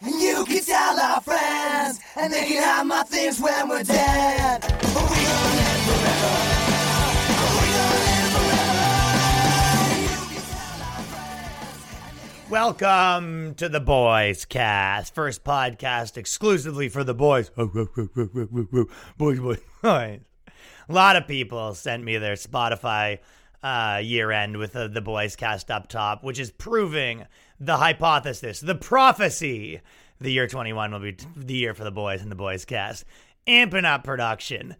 You 0.00 0.44
can 0.46 0.62
tell 0.62 1.00
our 1.00 1.20
friends, 1.20 1.98
and 2.14 2.32
they 2.32 2.46
can 2.46 2.62
have 2.62 2.86
my 2.86 3.02
things 3.02 3.40
when 3.40 3.68
we're 3.68 3.82
dead. 3.82 4.60
But 4.60 4.70
we 4.70 5.16
gonna 5.16 5.50
live 5.56 5.88
live 5.88 6.22
forever. 8.32 8.78
And 12.44 12.48
Welcome 12.48 13.56
to 13.56 13.68
the 13.68 13.80
Boys 13.80 14.44
Cast, 14.44 15.16
first 15.16 15.42
podcast 15.42 16.16
exclusively 16.16 16.88
for 16.88 17.02
the 17.02 17.14
boys. 17.14 17.50
boys, 17.56 17.66
boys, 19.18 19.40
boys. 19.40 19.58
A 19.82 20.20
lot 20.88 21.16
of 21.16 21.26
people 21.26 21.74
sent 21.74 22.04
me 22.04 22.18
their 22.18 22.34
Spotify 22.34 23.18
uh, 23.64 24.00
year 24.00 24.30
end 24.30 24.58
with 24.58 24.74
the, 24.74 24.86
the 24.86 25.00
Boys 25.00 25.34
Cast 25.34 25.72
up 25.72 25.88
top, 25.88 26.22
which 26.22 26.38
is 26.38 26.52
proving 26.52 27.26
the 27.60 27.76
hypothesis, 27.76 28.60
the 28.60 28.74
prophecy. 28.74 29.80
The 30.20 30.32
year 30.32 30.48
21 30.48 30.90
will 30.90 30.98
be 30.98 31.16
the 31.36 31.54
year 31.54 31.74
for 31.74 31.84
the 31.84 31.92
boys 31.92 32.22
and 32.22 32.30
the 32.30 32.36
Boys 32.36 32.64
Cast. 32.64 33.04
Amping 33.46 33.84
up 33.84 34.02
production. 34.02 34.74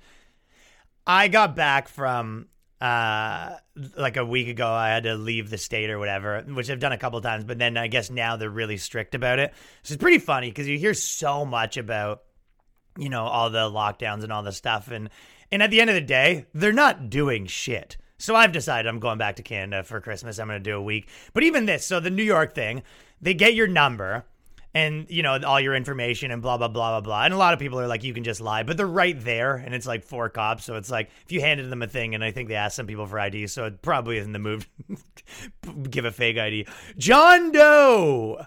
I 1.06 1.28
got 1.28 1.56
back 1.56 1.88
from 1.88 2.48
uh 2.80 3.56
like 3.96 4.16
a 4.16 4.24
week 4.24 4.46
ago 4.46 4.68
I 4.68 4.90
had 4.90 5.02
to 5.02 5.16
leave 5.16 5.50
the 5.50 5.58
state 5.58 5.90
or 5.90 5.98
whatever, 5.98 6.42
which 6.42 6.70
I've 6.70 6.78
done 6.78 6.92
a 6.92 6.98
couple 6.98 7.20
times, 7.20 7.44
but 7.44 7.58
then 7.58 7.76
I 7.76 7.88
guess 7.88 8.10
now 8.10 8.36
they're 8.36 8.50
really 8.50 8.76
strict 8.76 9.14
about 9.14 9.38
it. 9.38 9.52
So 9.82 9.94
it's 9.94 10.00
pretty 10.00 10.18
funny 10.18 10.50
because 10.50 10.68
you 10.68 10.78
hear 10.78 10.94
so 10.94 11.44
much 11.44 11.76
about 11.76 12.22
you 12.96 13.08
know 13.08 13.24
all 13.24 13.50
the 13.50 13.70
lockdowns 13.70 14.22
and 14.22 14.32
all 14.32 14.42
the 14.42 14.52
stuff 14.52 14.90
and 14.90 15.08
and 15.50 15.62
at 15.62 15.70
the 15.70 15.80
end 15.80 15.88
of 15.88 15.94
the 15.94 16.02
day, 16.02 16.46
they're 16.52 16.72
not 16.72 17.10
doing 17.10 17.46
shit. 17.46 17.96
So 18.18 18.34
I've 18.34 18.52
decided 18.52 18.88
I'm 18.88 18.98
going 18.98 19.18
back 19.18 19.36
to 19.36 19.42
Canada 19.42 19.84
for 19.84 20.00
Christmas. 20.00 20.38
I'm 20.38 20.48
going 20.48 20.62
to 20.62 20.70
do 20.70 20.76
a 20.76 20.82
week. 20.82 21.08
But 21.32 21.44
even 21.44 21.66
this, 21.66 21.86
so 21.86 22.00
the 22.00 22.10
New 22.10 22.24
York 22.24 22.54
thing, 22.54 22.82
they 23.20 23.34
get 23.34 23.54
your 23.54 23.68
number 23.68 24.26
and 24.74 25.06
you 25.08 25.22
know 25.22 25.38
all 25.46 25.58
your 25.58 25.74
information 25.74 26.30
and 26.30 26.42
blah 26.42 26.56
blah 26.56 26.68
blah 26.68 26.92
blah 26.92 27.00
blah. 27.00 27.24
And 27.24 27.34
a 27.34 27.36
lot 27.36 27.54
of 27.54 27.60
people 27.60 27.80
are 27.80 27.86
like, 27.86 28.04
you 28.04 28.12
can 28.12 28.24
just 28.24 28.40
lie, 28.40 28.62
but 28.62 28.76
they're 28.76 28.86
right 28.86 29.18
there, 29.18 29.56
and 29.56 29.74
it's 29.74 29.86
like 29.86 30.04
four 30.04 30.28
cops. 30.28 30.64
So 30.64 30.76
it's 30.76 30.90
like 30.90 31.10
if 31.24 31.32
you 31.32 31.40
handed 31.40 31.70
them 31.70 31.82
a 31.82 31.86
thing, 31.86 32.14
and 32.14 32.22
I 32.22 32.30
think 32.30 32.48
they 32.48 32.54
asked 32.54 32.76
some 32.76 32.86
people 32.86 33.06
for 33.06 33.18
ID, 33.18 33.46
so 33.46 33.64
it 33.64 33.82
probably 33.82 34.18
isn't 34.18 34.32
the 34.32 34.38
move. 34.38 34.68
Give 35.90 36.04
a 36.04 36.12
fake 36.12 36.38
ID, 36.38 36.66
John 36.96 37.52
Doe. 37.52 38.44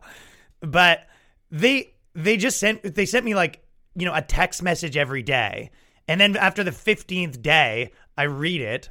But 0.61 1.07
they 1.49 1.93
they 2.13 2.37
just 2.37 2.59
sent 2.59 2.95
they 2.95 3.05
sent 3.05 3.25
me 3.25 3.35
like 3.35 3.63
you 3.95 4.05
know 4.05 4.13
a 4.13 4.21
text 4.21 4.61
message 4.61 4.97
every 4.97 5.23
day, 5.23 5.71
and 6.07 6.21
then 6.21 6.35
after 6.37 6.63
the 6.63 6.71
fifteenth 6.71 7.41
day, 7.41 7.91
I 8.17 8.23
read 8.23 8.61
it 8.61 8.89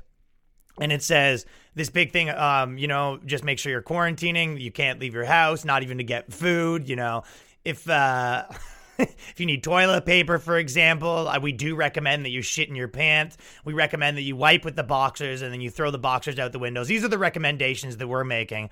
and 0.80 0.92
it 0.92 1.02
says 1.02 1.46
this 1.74 1.90
big 1.90 2.12
thing 2.12 2.30
um 2.30 2.78
you 2.78 2.88
know 2.88 3.18
just 3.24 3.44
make 3.44 3.58
sure 3.58 3.70
you're 3.70 3.82
quarantining 3.82 4.60
you 4.60 4.72
can't 4.72 4.98
leave 5.00 5.14
your 5.14 5.24
house 5.24 5.64
not 5.64 5.82
even 5.82 5.98
to 5.98 6.04
get 6.04 6.32
food 6.32 6.88
you 6.88 6.96
know 6.96 7.22
if 7.64 7.88
uh 7.88 8.44
if 8.98 9.34
you 9.38 9.46
need 9.46 9.62
toilet 9.62 10.04
paper 10.04 10.38
for 10.38 10.58
example 10.58 11.32
we 11.40 11.52
do 11.52 11.74
recommend 11.76 12.24
that 12.24 12.30
you 12.30 12.42
shit 12.42 12.68
in 12.68 12.74
your 12.74 12.88
pants 12.88 13.36
we 13.64 13.72
recommend 13.72 14.16
that 14.16 14.22
you 14.22 14.34
wipe 14.34 14.64
with 14.64 14.76
the 14.76 14.82
boxers 14.82 15.42
and 15.42 15.52
then 15.52 15.60
you 15.60 15.70
throw 15.70 15.90
the 15.90 15.98
boxers 15.98 16.38
out 16.38 16.52
the 16.52 16.58
windows 16.58 16.88
these 16.88 17.04
are 17.04 17.08
the 17.08 17.18
recommendations 17.18 17.98
that 17.98 18.08
we're 18.08 18.24
making 18.24 18.68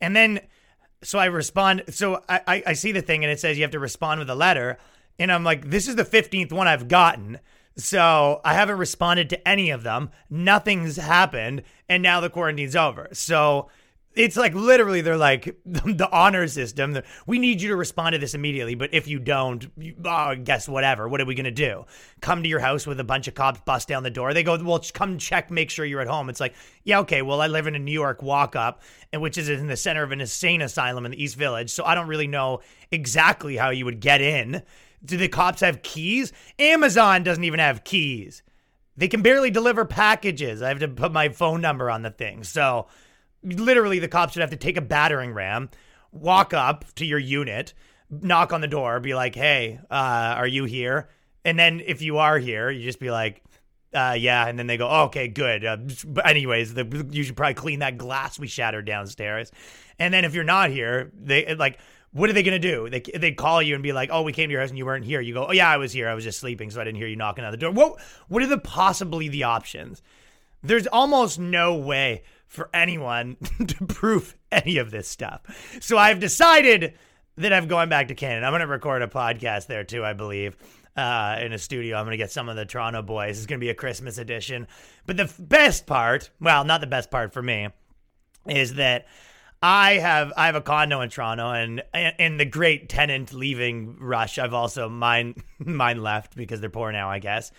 and 0.00 0.14
then 0.14 0.40
so 1.02 1.18
I 1.18 1.26
respond. 1.26 1.84
So 1.90 2.22
I, 2.28 2.40
I, 2.46 2.62
I 2.68 2.72
see 2.72 2.92
the 2.92 3.02
thing 3.02 3.24
and 3.24 3.32
it 3.32 3.40
says 3.40 3.56
you 3.56 3.64
have 3.64 3.72
to 3.72 3.78
respond 3.78 4.20
with 4.20 4.30
a 4.30 4.34
letter. 4.34 4.78
And 5.18 5.32
I'm 5.32 5.44
like, 5.44 5.70
this 5.70 5.88
is 5.88 5.96
the 5.96 6.04
15th 6.04 6.52
one 6.52 6.68
I've 6.68 6.88
gotten. 6.88 7.38
So 7.78 8.40
I 8.44 8.54
haven't 8.54 8.78
responded 8.78 9.30
to 9.30 9.48
any 9.48 9.70
of 9.70 9.84
them. 9.84 10.10
Nothing's 10.28 10.96
happened. 10.96 11.62
And 11.88 12.02
now 12.02 12.20
the 12.20 12.28
quarantine's 12.28 12.74
over. 12.74 13.08
So 13.12 13.68
it's 14.16 14.36
like 14.36 14.52
literally 14.52 15.00
they're 15.00 15.16
like 15.16 15.56
the 15.64 16.08
honor 16.10 16.48
system. 16.48 16.98
We 17.26 17.38
need 17.38 17.62
you 17.62 17.68
to 17.68 17.76
respond 17.76 18.14
to 18.14 18.18
this 18.18 18.34
immediately. 18.34 18.74
But 18.74 18.92
if 18.92 19.06
you 19.06 19.20
don't, 19.20 19.70
you, 19.78 19.94
oh, 20.04 20.34
guess 20.34 20.68
whatever. 20.68 21.08
What 21.08 21.20
are 21.20 21.24
we 21.24 21.36
going 21.36 21.44
to 21.44 21.52
do? 21.52 21.84
Come 22.20 22.42
to 22.42 22.48
your 22.48 22.58
house 22.58 22.84
with 22.84 22.98
a 22.98 23.04
bunch 23.04 23.28
of 23.28 23.34
cops, 23.34 23.60
bust 23.60 23.86
down 23.86 24.02
the 24.02 24.10
door. 24.10 24.34
They 24.34 24.42
go, 24.42 24.60
well, 24.62 24.82
come 24.92 25.16
check, 25.16 25.48
make 25.48 25.70
sure 25.70 25.84
you're 25.84 26.00
at 26.00 26.08
home. 26.08 26.28
It's 26.28 26.40
like, 26.40 26.54
yeah, 26.82 26.98
okay. 27.00 27.22
Well, 27.22 27.40
I 27.40 27.46
live 27.46 27.68
in 27.68 27.76
a 27.76 27.78
New 27.78 27.92
York 27.92 28.22
walk 28.22 28.56
up, 28.56 28.82
and 29.12 29.22
which 29.22 29.38
is 29.38 29.48
in 29.48 29.68
the 29.68 29.76
center 29.76 30.02
of 30.02 30.10
an 30.10 30.20
insane 30.20 30.62
asylum 30.62 31.04
in 31.04 31.12
the 31.12 31.22
East 31.22 31.36
Village. 31.36 31.70
So 31.70 31.84
I 31.84 31.94
don't 31.94 32.08
really 32.08 32.26
know 32.26 32.60
exactly 32.90 33.56
how 33.56 33.70
you 33.70 33.84
would 33.84 34.00
get 34.00 34.20
in. 34.20 34.62
Do 35.04 35.16
the 35.16 35.28
cops 35.28 35.60
have 35.60 35.82
keys? 35.82 36.32
Amazon 36.58 37.22
doesn't 37.22 37.44
even 37.44 37.60
have 37.60 37.84
keys. 37.84 38.42
They 38.96 39.08
can 39.08 39.22
barely 39.22 39.50
deliver 39.50 39.84
packages. 39.84 40.60
I 40.60 40.68
have 40.68 40.80
to 40.80 40.88
put 40.88 41.12
my 41.12 41.28
phone 41.28 41.60
number 41.60 41.88
on 41.90 42.02
the 42.02 42.10
thing. 42.10 42.42
So 42.42 42.88
literally 43.42 44.00
the 44.00 44.08
cops 44.08 44.34
would 44.34 44.40
have 44.40 44.50
to 44.50 44.56
take 44.56 44.76
a 44.76 44.82
battering 44.82 45.32
ram, 45.32 45.70
walk 46.10 46.52
up 46.52 46.84
to 46.96 47.06
your 47.06 47.20
unit, 47.20 47.74
knock 48.10 48.52
on 48.52 48.60
the 48.60 48.66
door, 48.66 48.98
be 48.98 49.14
like, 49.14 49.34
"Hey, 49.34 49.78
uh, 49.90 50.34
are 50.36 50.46
you 50.46 50.64
here?" 50.64 51.08
And 51.44 51.58
then 51.58 51.80
if 51.86 52.02
you 52.02 52.18
are 52.18 52.38
here, 52.38 52.70
you 52.70 52.82
just 52.82 52.98
be 52.98 53.10
like, 53.10 53.42
uh, 53.94 54.16
"Yeah," 54.18 54.48
and 54.48 54.58
then 54.58 54.66
they 54.66 54.76
go, 54.76 54.88
oh, 54.88 55.04
"Okay, 55.04 55.28
good." 55.28 55.64
Uh, 55.64 55.76
but 56.06 56.26
anyways, 56.26 56.74
the, 56.74 57.06
you 57.10 57.22
should 57.22 57.36
probably 57.36 57.54
clean 57.54 57.78
that 57.78 57.98
glass 57.98 58.38
we 58.38 58.48
shattered 58.48 58.86
downstairs. 58.86 59.52
And 59.98 60.12
then 60.12 60.24
if 60.24 60.34
you're 60.34 60.44
not 60.44 60.70
here, 60.70 61.12
they 61.14 61.54
like. 61.54 61.78
What 62.12 62.30
are 62.30 62.32
they 62.32 62.42
gonna 62.42 62.58
do? 62.58 62.88
They 62.88 63.00
they 63.00 63.32
call 63.32 63.60
you 63.62 63.74
and 63.74 63.82
be 63.82 63.92
like, 63.92 64.10
"Oh, 64.12 64.22
we 64.22 64.32
came 64.32 64.48
to 64.48 64.52
your 64.52 64.60
house 64.60 64.70
and 64.70 64.78
you 64.78 64.86
weren't 64.86 65.04
here." 65.04 65.20
You 65.20 65.34
go, 65.34 65.46
"Oh 65.48 65.52
yeah, 65.52 65.68
I 65.68 65.76
was 65.76 65.92
here. 65.92 66.08
I 66.08 66.14
was 66.14 66.24
just 66.24 66.38
sleeping, 66.38 66.70
so 66.70 66.80
I 66.80 66.84
didn't 66.84 66.96
hear 66.96 67.06
you 67.06 67.16
knocking 67.16 67.44
on 67.44 67.50
the 67.50 67.56
door." 67.56 67.70
What 67.70 68.00
what 68.28 68.42
are 68.42 68.46
the 68.46 68.58
possibly 68.58 69.28
the 69.28 69.44
options? 69.44 70.02
There's 70.62 70.86
almost 70.86 71.38
no 71.38 71.76
way 71.76 72.22
for 72.46 72.70
anyone 72.72 73.36
to 73.66 73.84
prove 73.86 74.34
any 74.50 74.78
of 74.78 74.90
this 74.90 75.06
stuff. 75.06 75.42
So 75.80 75.98
I've 75.98 76.18
decided 76.18 76.94
that 77.36 77.52
I'm 77.52 77.68
going 77.68 77.88
back 77.88 78.08
to 78.08 78.14
Canada. 78.14 78.46
I'm 78.46 78.52
going 78.52 78.60
to 78.60 78.66
record 78.66 79.02
a 79.02 79.06
podcast 79.06 79.66
there 79.66 79.84
too, 79.84 80.04
I 80.04 80.12
believe. 80.12 80.56
Uh, 80.96 81.38
in 81.40 81.52
a 81.52 81.58
studio, 81.58 81.96
I'm 81.96 82.04
going 82.06 82.12
to 82.12 82.16
get 82.16 82.32
some 82.32 82.48
of 82.48 82.56
the 82.56 82.66
Toronto 82.66 83.02
boys. 83.02 83.38
It's 83.38 83.46
going 83.46 83.60
to 83.60 83.64
be 83.64 83.70
a 83.70 83.74
Christmas 83.74 84.18
edition. 84.18 84.66
But 85.06 85.16
the 85.16 85.24
f- 85.24 85.36
best 85.38 85.86
part, 85.86 86.30
well, 86.40 86.64
not 86.64 86.80
the 86.80 86.88
best 86.88 87.08
part 87.08 87.32
for 87.32 87.40
me, 87.40 87.68
is 88.48 88.74
that 88.74 89.06
I 89.62 89.94
have 89.94 90.32
I 90.36 90.46
have 90.46 90.54
a 90.54 90.60
condo 90.60 91.00
in 91.00 91.10
Toronto, 91.10 91.50
and 91.50 91.82
in 92.18 92.36
the 92.36 92.44
great 92.44 92.88
tenant 92.88 93.32
leaving 93.32 93.96
rush, 93.98 94.38
I've 94.38 94.54
also 94.54 94.88
mine 94.88 95.34
mine 95.58 96.02
left 96.02 96.36
because 96.36 96.60
they're 96.60 96.70
poor 96.70 96.92
now, 96.92 97.10
I 97.10 97.18
guess. 97.18 97.50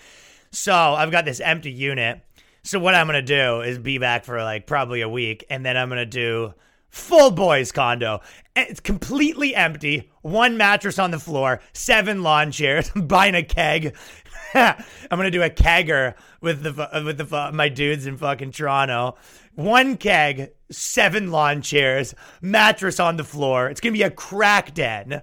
So 0.52 0.74
I've 0.74 1.12
got 1.12 1.26
this 1.26 1.40
empty 1.40 1.72
unit. 1.72 2.22
So 2.64 2.80
what 2.80 2.96
I'm 2.96 3.08
gonna 3.08 3.22
do 3.22 3.62
is 3.62 3.78
be 3.78 3.98
back 3.98 4.24
for 4.24 4.42
like 4.42 4.66
probably 4.66 5.02
a 5.02 5.10
week, 5.10 5.46
and 5.50 5.66
then 5.66 5.76
I'm 5.76 5.90
gonna 5.90 6.06
do 6.06 6.54
full 6.90 7.32
boys 7.32 7.72
condo. 7.72 8.22
Eh, 8.56 8.66
it's 8.70 8.80
completely 8.80 9.56
empty. 9.56 10.10
One 10.22 10.58
mattress 10.58 11.00
on 11.00 11.12
the 11.12 11.20
floor, 11.20 11.62
seven 11.74 12.24
lawn 12.24 12.52
chairs, 12.52 12.92
I'm 12.96 13.08
buying 13.08 13.36
a 13.36 13.44
keg. 13.44 13.96
I'm 14.54 14.76
gonna 15.12 15.32
do 15.32 15.44
a 15.44 15.50
kegger 15.50 16.16
with 16.42 16.64
the 16.64 16.96
uh, 16.96 17.04
with 17.04 17.18
the 17.18 17.36
uh, 17.36 17.52
my 17.52 17.70
dudes 17.70 18.06
in 18.06 18.18
fucking 18.18 18.52
Toronto. 18.52 19.16
One 19.56 19.98
keg, 19.98 20.52
seven 20.72 21.32
lawn 21.32 21.62
chairs, 21.62 22.16
mattress 22.42 23.00
on 23.00 23.18
the 23.18 23.24
floor. 23.24 23.70
It's 23.70 23.80
gonna 23.80 23.94
be 23.94 24.04
a 24.04 24.12
crack 24.12 24.74
den. 24.74 25.22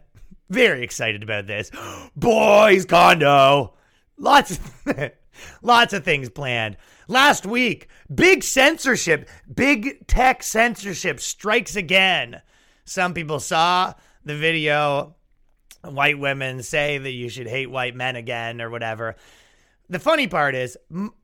Very 0.49 0.83
excited 0.83 1.23
about 1.23 1.47
this. 1.47 1.71
Boys 2.17 2.85
condo. 2.85 3.75
Lots 4.17 4.61
lots 5.63 5.93
of 5.93 6.05
things 6.05 6.29
planned. 6.29 6.77
Last 7.09 7.47
week, 7.47 7.89
big 8.13 8.43
censorship, 8.43 9.29
big 9.53 10.07
tech 10.07 10.43
censorship 10.43 11.21
strikes 11.21 11.77
again. 11.77 12.43
Some 12.85 13.15
people 13.15 13.39
saw 13.39 13.95
the 14.25 14.37
video 14.37 15.15
white 15.83 16.19
women 16.19 16.63
say 16.63 16.99
that 16.99 17.13
you 17.13 17.29
should 17.29 17.47
hate 17.47 17.71
white 17.71 17.95
men 17.95 18.17
again 18.17 18.61
or 18.61 18.71
whatever. 18.71 19.15
The 19.89 20.01
funny 20.01 20.27
part 20.27 20.57
is, 20.57 20.77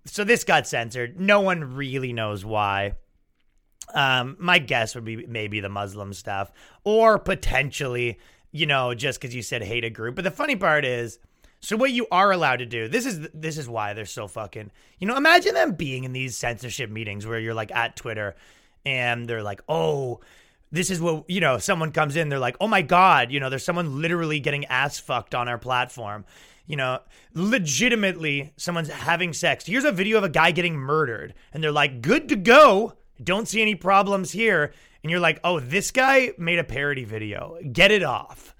so 0.04 0.22
this 0.22 0.44
got 0.44 0.68
censored. 0.68 1.18
No 1.18 1.40
one 1.40 1.74
really 1.74 2.12
knows 2.12 2.44
why. 2.44 2.94
Um, 3.92 4.36
my 4.38 4.60
guess 4.60 4.94
would 4.94 5.04
be 5.04 5.26
maybe 5.26 5.58
the 5.58 5.68
Muslim 5.68 6.12
stuff, 6.12 6.52
or 6.84 7.18
potentially, 7.18 8.20
you 8.52 8.66
know, 8.66 8.94
just 8.94 9.20
because 9.20 9.34
you 9.34 9.42
said 9.42 9.62
hate 9.62 9.84
a 9.84 9.90
group. 9.90 10.14
But 10.14 10.22
the 10.22 10.30
funny 10.30 10.54
part 10.54 10.84
is, 10.84 11.18
so 11.62 11.76
what 11.76 11.92
you 11.92 12.06
are 12.10 12.30
allowed 12.30 12.56
to 12.56 12.66
do, 12.66 12.88
this 12.88 13.06
is 13.06 13.28
this 13.32 13.56
is 13.56 13.68
why 13.68 13.94
they're 13.94 14.04
so 14.04 14.28
fucking. 14.28 14.70
You 14.98 15.06
know, 15.06 15.16
imagine 15.16 15.54
them 15.54 15.72
being 15.72 16.04
in 16.04 16.12
these 16.12 16.36
censorship 16.36 16.90
meetings 16.90 17.26
where 17.26 17.38
you're 17.38 17.54
like 17.54 17.72
at 17.72 17.96
Twitter, 17.96 18.36
and 18.84 19.26
they're 19.28 19.42
like, 19.42 19.62
oh. 19.68 20.20
This 20.74 20.88
is 20.88 21.02
what, 21.02 21.28
you 21.28 21.42
know, 21.42 21.58
someone 21.58 21.92
comes 21.92 22.16
in, 22.16 22.30
they're 22.30 22.38
like, 22.38 22.56
oh 22.58 22.66
my 22.66 22.80
God, 22.80 23.30
you 23.30 23.40
know, 23.40 23.50
there's 23.50 23.62
someone 23.62 24.00
literally 24.00 24.40
getting 24.40 24.64
ass 24.64 24.98
fucked 24.98 25.34
on 25.34 25.46
our 25.46 25.58
platform 25.58 26.24
you 26.66 26.76
know, 26.76 27.00
legitimately 27.34 28.52
someone's 28.56 28.88
having 28.88 29.32
sex. 29.32 29.66
Here's 29.66 29.84
a 29.84 29.92
video 29.92 30.18
of 30.18 30.24
a 30.24 30.28
guy 30.28 30.52
getting 30.52 30.76
murdered, 30.76 31.34
and 31.52 31.62
they're 31.62 31.72
like, 31.72 32.02
good 32.02 32.28
to 32.28 32.36
go. 32.36 32.94
Don't 33.22 33.48
see 33.48 33.62
any 33.62 33.74
problems 33.74 34.32
here. 34.32 34.72
And 35.02 35.10
you're 35.10 35.20
like, 35.20 35.40
oh, 35.42 35.58
this 35.60 35.90
guy 35.90 36.32
made 36.38 36.58
a 36.58 36.64
parody 36.64 37.04
video. 37.04 37.58
Get 37.72 37.90
it 37.90 38.02
off. 38.02 38.51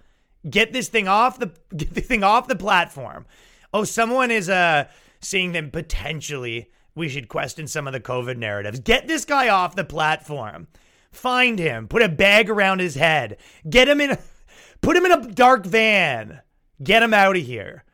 Get 0.48 0.72
this 0.72 0.88
thing 0.88 1.08
off 1.08 1.38
the 1.38 1.52
get 1.76 1.94
the 1.94 2.00
thing 2.00 2.24
off 2.24 2.48
the 2.48 2.56
platform. 2.56 3.26
Oh, 3.72 3.84
someone 3.84 4.30
is 4.30 4.48
uh 4.48 4.88
saying 5.20 5.52
that 5.52 5.72
potentially 5.72 6.70
we 6.94 7.08
should 7.08 7.28
question 7.28 7.66
some 7.66 7.86
of 7.86 7.92
the 7.92 8.00
COVID 8.00 8.36
narratives. 8.36 8.80
Get 8.80 9.06
this 9.06 9.24
guy 9.24 9.48
off 9.48 9.76
the 9.76 9.84
platform. 9.84 10.68
Find 11.10 11.58
him. 11.58 11.88
Put 11.88 12.02
a 12.02 12.08
bag 12.08 12.50
around 12.50 12.80
his 12.80 12.94
head. 12.94 13.36
Get 13.68 13.88
him 13.88 14.00
in. 14.00 14.18
Put 14.80 14.96
him 14.96 15.06
in 15.06 15.12
a 15.12 15.28
dark 15.28 15.64
van. 15.64 16.40
Get 16.82 17.02
him 17.02 17.14
out 17.14 17.36
of 17.36 17.42
here. 17.42 17.84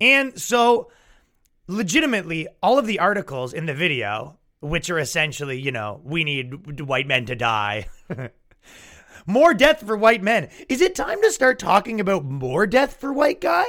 And 0.00 0.38
so, 0.38 0.90
legitimately, 1.66 2.46
all 2.62 2.78
of 2.78 2.86
the 2.86 2.98
articles 2.98 3.54
in 3.54 3.66
the 3.66 3.74
video, 3.74 4.38
which 4.60 4.90
are 4.90 4.98
essentially, 4.98 5.58
you 5.58 5.72
know, 5.72 6.00
we 6.04 6.24
need 6.24 6.80
white 6.80 7.06
men 7.06 7.24
to 7.26 7.34
die. 7.34 7.86
more 9.26 9.52
death 9.52 9.84
for 9.84 9.96
white 9.96 10.22
men. 10.22 10.48
Is 10.68 10.80
it 10.80 10.94
time 10.94 11.20
to 11.22 11.32
start 11.32 11.58
talking 11.58 12.00
about 12.00 12.24
more 12.24 12.66
death 12.66 12.96
for 12.96 13.12
white 13.12 13.40
guy? 13.40 13.66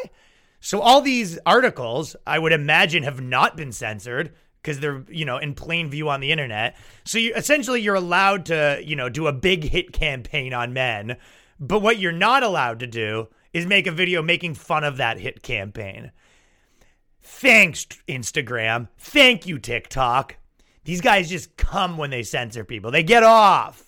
So 0.59 0.81
all 0.81 1.01
these 1.01 1.38
articles, 1.45 2.15
I 2.25 2.39
would 2.39 2.54
imagine, 2.54 3.04
have 3.04 3.21
not 3.21 3.57
been 3.57 3.71
censored 3.71 4.33
because 4.62 4.80
they're, 4.80 5.06
you 5.09 5.25
know, 5.25 5.38
in 5.38 5.54
plain 5.54 5.89
view 5.89 6.09
on 6.09 6.19
the 6.19 6.31
internet. 6.31 6.75
So 7.06 7.18
you 7.18 7.33
essentially 7.36 7.81
you're 7.81 7.95
allowed 7.95 8.45
to, 8.48 8.81
you 8.83 8.95
know, 8.95 9.09
do 9.09 9.27
a 9.27 9.33
big 9.33 9.63
hit 9.63 9.94
campaign 9.94 10.54
on 10.54 10.74
men. 10.74 11.18
But 11.60 11.81
what 11.81 12.00
you're 12.00 12.12
not 12.12 12.44
allowed 12.44 12.80
to 12.80 12.88
do 12.88 13.27
is 13.53 13.65
make 13.65 13.88
a 13.88 13.92
video 13.92 14.21
making 14.21 14.56
fun 14.56 14.83
of 14.83 14.98
that 14.98 15.19
hit 15.19 15.42
campaign. 15.42 16.12
Thanks, 17.21 17.86
Instagram. 18.07 18.89
Thank 18.98 19.48
you, 19.48 19.60
TikTok. 19.60 20.38
These 20.83 21.01
guys 21.01 21.30
just 21.30 21.57
come 21.57 21.98
when 21.98 22.10
they 22.10 22.24
censor 22.24 22.63
people. 22.63 22.92
They 22.92 23.03
get 23.03 23.24
off. 23.24 23.87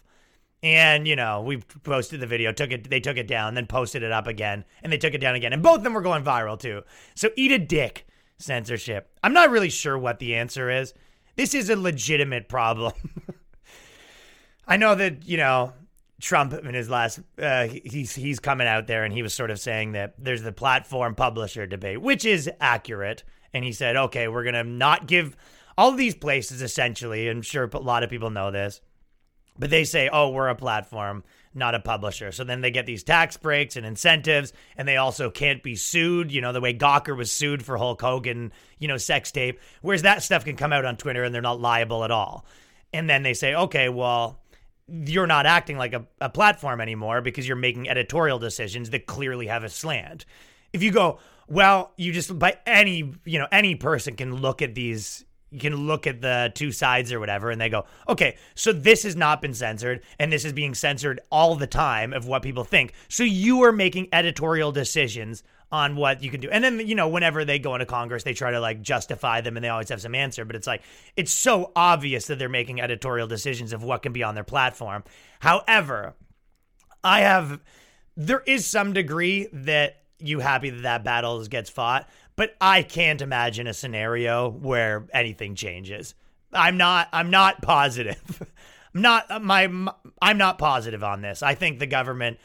And, 0.62 1.08
you 1.08 1.16
know, 1.16 1.42
we 1.42 1.58
posted 1.84 2.20
the 2.20 2.28
video, 2.28 2.52
took 2.52 2.72
it, 2.72 2.90
they 2.90 3.00
took 3.00 3.18
it 3.18 3.28
down, 3.28 3.54
then 3.54 3.66
posted 3.66 4.04
it 4.04 4.12
up 4.12 4.28
again, 4.28 4.66
and 4.84 4.92
they 4.92 4.98
took 4.98 5.14
it 5.14 5.20
down 5.20 5.36
again. 5.36 5.54
And 5.54 5.64
both 5.64 5.78
of 5.78 5.84
them 5.84 5.94
were 5.94 6.02
going 6.02 6.24
viral 6.24 6.60
too. 6.60 6.84
So 7.16 7.30
eat 7.38 7.52
a 7.52 7.60
dick, 7.60 8.06
censorship. 8.38 9.10
I'm 9.24 9.34
not 9.34 9.52
really 9.52 9.70
sure 9.70 9.98
what 9.98 10.20
the 10.20 10.36
answer 10.36 10.70
is. 10.70 10.94
This 11.36 11.54
is 11.54 11.70
a 11.70 11.78
legitimate 11.78 12.50
problem. 12.50 12.94
I 14.68 14.76
know 14.78 14.96
that, 14.96 15.26
you 15.26 15.38
know, 15.38 15.74
Trump 16.20 16.54
in 16.54 16.74
his 16.74 16.90
last 16.90 17.20
uh, 17.42 17.68
he's 17.68 18.14
he's 18.14 18.40
coming 18.40 18.68
out 18.68 18.88
there 18.88 19.04
and 19.04 19.14
he 19.14 19.24
was 19.24 19.34
sort 19.34 19.52
of 19.52 19.60
saying 19.60 19.94
that 19.94 20.16
there's 20.18 20.42
the 20.42 20.52
platform 20.52 21.16
publisher 21.16 21.66
debate, 21.66 22.02
which 22.02 22.26
is 22.26 22.50
accurate. 22.60 23.24
And 23.54 23.64
he 23.64 23.72
said, 23.72 23.96
okay, 23.96 24.28
we're 24.28 24.44
gonna 24.44 24.64
not 24.64 25.08
give 25.08 25.36
all 25.78 25.94
these 25.94 26.16
places 26.16 26.62
essentially. 26.62 27.30
I'm 27.30 27.42
sure 27.42 27.70
a 27.72 27.80
lot 27.80 28.04
of 28.04 28.10
people 28.10 28.30
know 28.30 28.52
this, 28.52 28.82
but 29.60 29.70
they 29.70 29.84
say, 29.84 30.10
oh, 30.12 30.30
we're 30.30 30.48
a 30.48 30.56
platform, 30.56 31.24
not 31.54 31.76
a 31.76 31.80
publisher. 31.80 32.32
So 32.32 32.44
then 32.44 32.62
they 32.62 32.72
get 32.72 32.86
these 32.86 33.04
tax 33.04 33.38
breaks 33.38 33.76
and 33.76 33.86
incentives, 33.86 34.54
and 34.78 34.88
they 34.88 34.98
also 34.98 35.30
can't 35.30 35.62
be 35.62 35.76
sued. 35.76 36.32
You 36.32 36.42
know, 36.42 36.54
the 36.54 36.62
way 36.62 36.74
Gawker 36.74 37.16
was 37.16 37.32
sued 37.32 37.64
for 37.64 37.78
Hulk 37.78 38.02
Hogan, 38.02 38.52
you 38.80 38.88
know, 38.88 38.98
sex 38.98 39.32
tape. 39.32 39.60
Whereas 39.82 40.02
that 40.04 40.24
stuff 40.24 40.46
can 40.46 40.56
come 40.56 40.74
out 40.74 40.86
on 40.86 40.98
Twitter 40.98 41.24
and 41.24 41.36
they're 41.36 41.42
not 41.42 41.60
liable 41.60 42.04
at 42.04 42.12
all. 42.12 42.46
And 42.94 43.08
then 43.08 43.22
they 43.22 43.36
say, 43.36 43.54
okay, 43.54 43.90
well 43.90 44.40
you're 44.92 45.28
not 45.28 45.46
acting 45.46 45.78
like 45.78 45.94
a, 45.94 46.06
a 46.20 46.30
platform 46.30 46.82
anymore 46.82 47.22
because 47.22 47.48
you're 47.48 47.58
making 47.58 47.90
editorial 47.90 48.40
decisions 48.40 48.90
that 48.90 49.06
clearly 49.06 49.48
have 49.48 49.64
a 49.64 49.70
slant. 49.70 50.26
If 50.74 50.84
you 50.84 50.92
go, 50.92 51.20
well, 51.48 51.94
you 51.98 52.12
just 52.12 52.38
by 52.38 52.58
any 52.66 53.14
you 53.26 53.40
know 53.40 53.48
any 53.52 53.76
person 53.76 54.16
can 54.16 54.36
look 54.36 54.62
at 54.62 54.76
these 54.76 55.26
you 55.52 55.60
can 55.60 55.76
look 55.88 56.06
at 56.08 56.22
the 56.22 56.52
two 56.56 56.72
sides 56.72 57.12
or 57.12 57.20
whatever 57.20 57.50
and 57.50 57.60
they 57.60 57.70
go 57.70 57.86
okay 58.08 58.38
so 58.56 58.72
this 58.72 59.04
has 59.04 59.16
not 59.16 59.42
been 59.42 59.54
censored 59.54 60.02
and 60.18 60.32
this 60.32 60.46
is 60.46 60.54
being 60.54 60.74
censored 60.74 61.20
all 61.32 61.56
the 61.56 61.68
time 61.68 62.14
of 62.14 62.28
what 62.28 62.42
people 62.42 62.64
think. 62.64 62.94
So 63.08 63.24
you 63.24 63.64
are 63.64 63.72
making 63.72 64.10
editorial 64.12 64.72
decisions 64.72 65.44
on 65.72 65.96
what 65.96 66.24
you 66.24 66.32
can 66.32 66.42
do. 66.42 66.50
And 66.50 66.64
then 66.64 66.80
you 66.88 66.96
know 66.96 67.08
whenever 67.08 67.46
they 67.46 67.60
go 67.60 67.76
into 67.76 67.86
congress 67.86 68.24
they 68.24 68.34
try 68.34 68.52
to 68.52 68.60
like 68.60 68.82
justify 68.82 69.42
them 69.42 69.56
and 69.56 69.64
they 69.64 69.70
always 69.70 69.90
have 69.90 70.02
some 70.02 70.16
answer 70.16 70.46
but 70.46 70.56
it's 70.56 70.68
like 70.68 70.82
it's 71.16 71.32
so 71.32 71.72
obvious 71.76 72.28
that 72.28 72.40
they're 72.40 72.50
making 72.50 72.82
editorial 72.82 73.28
decisions 73.28 73.74
of 73.74 73.84
what 73.84 74.02
can 74.02 74.14
be 74.14 74.24
on 74.24 74.36
their 74.36 74.44
platform. 74.44 75.04
However 75.40 76.16
i 77.04 77.22
have 77.22 77.62
there 78.18 78.44
is 78.46 78.66
some 78.66 78.92
degree 78.92 79.48
that 79.54 80.02
you 80.18 80.40
happy 80.40 80.70
that 80.70 80.84
that 80.84 81.04
battle 81.04 81.42
gets 81.46 81.70
fought 81.70 82.10
but 82.40 82.56
I 82.62 82.84
can't 82.84 83.22
imagine 83.22 83.68
a 83.68 83.74
scenario 83.74 84.50
where 84.50 85.06
anything 85.14 85.56
changes. 85.56 86.16
I'm 86.54 86.78
not. 86.78 87.10
I'm 87.12 87.30
not 87.30 87.62
positive. 87.62 88.42
I'm 88.96 89.02
not 89.02 89.30
uh, 89.30 89.40
my, 89.42 89.68
my. 89.68 89.94
I'm 90.22 90.38
not 90.38 90.58
positive 90.58 91.04
on 91.04 91.20
this. 91.20 91.44
I 91.44 91.54
think 91.54 91.80
the 91.80 91.86
government 91.86 92.38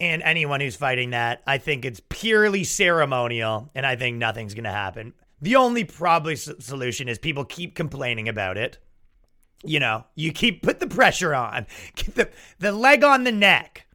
and 0.00 0.22
anyone 0.22 0.62
who's 0.62 0.76
fighting 0.76 1.10
that, 1.10 1.42
I 1.46 1.58
think 1.58 1.84
it's 1.84 2.00
purely 2.08 2.64
ceremonial, 2.64 3.68
and 3.74 3.84
I 3.84 3.96
think 3.96 4.16
nothing's 4.16 4.54
going 4.54 4.64
to 4.64 4.70
happen. 4.70 5.12
The 5.42 5.56
only 5.56 5.84
probably 5.84 6.36
solution 6.36 7.06
is 7.06 7.18
people 7.18 7.44
keep 7.44 7.74
complaining 7.74 8.30
about 8.30 8.56
it. 8.56 8.78
You 9.62 9.78
know, 9.78 10.06
you 10.14 10.32
keep 10.32 10.62
put 10.62 10.80
the 10.80 10.86
pressure 10.86 11.34
on, 11.34 11.66
keep 11.96 12.14
the 12.14 12.30
the 12.60 12.72
leg 12.72 13.04
on 13.04 13.24
the 13.24 13.32
neck, 13.32 13.88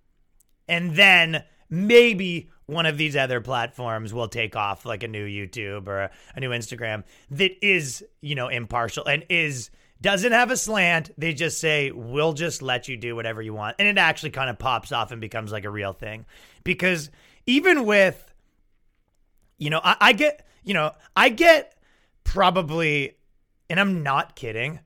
and 0.68 0.96
then 0.96 1.44
maybe 1.72 2.51
one 2.72 2.86
of 2.86 2.98
these 2.98 3.18
other 3.18 3.42
platforms 3.42 4.14
will 4.14 4.30
take 4.30 4.56
off 4.56 4.86
like 4.86 5.04
a 5.04 5.08
new 5.08 5.28
YouTube 5.28 5.88
or 5.88 6.10
a, 6.36 6.40
new 6.40 6.52
Instagram 6.52 7.04
that 7.30 7.52
is, 7.66 8.04
you 8.22 8.34
know, 8.34 8.48
impartial 8.48 9.06
and 9.06 9.26
is 9.30 9.70
doesn't 10.00 10.32
have 10.32 10.50
a 10.52 10.58
slant. 10.58 11.12
They 11.18 11.34
just 11.34 11.60
say, 11.60 11.92
we'll 11.92 12.34
just 12.34 12.62
let 12.62 12.88
you 12.88 12.96
do 12.96 13.14
whatever 13.16 13.42
you 13.42 13.54
want. 13.54 13.76
And 13.78 13.88
it 13.88 13.98
actually 13.98 14.32
kind 14.32 14.50
of 14.50 14.58
pops 14.58 14.92
off 14.92 15.12
and 15.12 15.20
becomes 15.20 15.52
like 15.52 15.66
a 15.66 15.70
real 15.70 15.92
thing. 15.92 16.26
Because 16.64 17.12
even 17.46 17.86
with, 17.86 18.34
you 19.58 19.70
know, 19.70 19.82
I, 19.84 19.98
I 20.00 20.14
get, 20.14 20.48
you 20.64 20.74
know, 20.74 20.92
I 21.16 21.28
get 21.28 21.78
probably, 22.24 23.18
and 23.70 23.80
I'm 23.80 24.02
not 24.02 24.36
kidding, 24.36 24.80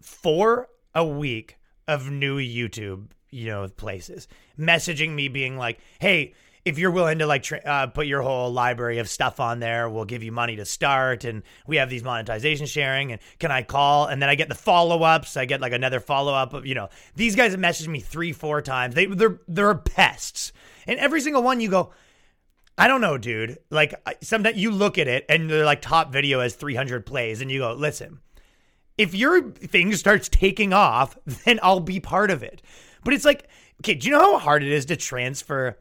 four 0.00 0.68
a 0.94 1.04
week 1.04 1.58
of 1.88 2.10
new 2.10 2.38
YouTube, 2.38 3.08
you 3.30 3.46
know, 3.48 3.68
places 3.68 4.28
messaging 4.58 5.14
me 5.14 5.28
being 5.28 5.56
like, 5.56 5.80
hey, 5.98 6.32
if 6.68 6.78
you're 6.78 6.90
willing 6.90 7.18
to 7.18 7.26
like 7.26 7.42
tra- 7.42 7.62
uh, 7.64 7.86
put 7.86 8.06
your 8.06 8.20
whole 8.20 8.52
library 8.52 8.98
of 8.98 9.08
stuff 9.08 9.40
on 9.40 9.58
there, 9.58 9.88
we'll 9.88 10.04
give 10.04 10.22
you 10.22 10.30
money 10.30 10.56
to 10.56 10.66
start. 10.66 11.24
And 11.24 11.42
we 11.66 11.76
have 11.76 11.88
these 11.88 12.04
monetization 12.04 12.66
sharing. 12.66 13.12
And 13.12 13.20
can 13.38 13.50
I 13.50 13.62
call? 13.62 14.06
And 14.06 14.20
then 14.20 14.28
I 14.28 14.34
get 14.34 14.50
the 14.50 14.54
follow 14.54 15.02
ups. 15.02 15.36
I 15.36 15.46
get 15.46 15.62
like 15.62 15.72
another 15.72 15.98
follow 15.98 16.34
up. 16.34 16.52
Of, 16.52 16.66
you 16.66 16.74
know, 16.74 16.90
these 17.16 17.34
guys 17.34 17.52
have 17.52 17.60
messaged 17.60 17.88
me 17.88 18.00
three, 18.00 18.32
four 18.32 18.60
times. 18.60 18.94
They 18.94 19.06
they're 19.06 19.40
they're 19.48 19.74
pests. 19.74 20.52
And 20.86 20.98
every 21.00 21.22
single 21.22 21.42
one, 21.42 21.60
you 21.60 21.70
go, 21.70 21.92
I 22.76 22.86
don't 22.86 23.00
know, 23.00 23.16
dude. 23.16 23.58
Like 23.70 23.94
sometimes 24.20 24.58
you 24.58 24.70
look 24.70 24.98
at 24.98 25.08
it 25.08 25.24
and 25.28 25.48
they're 25.48 25.64
like 25.64 25.80
top 25.80 26.12
video 26.12 26.40
has 26.40 26.54
300 26.54 27.06
plays, 27.06 27.40
and 27.40 27.50
you 27.50 27.60
go, 27.60 27.72
listen. 27.72 28.20
If 28.98 29.14
your 29.14 29.50
thing 29.52 29.94
starts 29.94 30.28
taking 30.28 30.72
off, 30.72 31.16
then 31.44 31.60
I'll 31.62 31.80
be 31.80 31.98
part 32.00 32.30
of 32.30 32.42
it. 32.42 32.60
But 33.04 33.14
it's 33.14 33.24
like, 33.24 33.48
okay, 33.80 33.94
do 33.94 34.08
you 34.08 34.12
know 34.12 34.32
how 34.32 34.38
hard 34.38 34.62
it 34.62 34.72
is 34.72 34.86
to 34.86 34.96
transfer? 34.96 35.78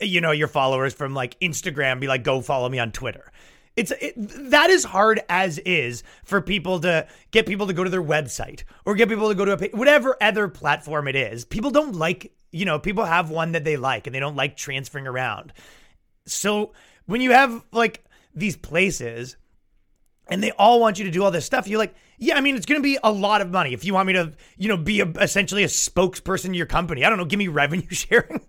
You 0.00 0.20
know 0.20 0.30
your 0.30 0.48
followers 0.48 0.94
from 0.94 1.14
like 1.14 1.38
Instagram 1.40 2.00
be 2.00 2.06
like 2.06 2.24
go 2.24 2.40
follow 2.40 2.68
me 2.68 2.78
on 2.78 2.92
Twitter. 2.92 3.32
It's 3.74 3.90
it, 4.00 4.14
that 4.50 4.70
is 4.70 4.84
hard 4.84 5.22
as 5.28 5.58
is 5.58 6.02
for 6.24 6.40
people 6.40 6.80
to 6.80 7.06
get 7.30 7.46
people 7.46 7.66
to 7.66 7.72
go 7.72 7.84
to 7.84 7.90
their 7.90 8.02
website 8.02 8.64
or 8.84 8.94
get 8.94 9.08
people 9.08 9.28
to 9.28 9.34
go 9.34 9.44
to 9.44 9.52
a 9.52 9.76
whatever 9.76 10.16
other 10.20 10.48
platform 10.48 11.08
it 11.08 11.16
is. 11.16 11.44
People 11.44 11.70
don't 11.70 11.96
like, 11.96 12.32
you 12.50 12.66
know, 12.66 12.78
people 12.78 13.04
have 13.04 13.30
one 13.30 13.52
that 13.52 13.64
they 13.64 13.76
like 13.76 14.06
and 14.06 14.14
they 14.14 14.20
don't 14.20 14.36
like 14.36 14.56
transferring 14.56 15.06
around. 15.06 15.52
So 16.26 16.72
when 17.06 17.22
you 17.22 17.32
have 17.32 17.64
like 17.72 18.04
these 18.34 18.56
places 18.56 19.36
and 20.32 20.42
they 20.42 20.50
all 20.52 20.80
want 20.80 20.98
you 20.98 21.04
to 21.04 21.10
do 21.10 21.22
all 21.22 21.30
this 21.30 21.44
stuff, 21.44 21.68
you're 21.68 21.78
like, 21.78 21.94
yeah, 22.16 22.36
I 22.36 22.40
mean, 22.40 22.56
it's 22.56 22.64
going 22.64 22.80
to 22.80 22.82
be 22.82 22.98
a 23.04 23.12
lot 23.12 23.42
of 23.42 23.50
money 23.50 23.74
if 23.74 23.84
you 23.84 23.92
want 23.92 24.06
me 24.06 24.14
to, 24.14 24.32
you 24.56 24.66
know, 24.66 24.78
be 24.78 25.00
a, 25.00 25.06
essentially 25.20 25.62
a 25.62 25.66
spokesperson 25.66 26.46
to 26.46 26.56
your 26.56 26.64
company. 26.64 27.04
I 27.04 27.10
don't 27.10 27.18
know, 27.18 27.26
give 27.26 27.38
me 27.38 27.48
revenue 27.48 27.86
sharing. 27.90 28.40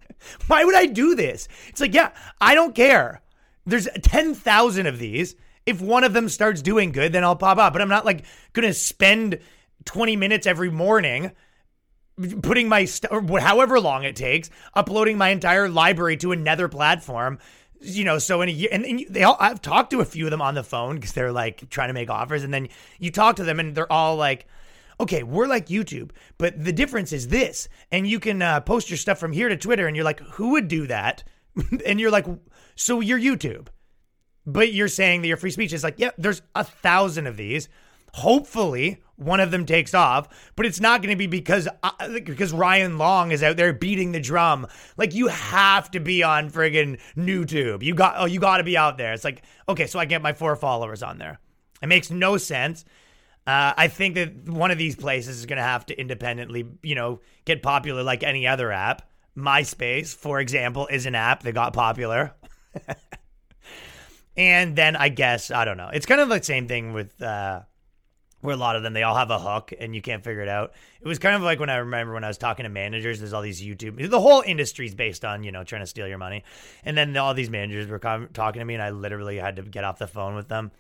Why 0.48 0.64
would 0.64 0.76
I 0.76 0.86
do 0.86 1.14
this? 1.14 1.50
It's 1.68 1.82
like, 1.82 1.94
yeah, 1.94 2.12
I 2.40 2.56
don't 2.56 2.74
care. 2.74 3.22
There's 3.66 3.90
10,000 4.02 4.88
of 4.88 4.98
these. 4.98 5.36
If 5.66 5.82
one 5.82 6.06
of 6.06 6.14
them 6.14 6.30
starts 6.30 6.62
doing 6.62 6.94
good, 6.94 7.12
then 7.12 7.26
I'll 7.26 7.36
pop 7.36 7.58
up. 7.58 7.74
But 7.74 7.82
I'm 7.82 7.90
not 7.90 8.06
like 8.06 8.24
going 8.54 8.68
to 8.68 8.74
spend 8.74 9.40
20 9.84 10.16
minutes 10.16 10.48
every 10.48 10.72
morning 10.72 11.34
putting 12.42 12.70
my 12.70 12.86
st- 12.86 13.12
or 13.12 13.40
however 13.42 13.78
long 13.82 14.04
it 14.06 14.16
takes, 14.16 14.50
uploading 14.74 15.18
my 15.18 15.30
entire 15.30 15.68
library 15.68 16.16
to 16.18 16.32
another 16.32 16.70
platform. 16.70 17.40
You 17.86 18.06
know, 18.06 18.18
so 18.18 18.42
in 18.42 18.50
a 18.50 18.52
year, 18.52 18.70
and, 18.72 18.86
and 18.86 19.06
they 19.10 19.24
all, 19.24 19.36
I've 19.40 19.62
talked 19.62 19.92
to 19.92 20.00
a 20.00 20.06
few 20.06 20.26
of 20.26 20.32
them 20.32 20.42
on 20.42 20.56
the 20.56 20.64
phone 20.64 20.96
because 20.96 21.12
they're 21.12 21.34
like 21.34 21.70
trying 21.70 21.90
to 21.90 21.94
make 21.94 22.10
offers, 22.10 22.44
and 22.44 22.54
then 22.54 22.70
you 22.98 23.12
talk 23.12 23.36
to 23.36 23.44
them, 23.44 23.60
and 23.60 23.76
they're 23.76 23.92
all 23.92 24.16
like, 24.16 24.48
okay, 25.00 25.24
we're 25.24 25.48
like 25.48 25.68
YouTube, 25.68 26.12
but 26.38 26.64
the 26.64 26.74
difference 26.74 27.12
is 27.12 27.28
this. 27.28 27.68
And 27.92 28.08
you 28.08 28.20
can 28.20 28.42
uh, 28.42 28.62
post 28.62 28.90
your 28.90 28.98
stuff 28.98 29.20
from 29.20 29.32
here 29.32 29.50
to 29.50 29.58
Twitter, 29.58 29.88
and 29.88 29.96
you're 29.96 30.06
like, 30.06 30.22
who 30.22 30.52
would 30.52 30.68
do 30.68 30.88
that? 30.88 31.24
and 31.86 32.00
you're 32.00 32.12
like, 32.12 32.26
so 32.76 33.00
you're 33.00 33.20
YouTube. 33.20 33.68
But 34.46 34.74
you're 34.74 34.88
saying 34.88 35.22
that 35.22 35.28
your 35.28 35.38
free 35.38 35.52
speech 35.52 35.74
is 35.74 35.84
like, 35.84 35.96
yeah, 35.98 36.12
there's 36.18 36.42
a 36.56 36.64
thousand 36.64 37.28
of 37.28 37.38
these. 37.38 37.70
Hopefully, 38.14 39.02
one 39.26 39.40
of 39.40 39.52
them 39.52 39.66
takes 39.66 39.94
off, 39.94 40.28
but 40.56 40.66
it's 40.66 40.80
not 40.80 41.02
going 41.02 41.12
to 41.12 41.18
be 41.18 41.28
because 41.28 41.68
uh, 41.82 42.10
because 42.24 42.54
Ryan 42.54 42.98
Long 42.98 43.32
is 43.32 43.44
out 43.44 43.58
there 43.58 43.74
beating 43.74 44.12
the 44.12 44.20
drum. 44.20 44.68
Like 44.98 45.14
you 45.14 45.28
have 45.28 45.90
to 45.92 46.00
be 46.00 46.24
on 46.24 46.50
friggin' 46.50 47.00
YouTube. 47.18 47.84
You 47.84 47.96
got 47.96 48.16
oh, 48.18 48.26
you 48.26 48.40
got 48.40 48.58
to 48.58 48.64
be 48.64 48.78
out 48.78 48.98
there. 48.98 49.14
It's 49.14 49.24
like 49.24 49.44
okay, 49.68 49.88
so 49.88 50.00
I 50.00 50.06
get 50.06 50.22
my 50.22 50.34
four 50.34 50.56
followers 50.56 51.04
on 51.04 51.18
there. 51.18 51.40
It 51.82 51.88
makes 51.88 52.10
no 52.12 52.38
sense. 52.38 52.86
Uh, 53.46 53.74
I 53.76 53.90
think 53.90 54.16
that 54.16 54.48
one 54.48 54.72
of 54.72 54.78
these 54.78 54.96
places 54.96 55.40
is 55.40 55.46
going 55.46 55.58
to 55.58 55.64
have 55.64 55.86
to 55.88 56.00
independently, 56.00 56.66
you 56.82 56.96
know, 56.96 57.20
get 57.44 57.62
popular 57.62 58.02
like 58.02 58.24
any 58.24 58.48
other 58.48 58.72
app. 58.72 59.10
MySpace, 59.38 60.16
for 60.16 60.40
example, 60.40 60.88
is 60.88 61.06
an 61.06 61.16
app 61.16 61.44
that 61.44 61.52
got 61.52 61.74
popular. 61.74 62.36
and 64.38 64.76
then 64.76 64.96
I 64.96 65.10
guess 65.10 65.52
I 65.52 65.66
don't 65.66 65.78
know. 65.78 65.90
It's 65.94 66.06
kind 66.06 66.22
of 66.22 66.30
the 66.30 66.42
same 66.42 66.68
thing 66.68 66.94
with 66.94 67.22
uh, 67.22 67.62
where 68.44 68.54
a 68.54 68.58
lot 68.58 68.76
of 68.76 68.84
them 68.84 68.92
they 68.92 69.04
all 69.04 69.16
have 69.16 69.32
a 69.32 69.40
hook 69.40 69.74
and 69.80 69.96
you 69.96 70.02
can't 70.02 70.22
figure 70.22 70.42
it 70.42 70.50
out. 70.50 70.74
It 71.02 71.08
was 71.08 71.18
kind 71.18 71.34
of 71.34 71.42
like 71.42 71.62
when 71.62 71.70
I 71.70 71.78
remember 71.78 72.14
when 72.14 72.26
I 72.26 72.28
was 72.28 72.38
talking 72.38 72.64
to 72.64 72.70
managers. 72.70 73.20
There's 73.20 73.32
all 73.32 73.42
these 73.42 73.62
YouTube. 73.62 74.10
The 74.10 74.20
whole 74.20 74.44
industry 74.46 74.86
is 74.86 74.94
based 74.94 75.24
on 75.24 75.44
you 75.44 75.52
know 75.52 75.64
trying 75.64 75.82
to 75.82 75.88
steal 75.88 76.08
your 76.08 76.18
money, 76.18 76.44
and 76.84 76.96
then 76.98 77.16
all 77.16 77.34
these 77.34 77.50
managers 77.50 77.88
were 77.88 78.00
talking 78.00 78.60
to 78.60 78.66
me, 78.66 78.74
and 78.74 78.84
I 78.84 78.90
literally 78.90 79.38
had 79.38 79.56
to 79.56 79.62
get 79.64 79.86
off 79.86 79.98
the 79.98 80.08
phone 80.08 80.36
with 80.36 80.50
them. 80.50 80.72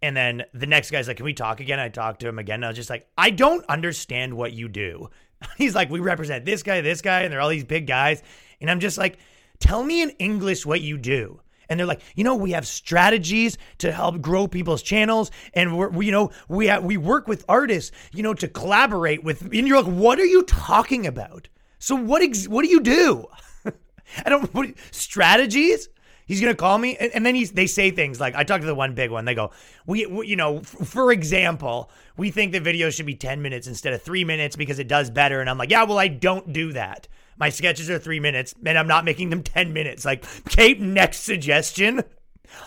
And 0.00 0.16
then 0.16 0.44
the 0.54 0.66
next 0.66 0.92
guy's 0.92 1.08
like, 1.08 1.16
"Can 1.16 1.24
we 1.24 1.34
talk 1.34 1.58
again?" 1.58 1.80
I 1.80 1.88
talked 1.88 2.20
to 2.20 2.28
him 2.28 2.38
again. 2.38 2.56
And 2.56 2.66
I 2.66 2.68
was 2.68 2.76
just 2.76 2.90
like, 2.90 3.08
"I 3.18 3.30
don't 3.30 3.66
understand 3.66 4.34
what 4.34 4.52
you 4.52 4.68
do." 4.68 5.10
He's 5.58 5.74
like, 5.74 5.90
"We 5.90 5.98
represent 5.98 6.44
this 6.44 6.62
guy, 6.62 6.80
this 6.82 7.02
guy, 7.02 7.22
and 7.22 7.32
they're 7.32 7.40
all 7.40 7.48
these 7.48 7.64
big 7.64 7.88
guys." 7.88 8.22
And 8.60 8.70
I'm 8.70 8.80
just 8.80 8.96
like, 8.96 9.18
"Tell 9.58 9.82
me 9.82 10.02
in 10.02 10.10
English 10.20 10.64
what 10.64 10.80
you 10.80 10.98
do." 10.98 11.40
And 11.68 11.78
they're 11.78 11.86
like, 11.86 12.02
you 12.14 12.24
know, 12.24 12.34
we 12.34 12.52
have 12.52 12.66
strategies 12.66 13.58
to 13.78 13.92
help 13.92 14.20
grow 14.20 14.46
people's 14.46 14.82
channels, 14.82 15.30
and 15.54 15.76
we're, 15.76 15.88
we, 15.88 16.06
you 16.06 16.12
know, 16.12 16.30
we 16.48 16.66
have, 16.66 16.84
we 16.84 16.96
work 16.96 17.28
with 17.28 17.44
artists, 17.48 17.92
you 18.12 18.22
know, 18.22 18.34
to 18.34 18.48
collaborate 18.48 19.24
with. 19.24 19.42
And 19.42 19.68
you're 19.68 19.82
like, 19.82 19.92
what 19.92 20.18
are 20.18 20.26
you 20.26 20.42
talking 20.44 21.06
about? 21.06 21.48
So 21.78 21.96
what 21.96 22.22
ex- 22.22 22.46
what 22.48 22.62
do 22.62 22.68
you 22.68 22.80
do? 22.80 23.26
I 24.24 24.28
don't 24.28 24.52
what, 24.54 24.70
strategies. 24.90 25.88
He's 26.26 26.40
gonna 26.40 26.54
call 26.54 26.78
me, 26.78 26.96
and, 26.96 27.12
and 27.12 27.26
then 27.26 27.34
he's 27.34 27.52
they 27.52 27.66
say 27.66 27.90
things 27.90 28.20
like 28.20 28.34
I 28.36 28.44
talked 28.44 28.62
to 28.62 28.66
the 28.66 28.74
one 28.74 28.94
big 28.94 29.10
one. 29.10 29.24
They 29.24 29.34
go, 29.34 29.50
we, 29.86 30.06
we 30.06 30.28
you 30.28 30.36
know, 30.36 30.58
f- 30.58 30.86
for 30.86 31.10
example, 31.10 31.90
we 32.16 32.30
think 32.30 32.52
the 32.52 32.60
video 32.60 32.90
should 32.90 33.06
be 33.06 33.16
ten 33.16 33.42
minutes 33.42 33.66
instead 33.66 33.92
of 33.92 34.02
three 34.02 34.24
minutes 34.24 34.54
because 34.54 34.78
it 34.78 34.86
does 34.86 35.10
better. 35.10 35.40
And 35.40 35.50
I'm 35.50 35.58
like, 35.58 35.70
yeah, 35.70 35.82
well, 35.82 35.98
I 35.98 36.08
don't 36.08 36.52
do 36.52 36.72
that. 36.72 37.08
My 37.38 37.48
sketches 37.48 37.90
are 37.90 37.98
three 37.98 38.20
minutes, 38.20 38.54
and 38.64 38.78
I'm 38.78 38.86
not 38.86 39.04
making 39.04 39.30
them 39.30 39.42
10 39.42 39.72
minutes. 39.72 40.04
Like, 40.04 40.24
Kate, 40.48 40.80
next 40.80 41.20
suggestion. 41.20 42.02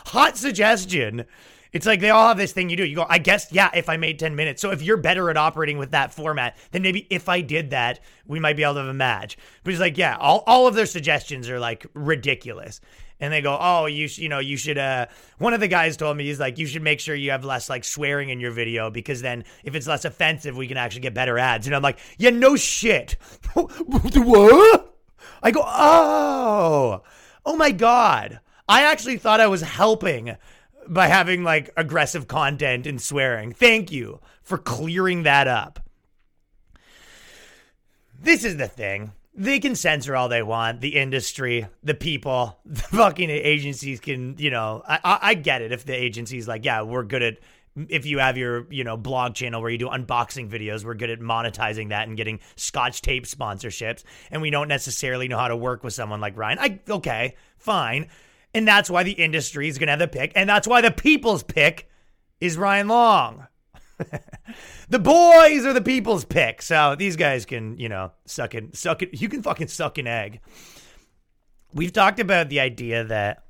Hot 0.08 0.38
suggestion. 0.38 1.26
It's 1.72 1.86
like 1.86 2.00
they 2.00 2.10
all 2.10 2.30
have 2.30 2.38
this 2.38 2.54
thing 2.54 2.70
you 2.70 2.78
do. 2.78 2.86
You 2.86 2.96
go, 2.96 3.06
I 3.10 3.18
guess, 3.18 3.52
yeah, 3.52 3.70
if 3.74 3.90
I 3.90 3.98
made 3.98 4.18
10 4.18 4.36
minutes. 4.36 4.62
So 4.62 4.72
if 4.72 4.82
you're 4.82 4.96
better 4.96 5.30
at 5.30 5.36
operating 5.36 5.78
with 5.78 5.92
that 5.92 6.14
format, 6.14 6.56
then 6.72 6.82
maybe 6.82 7.06
if 7.10 7.28
I 7.28 7.42
did 7.42 7.72
that, 7.72 8.00
we 8.26 8.40
might 8.40 8.56
be 8.56 8.64
able 8.64 8.76
to 8.76 8.80
have 8.80 8.90
a 8.90 8.94
match. 8.94 9.38
But 9.64 9.74
it's 9.74 9.82
like, 9.82 9.98
yeah, 9.98 10.16
all, 10.18 10.44
all 10.48 10.68
of 10.68 10.76
their 10.76 10.86
suggestions 10.86 11.50
are 11.50 11.60
like 11.60 11.86
ridiculous 11.94 12.80
and 13.20 13.32
they 13.32 13.42
go, 13.42 13.58
"Oh, 13.60 13.86
you 13.86 14.08
sh- 14.08 14.20
you 14.20 14.30
know, 14.30 14.40
you 14.40 14.58
should." 14.58 14.78
Uh, 14.78 15.08
one 15.38 15.54
of 15.54 15.60
the 15.60 15.68
guys 15.68 15.98
told 15.98 16.18
me 16.18 16.26
he's 16.26 16.40
like, 16.40 16.58
"You 16.58 16.66
should 16.66 16.82
make 16.82 17.00
sure 17.00 17.16
you 17.16 17.32
have 17.32 17.46
less 17.46 17.70
like 17.70 17.84
swearing 17.84 18.30
in 18.30 18.40
your 18.40 18.52
video 18.52 18.90
because 18.90 19.22
then 19.22 19.46
if 19.64 19.76
it's 19.76 19.88
less 19.88 20.06
offensive, 20.06 20.58
we 20.58 20.68
can 20.68 20.78
actually 20.78 21.02
get 21.02 21.14
better 21.14 21.38
ads." 21.38 21.68
And 21.68 21.76
I'm 21.76 21.82
like, 21.82 22.00
"Yeah, 22.18 22.32
no 22.32 22.56
shit." 22.56 23.18
what? 23.54 24.96
I 25.42 25.52
go, 25.52 25.64
"Oh, 25.66 27.02
oh 27.46 27.56
my 27.56 27.72
god!" 27.72 28.40
I 28.68 28.84
actually 28.84 29.18
thought 29.18 29.40
I 29.40 29.48
was 29.48 29.62
helping 29.62 30.36
by 30.88 31.08
having 31.08 31.44
like 31.44 31.70
aggressive 31.78 32.28
content 32.28 32.88
and 32.88 33.02
swearing. 33.02 33.54
Thank 33.54 33.92
you 33.92 34.20
for 34.42 34.58
clearing 34.58 35.24
that 35.24 35.48
up. 35.48 35.80
This 38.20 38.44
is 38.44 38.58
the 38.58 38.68
thing 38.68 39.12
they 39.36 39.60
can 39.60 39.76
censor 39.76 40.16
all 40.16 40.30
they 40.30 40.42
want. 40.42 40.82
The 40.82 40.96
industry, 40.96 41.68
the 41.84 41.94
people, 41.94 42.58
the 42.66 42.82
fucking 42.82 43.30
agencies 43.30 44.00
can, 44.00 44.36
you 44.38 44.50
know, 44.50 44.82
I, 44.88 45.20
I, 45.22 45.34
get 45.34 45.62
it. 45.62 45.72
If 45.72 45.86
the 45.86 45.94
agency's 45.94 46.48
like, 46.48 46.66
yeah, 46.66 46.82
we're 46.82 47.04
good 47.04 47.22
at, 47.22 47.38
if 47.90 48.06
you 48.06 48.20
have 48.20 48.38
your, 48.38 48.66
you 48.72 48.86
know, 48.86 48.96
blog 48.96 49.36
channel 49.36 49.62
where 49.62 49.70
you 49.70 49.78
do 49.78 49.90
unboxing 49.90 50.50
videos, 50.50 50.86
we're 50.86 50.94
good 50.94 51.10
at 51.10 51.20
monetizing 51.20 51.90
that 51.90 52.08
and 52.08 52.16
getting 52.16 52.40
scotch 52.56 53.02
tape 53.02 53.26
sponsorships. 53.26 54.04
And 54.32 54.42
we 54.42 54.50
don't 54.50 54.70
necessarily 54.70 55.28
know 55.28 55.38
how 55.38 55.50
to 55.50 55.58
work 55.58 55.84
with 55.84 55.94
someone 55.94 56.22
like 56.22 56.38
Ryan. 56.38 56.60
I, 56.60 56.80
okay, 56.90 57.36
fine. 57.58 58.08
And 58.54 58.66
that's 58.66 58.90
why 58.90 59.04
the 59.04 59.12
industry 59.12 59.68
is 59.68 59.78
going 59.78 59.88
to 59.88 59.92
have 59.92 60.00
the 60.00 60.08
pick. 60.08 60.32
And 60.36 60.50
that's 60.50 60.68
why 60.68 60.80
the 60.80 60.92
people's 60.92 61.44
pick 61.44 61.90
is 62.40 62.58
Ryan 62.58 62.88
Long. 62.88 63.48
The 64.90 65.00
boys 65.00 65.66
are 65.66 65.74
the 65.74 65.82
people's 65.82 66.26
pick. 66.26 66.62
So 66.62 66.96
these 66.96 67.16
guys 67.16 67.46
can, 67.46 67.78
you 67.78 67.90
know, 67.90 68.12
suck 68.26 68.56
it, 68.56 68.76
suck 68.76 69.02
it. 69.02 69.22
You 69.22 69.30
can 69.30 69.42
fucking 69.42 69.68
suck 69.68 69.98
an 69.98 70.08
egg. 70.08 70.42
We've 71.74 71.94
talked 71.94 72.20
about 72.20 72.50
the 72.50 72.60
idea 72.60 73.04
that 73.06 73.44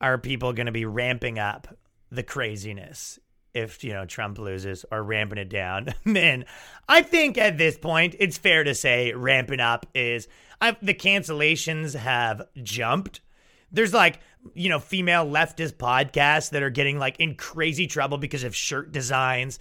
are 0.00 0.18
people 0.18 0.52
going 0.52 0.66
to 0.66 0.72
be 0.72 0.84
ramping 0.84 1.38
up 1.38 1.68
the 2.10 2.22
craziness 2.22 3.18
if, 3.54 3.82
you 3.82 3.92
know, 3.92 4.04
Trump 4.04 4.38
loses 4.38 4.84
or 4.90 5.02
ramping 5.02 5.38
it 5.38 5.48
down. 5.48 5.94
Man, 6.04 6.44
I 6.88 7.02
think 7.02 7.38
at 7.38 7.58
this 7.58 7.78
point, 7.78 8.14
it's 8.18 8.38
fair 8.38 8.64
to 8.64 8.74
say 8.74 9.12
ramping 9.12 9.60
up 9.60 9.86
is 9.94 10.28
I've, 10.60 10.76
the 10.84 10.94
cancellations 10.94 11.94
have 11.94 12.42
jumped. 12.62 13.20
There's 13.72 13.94
like 13.94 14.20
you 14.54 14.68
know, 14.68 14.78
female 14.78 15.26
leftist 15.26 15.74
podcasts 15.74 16.50
that 16.50 16.62
are 16.62 16.70
getting 16.70 16.98
like 16.98 17.18
in 17.18 17.34
crazy 17.34 17.86
trouble 17.86 18.18
because 18.18 18.44
of 18.44 18.54
shirt 18.54 18.92
designs. 18.92 19.58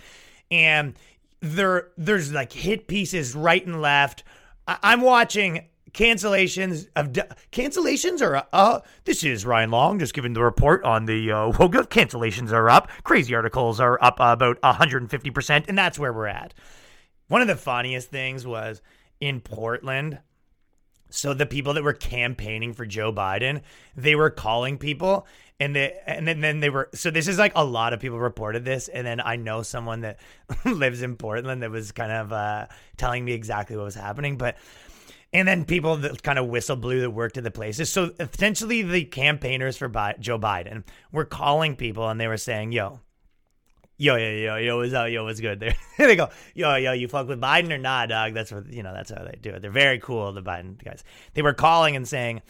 And 0.52 0.96
there 1.42 1.90
there's 1.98 2.32
like 2.32 2.52
hit 2.52 2.88
pieces 2.88 3.36
right 3.36 3.66
and 3.66 3.82
left. 3.82 4.24
I- 4.68 4.94
am 4.94 5.02
watching 5.02 5.66
cancellations 5.96 6.88
of 6.96 7.14
de- 7.14 7.36
cancellations 7.54 8.22
are 8.22 8.44
uh 8.52 8.82
this 9.06 9.24
is 9.24 9.46
Ryan 9.46 9.72
Long 9.72 9.98
just 9.98 10.14
giving 10.14 10.34
the 10.34 10.44
report 10.44 10.84
on 10.84 11.06
the 11.06 11.32
uh 11.32 11.52
cancellations 11.52 12.52
are 12.52 12.70
up 12.70 12.90
crazy 13.06 13.34
articles 13.34 13.80
are 13.80 13.98
up 14.04 14.18
about 14.20 14.60
150% 14.60 15.66
and 15.70 15.78
that's 15.78 15.98
where 15.98 16.12
we're 16.12 16.28
at 16.28 16.54
one 17.30 17.42
of 17.42 17.48
the 17.48 17.56
funniest 17.56 18.10
things 18.10 18.46
was 18.46 18.82
in 19.22 19.40
Portland 19.40 20.20
so 21.16 21.34
the 21.34 21.46
people 21.46 21.74
that 21.74 21.84
were 21.84 21.94
campaigning 21.94 22.74
for 22.74 22.86
Joe 22.86 23.12
Biden, 23.12 23.62
they 23.96 24.16
were 24.16 24.30
calling 24.30 24.78
people 24.78 25.26
and 25.60 25.76
they 25.76 25.98
and 26.06 26.28
then, 26.28 26.42
then 26.42 26.60
they 26.60 26.70
were 26.70 26.90
so 26.94 27.10
this 27.10 27.28
is 27.28 27.40
like 27.40 27.54
a 27.56 27.64
lot 27.64 27.94
of 27.94 28.00
people 28.00 28.20
reported 28.20 28.66
this 28.66 28.90
and 28.90 29.08
then 29.08 29.22
I 29.22 29.38
know 29.38 29.62
someone 29.64 30.02
that 30.02 30.20
lives 30.66 31.02
in 31.02 31.16
Portland 31.16 31.64
that 31.64 31.72
was 31.72 31.92
kind 31.94 32.12
of 32.12 32.34
uh, 32.34 32.68
telling 32.98 33.24
me 33.24 33.32
exactly 33.32 33.78
what 33.78 33.86
was 33.86 33.96
happening 33.96 34.38
but 34.38 34.58
and 35.32 35.48
then 35.48 35.66
people 35.66 35.98
that 35.98 36.22
kind 36.24 36.38
of 36.38 36.48
whistle 36.48 36.76
blew 36.76 37.02
that 37.02 37.10
worked 37.10 37.38
at 37.38 37.44
the 37.44 37.52
places. 37.52 37.92
So 37.92 38.12
essentially, 38.22 38.84
the 38.84 39.04
campaigners 39.04 39.76
for 39.76 39.90
Bi- 39.90 40.16
Joe 40.18 40.40
Biden 40.40 40.84
were 41.12 41.26
calling 41.26 41.76
people 41.76 42.08
and 42.08 42.22
they 42.22 42.28
were 42.28 42.38
saying, 42.38 42.72
"Yo, 42.72 43.02
yo, 43.98 44.16
yo, 44.16 44.30
yo, 44.30 44.56
yo, 44.58 44.78
what's 44.78 44.94
up? 44.94 45.10
Yo, 45.10 45.24
what's 45.24 45.40
good? 45.40 45.60
There, 45.98 46.08
they 46.08 46.16
go, 46.16 46.30
yo, 46.54 46.76
yo, 46.76 46.92
you 46.92 47.08
fuck 47.08 47.28
with 47.28 47.40
Biden 47.40 47.72
or 47.72 47.78
not, 47.78 48.10
dog? 48.10 48.34
That's 48.34 48.52
what 48.52 48.72
you 48.72 48.84
know. 48.84 48.94
That's 48.94 49.12
how 49.12 49.24
they 49.24 49.38
do 49.42 49.52
it. 49.52 49.62
They're 49.62 49.72
very 49.72 50.00
cool, 50.00 50.32
the 50.34 50.42
Biden 50.42 50.84
guys. 50.84 51.04
They 51.34 51.42
were 51.42 51.54
calling 51.54 51.96
and 51.96 52.06
saying, 52.06 52.42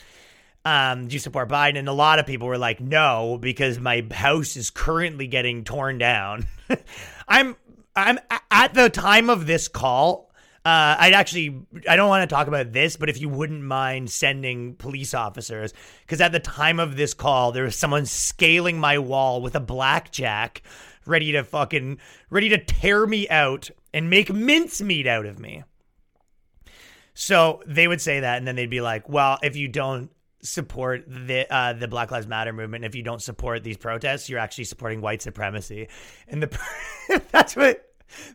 um, 0.65 1.07
do 1.07 1.13
you 1.13 1.19
support 1.19 1.47
Biden? 1.47 1.77
And 1.77 1.87
a 1.87 1.93
lot 1.93 2.17
of 2.17 2.25
people 2.25 2.47
were 2.47 2.57
like, 2.57 2.81
no, 2.81 3.37
because 3.39 3.79
my 3.79 4.03
house 4.11 4.57
is 4.57 4.71
currently 4.71 5.27
getting 5.27 5.63
torn 5.63 5.99
down. 5.99 6.47
I'm, 7.27 7.55
I'm 7.95 8.17
at 8.49 8.73
the 8.73 8.89
time 8.89 9.29
of 9.29 9.45
this 9.45 9.67
call. 9.67 10.31
Uh, 10.65 10.97
I'd 10.97 11.13
actually, 11.13 11.61
I 11.87 11.95
don't 11.95 12.09
want 12.09 12.27
to 12.27 12.33
talk 12.33 12.47
about 12.47 12.73
this, 12.73 12.97
but 12.97 13.07
if 13.07 13.21
you 13.21 13.29
wouldn't 13.29 13.61
mind 13.61 14.09
sending 14.09 14.73
police 14.73 15.13
officers, 15.13 15.75
because 16.01 16.19
at 16.19 16.31
the 16.31 16.39
time 16.39 16.79
of 16.79 16.97
this 16.97 17.13
call, 17.13 17.51
there 17.51 17.65
was 17.65 17.75
someone 17.75 18.07
scaling 18.07 18.79
my 18.79 18.97
wall 18.97 19.43
with 19.43 19.53
a 19.53 19.59
blackjack 19.59 20.63
ready 21.07 21.31
to 21.31 21.43
fucking 21.43 22.00
ready 22.29 22.50
to 22.50 22.57
tear 22.57 23.05
me 23.05 23.27
out 23.29 23.69
and 23.93 24.09
make 24.09 24.31
mincemeat 24.31 25.07
out 25.07 25.25
of 25.25 25.39
me. 25.39 25.63
So 27.13 27.62
they 27.65 27.88
would 27.88 28.01
say 28.01 28.19
that, 28.19 28.38
and 28.38 28.47
then 28.47 28.55
they'd 28.55 28.69
be 28.69 28.81
like, 28.81 29.07
"Well, 29.07 29.39
if 29.41 29.55
you 29.55 29.67
don't 29.67 30.12
support 30.41 31.05
the 31.07 31.51
uh, 31.53 31.74
the 31.74 31.88
Black 31.88 32.12
Lives 32.12 32.27
Matter 32.27 32.51
movement, 32.51 32.85
if 32.85 32.93
you 32.93 33.03
don't 33.03 33.21
support 33.21 33.63
these 33.63 33.77
protests, 33.77 34.29
you're 34.29 34.39
actually 34.39 34.65
supporting 34.65 35.01
white 35.01 35.21
supremacy." 35.21 35.88
And 36.27 36.43
the 36.43 36.59
that's 37.31 37.55
what 37.55 37.89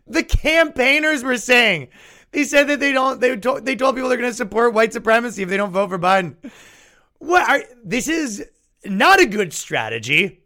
the 0.07 0.23
campaigners 0.23 1.23
were 1.23 1.37
saying. 1.37 1.89
They 2.33 2.45
said 2.45 2.69
that 2.69 2.81
they 2.81 2.93
don't. 2.93 3.21
They 3.21 3.37
told 3.37 3.67
they 3.67 3.77
told 3.77 3.97
people 3.97 4.09
they're 4.09 4.19
going 4.19 4.31
to 4.31 4.37
support 4.37 4.73
white 4.73 4.93
supremacy 4.93 5.43
if 5.43 5.49
they 5.49 5.57
don't 5.57 5.73
vote 5.73 5.91
for 5.91 5.99
Biden. 5.99 6.37
What? 7.19 7.49
Are, 7.49 7.63
this 7.85 8.09
is 8.09 8.47
not 8.85 9.21
a 9.21 9.27
good 9.27 9.53
strategy. 9.53 10.40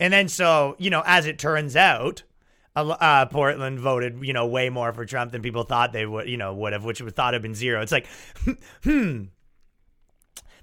And 0.00 0.12
then 0.12 0.26
so 0.26 0.74
you 0.78 0.90
know, 0.90 1.04
as 1.06 1.26
it 1.26 1.38
turns 1.38 1.76
out, 1.76 2.24
uh, 2.74 3.26
Portland 3.26 3.78
voted, 3.78 4.18
you 4.22 4.32
know, 4.32 4.46
way 4.46 4.68
more 4.70 4.92
for 4.92 5.04
Trump 5.04 5.32
than 5.32 5.42
people 5.42 5.64
thought 5.64 5.92
they 5.92 6.06
would, 6.06 6.28
you 6.28 6.36
know, 6.36 6.54
would 6.54 6.72
have, 6.72 6.84
which 6.84 7.00
would 7.00 7.14
thought 7.14 7.34
have 7.34 7.42
been 7.42 7.54
zero. 7.54 7.80
It's 7.80 7.92
like, 7.92 8.06
hmm, 8.84 9.24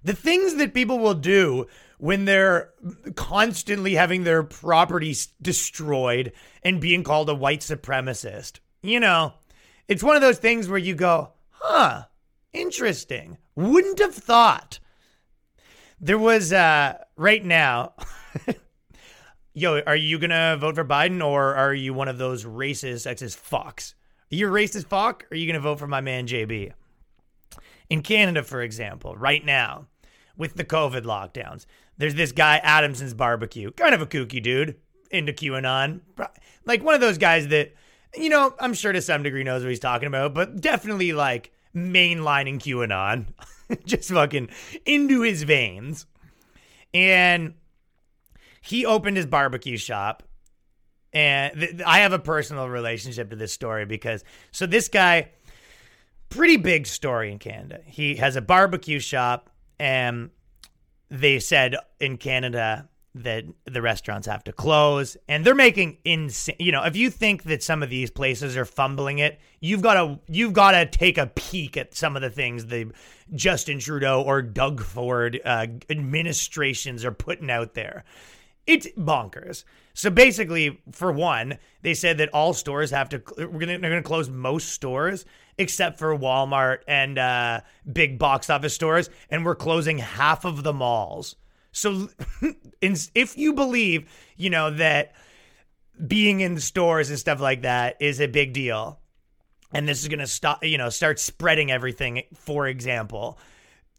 the 0.03 0.13
things 0.13 0.55
that 0.55 0.73
people 0.73 0.99
will 0.99 1.13
do 1.13 1.67
when 1.97 2.25
they're 2.25 2.71
constantly 3.15 3.95
having 3.95 4.23
their 4.23 4.43
properties 4.43 5.27
destroyed 5.41 6.31
and 6.63 6.79
being 6.79 7.03
called 7.03 7.29
a 7.29 7.35
white 7.35 7.61
supremacist. 7.61 8.59
You 8.81 8.99
know, 8.99 9.33
it's 9.87 10.03
one 10.03 10.15
of 10.15 10.21
those 10.21 10.37
things 10.37 10.67
where 10.69 10.77
you 10.77 10.95
go, 10.95 11.33
huh, 11.49 12.03
interesting. 12.53 13.37
Wouldn't 13.55 13.99
have 13.99 14.15
thought. 14.15 14.79
There 15.99 16.19
was, 16.19 16.53
uh, 16.53 16.99
right 17.15 17.43
now, 17.43 17.93
yo, 19.57 19.81
are 19.87 19.95
you 19.95 20.19
gonna 20.19 20.55
vote 20.59 20.75
for 20.75 20.85
Biden 20.85 21.25
or 21.25 21.55
are 21.55 21.73
you 21.73 21.91
one 21.91 22.07
of 22.07 22.19
those 22.19 22.45
racist 22.45 23.07
sexist 23.07 23.41
fucks? 23.41 23.95
Are 24.31 24.35
you 24.35 24.47
a 24.47 24.51
racist 24.51 24.85
fuck 24.85 25.23
or 25.23 25.27
are 25.31 25.35
you 25.35 25.47
gonna 25.47 25.59
vote 25.59 25.79
for 25.79 25.87
my 25.87 25.99
man 25.99 26.27
JB? 26.27 26.73
In 27.89 28.03
Canada, 28.03 28.43
for 28.43 28.61
example, 28.61 29.15
right 29.15 29.43
now, 29.43 29.87
with 30.37 30.53
the 30.53 30.63
COVID 30.63 31.05
lockdowns, 31.05 31.65
there's 31.97 32.13
this 32.13 32.31
guy, 32.31 32.57
Adamson's 32.57 33.15
Barbecue, 33.15 33.71
kind 33.71 33.95
of 33.95 34.01
a 34.01 34.05
kooky 34.05 34.43
dude, 34.43 34.75
into 35.09 35.33
QAnon. 35.33 36.01
Like 36.65 36.83
one 36.83 36.93
of 36.93 37.01
those 37.01 37.17
guys 37.17 37.47
that, 37.47 37.73
you 38.15 38.29
know, 38.29 38.53
I'm 38.59 38.75
sure 38.75 38.91
to 38.91 39.01
some 39.01 39.23
degree 39.23 39.43
knows 39.43 39.63
what 39.63 39.69
he's 39.69 39.79
talking 39.79 40.07
about, 40.07 40.35
but 40.35 40.61
definitely 40.61 41.13
like 41.13 41.51
mainlining 41.75 42.59
QAnon, 42.59 43.25
just 43.85 44.11
fucking 44.11 44.49
into 44.85 45.21
his 45.21 45.41
veins. 45.41 46.05
And 46.93 47.55
he 48.67 48.85
opened 48.85 49.17
his 49.17 49.25
barbecue 49.25 49.77
shop 49.77 50.23
and 51.13 51.59
th- 51.59 51.81
I 51.85 51.99
have 51.99 52.13
a 52.13 52.19
personal 52.19 52.69
relationship 52.69 53.29
to 53.29 53.35
this 53.35 53.53
story 53.53 53.85
because 53.85 54.23
so 54.51 54.65
this 54.65 54.87
guy 54.87 55.29
pretty 56.29 56.57
big 56.57 56.87
story 56.87 57.31
in 57.31 57.39
Canada. 57.39 57.79
He 57.85 58.15
has 58.15 58.35
a 58.35 58.41
barbecue 58.41 58.99
shop 58.99 59.49
and 59.79 60.29
they 61.09 61.39
said 61.39 61.75
in 61.99 62.17
Canada 62.17 62.89
that 63.15 63.45
the 63.65 63.81
restaurants 63.81 64.27
have 64.27 64.43
to 64.43 64.51
close 64.51 65.17
and 65.27 65.43
they're 65.43 65.55
making 65.55 65.97
insane 66.05 66.55
you 66.59 66.71
know 66.71 66.83
if 66.83 66.95
you 66.95 67.09
think 67.09 67.43
that 67.43 67.63
some 67.63 67.81
of 67.81 67.89
these 67.89 68.11
places 68.11 68.55
are 68.55 68.65
fumbling 68.65 69.17
it 69.17 69.39
you've 69.59 69.81
got 69.81 69.95
to 69.95 70.19
you've 70.27 70.53
got 70.53 70.71
to 70.71 70.85
take 70.85 71.17
a 71.17 71.25
peek 71.25 71.77
at 71.77 71.95
some 71.95 72.15
of 72.15 72.21
the 72.21 72.29
things 72.29 72.67
the 72.67 72.91
Justin 73.33 73.79
Trudeau 73.79 74.21
or 74.21 74.43
Doug 74.43 74.83
Ford 74.83 75.39
uh, 75.43 75.65
administrations 75.89 77.03
are 77.03 77.11
putting 77.11 77.49
out 77.49 77.73
there 77.73 78.03
it's 78.67 78.87
bonkers. 78.97 79.63
So 79.93 80.11
basically, 80.11 80.79
for 80.91 81.11
one, 81.11 81.57
they 81.81 81.95
said 81.95 82.19
that 82.19 82.29
all 82.29 82.53
stores 82.53 82.91
have 82.91 83.09
to. 83.09 83.23
We're 83.37 83.47
gonna 83.47 83.79
they're 83.79 83.89
gonna 83.89 84.03
close 84.03 84.29
most 84.29 84.69
stores 84.69 85.25
except 85.57 85.97
for 85.97 86.15
Walmart 86.15 86.79
and 86.87 87.17
uh, 87.17 87.61
big 87.91 88.19
box 88.19 88.49
office 88.49 88.75
stores, 88.75 89.09
and 89.31 89.43
we're 89.43 89.55
closing 89.55 89.97
half 89.97 90.45
of 90.45 90.61
the 90.63 90.73
malls. 90.73 91.35
So, 91.71 92.09
if 92.81 93.37
you 93.37 93.53
believe, 93.53 94.07
you 94.35 94.49
know 94.51 94.69
that 94.71 95.13
being 96.05 96.41
in 96.41 96.59
stores 96.59 97.09
and 97.09 97.17
stuff 97.17 97.39
like 97.39 97.63
that 97.63 97.97
is 97.99 98.21
a 98.21 98.27
big 98.27 98.53
deal, 98.53 98.99
and 99.73 99.87
this 99.87 100.01
is 100.01 100.09
gonna 100.09 100.27
stop, 100.27 100.63
you 100.63 100.77
know, 100.77 100.89
start 100.89 101.19
spreading 101.19 101.71
everything. 101.71 102.21
For 102.35 102.67
example, 102.67 103.39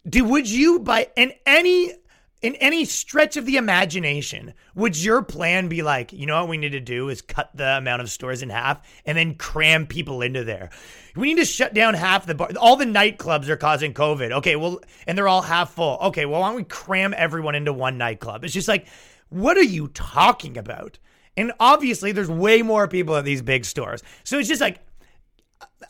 do 0.09 0.25
would 0.25 0.49
you 0.49 0.79
buy 0.79 1.09
in 1.17 1.33
any 1.45 1.95
in 2.41 2.55
any 2.57 2.85
stretch 2.85 3.37
of 3.37 3.47
the 3.47 3.57
imagination, 3.57 4.55
would 4.75 4.97
your 4.97 5.23
plan 5.23 5.69
be 5.69 5.83
like, 5.83 6.13
you 6.13 6.27
know 6.27 6.41
what 6.41 6.49
we 6.49 6.57
need 6.57 6.71
to 6.71 6.81
do 6.81 7.09
is 7.09 7.21
cut 7.21 7.51
the 7.55 7.79
amount 7.79 8.01
of 8.01 8.11
stores 8.11 8.43
in 8.43 8.49
half 8.49 8.81
and 9.05 9.19
then 9.19 9.35
cram 9.35 9.87
people 9.87 10.23
into 10.23 10.45
there? 10.45 10.71
We 11.17 11.29
need 11.29 11.41
to 11.41 11.45
shut 11.45 11.75
down 11.75 11.95
half 11.95 12.27
the 12.27 12.37
bar. 12.37 12.51
All 12.61 12.77
the 12.77 12.85
nightclubs 12.85 13.49
are 13.49 13.57
causing 13.57 13.93
COVID. 13.93 14.31
Okay, 14.33 14.55
well, 14.55 14.81
and 15.07 15.19
they're 15.19 15.27
all 15.27 15.43
half 15.43 15.73
full. 15.73 15.99
Okay, 16.03 16.27
well, 16.27 16.41
why 16.41 16.49
don't 16.49 16.57
we 16.57 16.65
cram 16.65 17.13
everyone 17.17 17.57
into 17.57 17.73
one 17.73 17.99
nightclub? 17.99 18.45
It's 18.45 18.55
just 18.55 18.69
like, 18.69 18.87
what 19.31 19.57
are 19.57 19.63
you 19.63 19.89
talking 19.89 20.57
about? 20.57 20.99
And 21.37 21.53
obviously, 21.59 22.13
there's 22.13 22.31
way 22.31 22.63
more 22.63 22.87
people 22.87 23.17
at 23.17 23.25
these 23.25 23.43
big 23.43 23.65
stores. 23.65 24.03
So 24.23 24.39
it's 24.39 24.49
just 24.49 24.61
like 24.61 24.81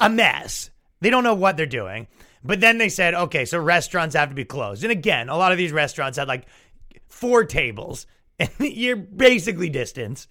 a 0.01 0.09
mess. 0.09 0.71
They 1.01 1.11
don't 1.11 1.25
know 1.25 1.35
what 1.35 1.57
they're 1.57 1.67
doing. 1.67 2.07
But 2.45 2.61
then 2.61 2.79
they 2.79 2.89
said, 2.89 3.15
okay, 3.15 3.45
so 3.45 3.59
restaurants 3.59 4.15
have 4.15 4.29
to 4.29 4.35
be 4.35 4.45
closed. 4.45 4.83
And 4.85 4.93
again, 4.93 5.29
a 5.29 5.37
lot 5.37 5.53
of 5.53 5.59
these 5.59 5.73
restaurants 5.73 6.19
had 6.19 6.29
like 6.29 6.47
four 7.09 7.45
tables, 7.45 8.07
and 8.39 8.51
you're 8.59 8.97
basically 8.97 9.71
distanced. 9.71 10.29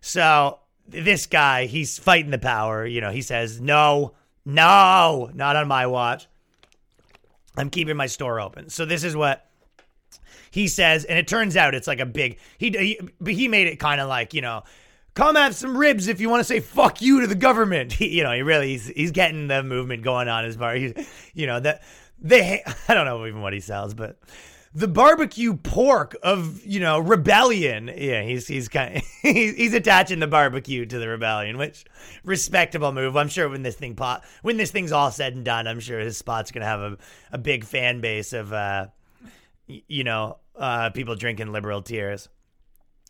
So 0.00 0.60
this 0.86 1.26
guy, 1.26 1.66
he's 1.66 1.98
fighting 1.98 2.30
the 2.30 2.38
power. 2.38 2.86
You 2.86 3.00
know, 3.00 3.10
he 3.10 3.22
says, 3.22 3.60
no, 3.60 4.14
no, 4.44 5.30
not 5.34 5.56
on 5.56 5.68
my 5.68 5.86
watch. 5.86 6.26
I'm 7.56 7.70
keeping 7.70 7.96
my 7.96 8.06
store 8.06 8.40
open. 8.40 8.68
So 8.68 8.84
this 8.84 9.04
is 9.04 9.14
what 9.14 9.46
he 10.50 10.68
says, 10.68 11.04
and 11.04 11.18
it 11.18 11.28
turns 11.28 11.56
out 11.56 11.74
it's 11.74 11.86
like 11.86 12.00
a 12.00 12.06
big. 12.06 12.38
He 12.58 12.70
he, 12.70 13.32
he 13.32 13.48
made 13.48 13.66
it 13.66 13.78
kind 13.78 14.00
of 14.00 14.08
like 14.08 14.34
you 14.34 14.40
know 14.40 14.62
come 15.14 15.36
have 15.36 15.54
some 15.54 15.76
ribs 15.76 16.08
if 16.08 16.20
you 16.20 16.28
want 16.28 16.40
to 16.40 16.44
say 16.44 16.60
fuck 16.60 17.00
you 17.00 17.20
to 17.20 17.26
the 17.26 17.34
government. 17.34 17.92
He, 17.94 18.08
you 18.08 18.24
know, 18.24 18.32
he 18.32 18.42
really 18.42 18.68
he's, 18.68 18.88
he's 18.88 19.10
getting 19.12 19.46
the 19.46 19.62
movement 19.62 20.02
going 20.02 20.28
on 20.28 20.44
as 20.44 20.56
far. 20.56 20.74
He's, 20.74 20.92
you 21.32 21.46
know 21.46 21.60
that 21.60 21.82
they 22.20 22.62
I 22.88 22.94
don't 22.94 23.06
know 23.06 23.24
even 23.26 23.40
what 23.40 23.52
he 23.52 23.60
sells, 23.60 23.94
but 23.94 24.18
the 24.74 24.88
barbecue 24.88 25.54
pork 25.54 26.16
of 26.22 26.64
you 26.66 26.80
know 26.80 26.98
rebellion. 26.98 27.90
Yeah, 27.96 28.22
he's 28.22 28.48
he's 28.48 28.68
kind 28.68 28.96
of, 28.96 29.02
he's, 29.22 29.72
attaching 29.72 30.18
the 30.18 30.26
barbecue 30.26 30.84
to 30.84 30.98
the 30.98 31.08
rebellion, 31.08 31.56
which 31.56 31.84
respectable 32.24 32.92
move. 32.92 33.16
I'm 33.16 33.28
sure 33.28 33.48
when 33.48 33.62
this 33.62 33.76
thing 33.76 33.94
pot 33.94 34.24
when 34.42 34.56
this 34.56 34.72
thing's 34.72 34.92
all 34.92 35.10
said 35.10 35.34
and 35.34 35.44
done, 35.44 35.68
I'm 35.68 35.80
sure 35.80 36.00
his 36.00 36.18
spot's 36.18 36.50
gonna 36.50 36.66
have 36.66 36.80
a, 36.80 36.98
a 37.32 37.38
big 37.38 37.64
fan 37.64 38.00
base 38.00 38.32
of 38.32 38.52
uh 38.52 38.88
you 39.66 40.02
know 40.02 40.38
uh 40.56 40.90
people 40.90 41.14
drinking 41.14 41.52
liberal 41.52 41.82
tears. 41.82 42.28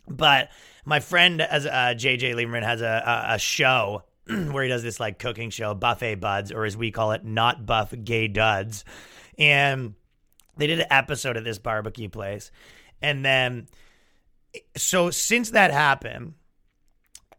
But 0.07 0.49
my 0.85 0.99
friend, 0.99 1.41
as 1.41 1.65
uh, 1.65 1.93
JJ 1.95 2.35
Lieberman, 2.35 2.63
has 2.63 2.81
a, 2.81 2.85
a, 3.29 3.35
a 3.35 3.39
show 3.39 4.03
where 4.27 4.63
he 4.63 4.69
does 4.69 4.83
this 4.83 4.99
like 4.99 5.19
cooking 5.19 5.49
show, 5.49 5.73
Buffet 5.73 6.15
Buds, 6.15 6.51
or 6.51 6.65
as 6.65 6.77
we 6.77 6.91
call 6.91 7.11
it, 7.11 7.23
Not 7.23 7.65
Buff 7.65 7.93
Gay 8.03 8.27
Duds. 8.27 8.85
And 9.37 9.95
they 10.57 10.67
did 10.67 10.79
an 10.79 10.87
episode 10.89 11.37
of 11.37 11.43
this 11.43 11.59
barbecue 11.59 12.09
place. 12.09 12.51
And 13.01 13.25
then, 13.25 13.67
so 14.77 15.11
since 15.11 15.51
that 15.51 15.71
happened, 15.71 16.33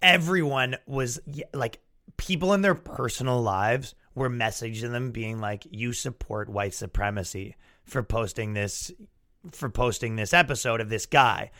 everyone 0.03 0.77
was 0.87 1.21
like, 1.53 1.81
people 2.17 2.53
in 2.53 2.63
their 2.63 2.75
personal 2.75 3.41
lives 3.43 3.95
were 4.15 4.31
messaging 4.31 4.93
them 4.93 5.11
being 5.11 5.41
like, 5.41 5.67
you 5.71 5.93
support 5.93 6.49
white 6.49 6.75
supremacy 6.75 7.57
for 7.85 8.03
posting 8.03 8.55
this 8.55 8.91
for 9.53 9.69
posting 9.69 10.17
this 10.17 10.35
episode 10.35 10.81
of 10.81 10.89
this 10.89 11.07
guy. 11.07 11.51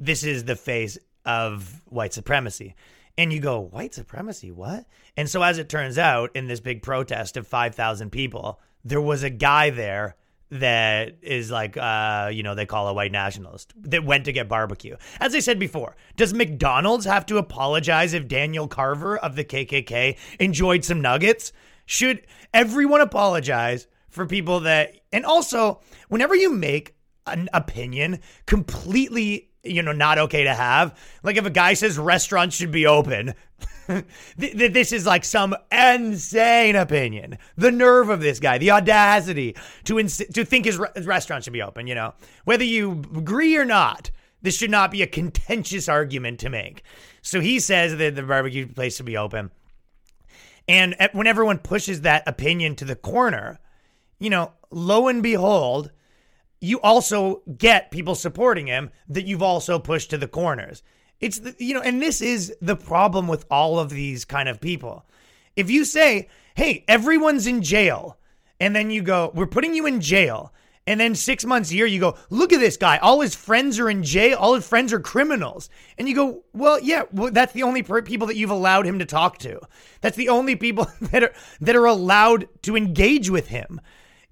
This 0.00 0.24
is 0.24 0.44
the 0.44 0.56
face 0.56 0.98
of 1.26 1.82
white 1.86 2.14
supremacy. 2.14 2.74
And 3.18 3.32
you 3.32 3.38
go, 3.38 3.60
white 3.60 3.94
supremacy, 3.94 4.50
what? 4.50 4.86
And 5.16 5.28
so, 5.28 5.42
as 5.42 5.58
it 5.58 5.68
turns 5.68 5.98
out, 5.98 6.30
in 6.34 6.48
this 6.48 6.60
big 6.60 6.82
protest 6.82 7.36
of 7.36 7.46
5,000 7.46 8.10
people, 8.10 8.60
there 8.82 9.00
was 9.00 9.22
a 9.22 9.30
guy 9.30 9.68
there 9.68 10.16
that 10.50 11.18
is 11.22 11.50
like, 11.50 11.76
uh, 11.76 12.30
you 12.32 12.42
know, 12.42 12.54
they 12.54 12.66
call 12.66 12.88
a 12.88 12.94
white 12.94 13.12
nationalist 13.12 13.72
that 13.76 14.04
went 14.04 14.24
to 14.24 14.32
get 14.32 14.48
barbecue. 14.48 14.96
As 15.20 15.34
I 15.34 15.40
said 15.40 15.58
before, 15.58 15.96
does 16.16 16.34
McDonald's 16.34 17.04
have 17.04 17.26
to 17.26 17.36
apologize 17.36 18.14
if 18.14 18.26
Daniel 18.26 18.66
Carver 18.66 19.18
of 19.18 19.36
the 19.36 19.44
KKK 19.44 20.16
enjoyed 20.40 20.84
some 20.84 21.00
nuggets? 21.00 21.52
Should 21.86 22.26
everyone 22.54 23.00
apologize 23.00 23.86
for 24.08 24.26
people 24.26 24.60
that, 24.60 24.96
and 25.12 25.24
also, 25.24 25.80
whenever 26.08 26.34
you 26.34 26.52
make 26.52 26.94
an 27.26 27.48
opinion 27.52 28.20
completely 28.46 29.49
you 29.62 29.82
know 29.82 29.92
not 29.92 30.18
okay 30.18 30.44
to 30.44 30.54
have. 30.54 30.98
Like 31.22 31.36
if 31.36 31.44
a 31.44 31.50
guy 31.50 31.74
says 31.74 31.98
restaurants 31.98 32.56
should 32.56 32.70
be 32.70 32.86
open 32.86 33.34
this 34.36 34.92
is 34.92 35.04
like 35.04 35.24
some 35.24 35.54
insane 35.70 36.76
opinion. 36.76 37.38
The 37.56 37.70
nerve 37.70 38.08
of 38.08 38.20
this 38.20 38.40
guy 38.40 38.58
the 38.58 38.70
audacity 38.70 39.56
to 39.84 39.98
ins- 39.98 40.18
to 40.18 40.44
think 40.44 40.64
his, 40.64 40.78
re- 40.78 40.88
his 40.94 41.06
restaurant 41.06 41.44
should 41.44 41.52
be 41.52 41.62
open 41.62 41.86
you 41.86 41.94
know? 41.94 42.14
Whether 42.44 42.64
you 42.64 43.02
agree 43.16 43.56
or 43.56 43.64
not 43.64 44.10
this 44.42 44.56
should 44.56 44.70
not 44.70 44.90
be 44.90 45.02
a 45.02 45.06
contentious 45.06 45.86
argument 45.86 46.40
to 46.40 46.48
make. 46.48 46.82
So 47.20 47.40
he 47.40 47.60
says 47.60 47.98
that 47.98 48.16
the 48.16 48.22
barbecue 48.22 48.66
place 48.66 48.96
should 48.96 49.04
be 49.04 49.18
open. 49.18 49.50
And 50.66 50.96
when 51.12 51.26
everyone 51.26 51.58
pushes 51.58 52.02
that 52.02 52.26
opinion 52.26 52.76
to 52.76 52.86
the 52.86 52.96
corner 52.96 53.58
you 54.20 54.30
know, 54.30 54.52
lo 54.70 55.08
and 55.08 55.22
behold, 55.22 55.90
you 56.60 56.80
also 56.80 57.42
get 57.56 57.90
people 57.90 58.14
supporting 58.14 58.66
him 58.66 58.90
that 59.08 59.26
you've 59.26 59.42
also 59.42 59.78
pushed 59.78 60.10
to 60.10 60.18
the 60.18 60.28
corners. 60.28 60.82
It's 61.20 61.38
the, 61.38 61.54
you 61.58 61.74
know, 61.74 61.80
and 61.80 62.00
this 62.00 62.20
is 62.20 62.54
the 62.60 62.76
problem 62.76 63.28
with 63.28 63.46
all 63.50 63.78
of 63.78 63.90
these 63.90 64.24
kind 64.24 64.48
of 64.48 64.60
people. 64.60 65.04
If 65.56 65.70
you 65.70 65.84
say, 65.84 66.28
"Hey, 66.54 66.84
everyone's 66.86 67.46
in 67.46 67.62
jail," 67.62 68.18
and 68.58 68.74
then 68.74 68.90
you 68.90 69.02
go, 69.02 69.30
"We're 69.34 69.46
putting 69.46 69.74
you 69.74 69.86
in 69.86 70.00
jail," 70.00 70.52
and 70.86 70.98
then 70.98 71.14
six 71.14 71.44
months 71.44 71.70
a 71.70 71.74
year 71.74 71.86
you 71.86 72.00
go, 72.00 72.16
"Look 72.30 72.52
at 72.52 72.60
this 72.60 72.76
guy! 72.76 72.96
All 72.98 73.20
his 73.20 73.34
friends 73.34 73.78
are 73.78 73.90
in 73.90 74.02
jail. 74.02 74.38
All 74.38 74.54
his 74.54 74.66
friends 74.66 74.92
are 74.92 75.00
criminals," 75.00 75.68
and 75.98 76.08
you 76.08 76.14
go, 76.14 76.44
"Well, 76.54 76.80
yeah, 76.80 77.02
well, 77.12 77.30
that's 77.30 77.52
the 77.52 77.64
only 77.64 77.82
people 77.82 78.26
that 78.26 78.36
you've 78.36 78.50
allowed 78.50 78.86
him 78.86 78.98
to 78.98 79.06
talk 79.06 79.38
to. 79.38 79.60
That's 80.00 80.16
the 80.16 80.30
only 80.30 80.56
people 80.56 80.88
that 81.00 81.22
are 81.22 81.32
that 81.60 81.76
are 81.76 81.86
allowed 81.86 82.48
to 82.62 82.76
engage 82.76 83.28
with 83.30 83.48
him." 83.48 83.80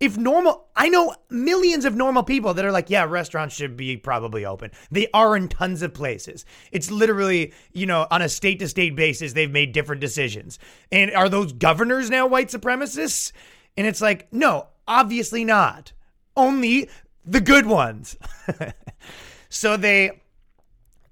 If 0.00 0.16
normal, 0.16 0.68
I 0.76 0.88
know 0.88 1.14
millions 1.28 1.84
of 1.84 1.96
normal 1.96 2.22
people 2.22 2.54
that 2.54 2.64
are 2.64 2.70
like, 2.70 2.88
yeah, 2.88 3.04
restaurants 3.04 3.56
should 3.56 3.76
be 3.76 3.96
probably 3.96 4.44
open. 4.44 4.70
They 4.92 5.08
are 5.12 5.36
in 5.36 5.48
tons 5.48 5.82
of 5.82 5.92
places. 5.92 6.44
It's 6.70 6.90
literally, 6.90 7.52
you 7.72 7.86
know, 7.86 8.06
on 8.10 8.22
a 8.22 8.28
state 8.28 8.60
to 8.60 8.68
state 8.68 8.94
basis, 8.94 9.32
they've 9.32 9.50
made 9.50 9.72
different 9.72 10.00
decisions. 10.00 10.60
And 10.92 11.10
are 11.12 11.28
those 11.28 11.52
governors 11.52 12.10
now 12.10 12.28
white 12.28 12.48
supremacists? 12.48 13.32
And 13.76 13.88
it's 13.88 14.00
like, 14.00 14.32
no, 14.32 14.68
obviously 14.86 15.44
not. 15.44 15.92
Only 16.36 16.88
the 17.24 17.40
good 17.40 17.66
ones. 17.66 18.16
so 19.48 19.76
they, 19.76 20.22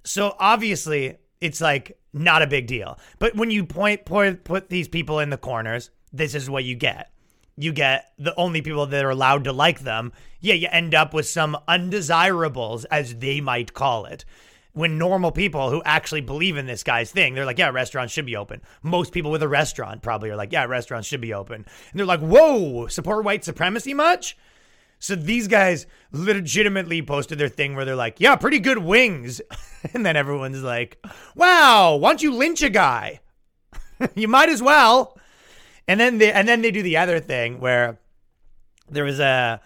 so 0.05 0.37
obviously 0.39 1.19
it's 1.41 1.61
like 1.61 1.99
not 2.13 2.43
a 2.43 2.47
big 2.47 2.69
deal. 2.69 3.01
But 3.19 3.35
when 3.35 3.51
you 3.51 3.65
point, 3.65 4.05
point 4.05 4.45
put 4.45 4.69
these 4.69 4.87
people 4.87 5.19
in 5.19 5.31
the 5.31 5.37
corners, 5.37 5.91
this 6.13 6.37
is 6.37 6.49
what 6.49 6.63
you 6.63 6.77
get 6.77 7.11
you 7.57 7.73
get 7.73 8.13
the 8.19 8.35
only 8.37 8.63
people 8.63 8.87
that 8.87 9.05
are 9.05 9.11
allowed 9.11 9.45
to 9.45 9.53
like 9.53 9.81
them. 9.81 10.13
Yeah, 10.41 10.55
you 10.55 10.69
end 10.71 10.95
up 10.95 11.15
with 11.15 11.27
some 11.27 11.57
undesirables, 11.67 12.85
as 12.87 13.17
they 13.17 13.41
might 13.41 13.75
call 13.75 14.05
it. 14.05 14.25
When 14.73 14.99
normal 14.99 15.33
people 15.33 15.71
who 15.71 15.83
actually 15.85 16.21
believe 16.21 16.59
in 16.59 16.67
this 16.67 16.83
guy's 16.83 17.11
thing, 17.11 17.35
they're 17.35 17.47
like, 17.47 17.59
yeah, 17.59 17.71
restaurants 17.71 18.13
should 18.13 18.27
be 18.27 18.37
open. 18.37 18.61
Most 18.83 19.13
people 19.13 19.31
with 19.31 19.43
a 19.43 19.49
restaurant 19.49 20.03
probably 20.03 20.29
are 20.29 20.37
like, 20.37 20.53
yeah, 20.53 20.67
restaurants 20.67 21.09
should 21.09 21.23
be 21.23 21.33
open. 21.33 21.65
And 21.91 21.99
they're 21.99 22.05
like, 22.05 22.21
whoa, 22.21 22.87
support 22.89 23.25
white 23.25 23.43
supremacy 23.43 23.95
much? 23.95 24.37
So 24.99 25.15
these 25.15 25.49
guys 25.49 25.87
legitimately 26.13 27.03
posted 27.03 27.39
their 27.39 27.49
thing 27.49 27.75
where 27.75 27.85
they're 27.87 27.97
like, 27.97 28.21
yeah, 28.21 28.37
pretty 28.37 28.59
good 28.59 28.79
wings. 28.79 29.41
and 29.95 30.05
then 30.05 30.17
everyone's 30.17 30.63
like, 30.63 31.03
wow, 31.35 31.97
why 31.97 32.11
don't 32.11 32.23
you 32.23 32.35
lynch 32.35 32.63
a 32.63 32.71
guy? 32.71 33.21
you 34.15 34.29
might 34.29 34.51
as 34.51 34.63
well. 34.63 35.17
And 35.89 36.01
then 36.01 36.19
they 36.19 36.33
and 36.33 36.49
then 36.49 36.63
they 36.63 36.71
do 36.71 36.83
the 36.83 36.97
other 36.97 37.21
thing 37.21 37.61
where 37.61 37.99
there 38.89 39.05
was 39.05 39.21
a 39.21 39.61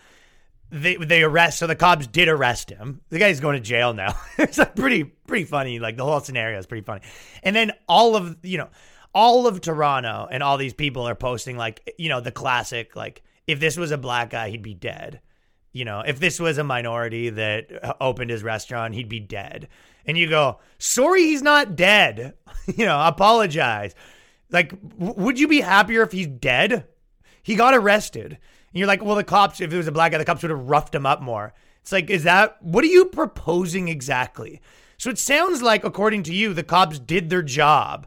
they 0.71 0.97
they 0.97 1.23
arrest 1.23 1.59
so 1.59 1.67
the 1.67 1.75
cops 1.75 2.07
did 2.07 2.29
arrest 2.29 2.71
him. 2.71 3.01
The 3.09 3.19
guy's 3.19 3.41
going 3.41 3.57
to 3.57 3.61
jail 3.61 3.93
now. 3.93 4.15
it's 4.39 4.59
like 4.59 4.77
pretty 4.77 5.05
pretty 5.05 5.45
funny. 5.45 5.79
Like 5.79 5.97
the 5.97 6.05
whole 6.05 6.21
scenario 6.21 6.59
is 6.59 6.67
pretty 6.67 6.85
funny. 6.85 7.03
And 7.43 7.55
then 7.55 7.73
all 7.89 8.17
of 8.17 8.37
you 8.43 8.59
know 8.59 8.69
all 9.15 9.47
of 9.47 9.61
Toronto 9.61 10.29
and 10.31 10.43
all 10.43 10.57
these 10.57 10.75
people 10.75 11.09
are 11.09 11.15
posting 11.15 11.57
like 11.57 11.95
you 11.99 12.09
know 12.09 12.21
the 12.21 12.33
classic 12.33 12.95
like 12.95 13.23
if 13.47 13.59
this 13.59 13.77
was 13.77 13.91
a 13.91 13.99
black 13.99 14.31
guy 14.31 14.51
he'd 14.51 14.63
be 14.63 14.75
dead. 14.75 15.21
You 15.73 15.85
know, 15.85 16.01
if 16.01 16.19
this 16.19 16.41
was 16.41 16.59
a 16.59 16.65
minority 16.65 17.31
that 17.31 17.97
opened 18.01 18.31
his 18.31 18.43
restaurant, 18.43 18.95
he'd 18.95 19.09
be 19.09 19.21
dead. 19.21 19.69
And 20.05 20.19
you 20.19 20.29
go, 20.29 20.59
sorry, 20.79 21.23
he's 21.23 21.43
not 21.43 21.77
dead. 21.77 22.35
you 22.67 22.87
know, 22.87 23.01
apologize. 23.01 23.95
Like, 24.51 24.75
would 24.99 25.39
you 25.39 25.49
be 25.49 25.61
happier 25.61 26.03
if 26.03 26.13
he's 26.13 26.27
dead? 26.27 26.87
He 27.43 27.55
got 27.55 27.75
arrested. 27.75 28.33
And 28.33 28.79
you're 28.79 28.87
like, 28.87 29.05
well, 29.05 29.17
the 29.17 29.25
cops, 29.25 29.61
if 29.61 29.73
it 29.73 29.77
was 29.77 29.89
a 29.89 29.93
black 29.93 30.13
guy, 30.13 30.19
the 30.19 30.25
cops 30.25 30.43
would 30.43 30.51
have 30.51 30.69
roughed 30.69 30.95
him 30.95 31.07
up 31.07 31.21
more. 31.21 31.55
It's 31.81 31.93
like, 31.93 32.11
is 32.11 32.25
that, 32.25 32.63
what 32.63 32.85
are 32.85 32.89
you 32.89 33.07
proposing 33.07 33.89
exactly? 33.89 34.61
So 34.99 35.09
it 35.09 35.19
sounds 35.19 35.63
like, 35.63 35.83
according 35.83 36.25
to 36.25 36.35
you, 36.35 36.53
the 36.53 36.63
cops 36.63 36.99
did 36.99 37.31
their 37.31 37.43
job. 37.43 38.07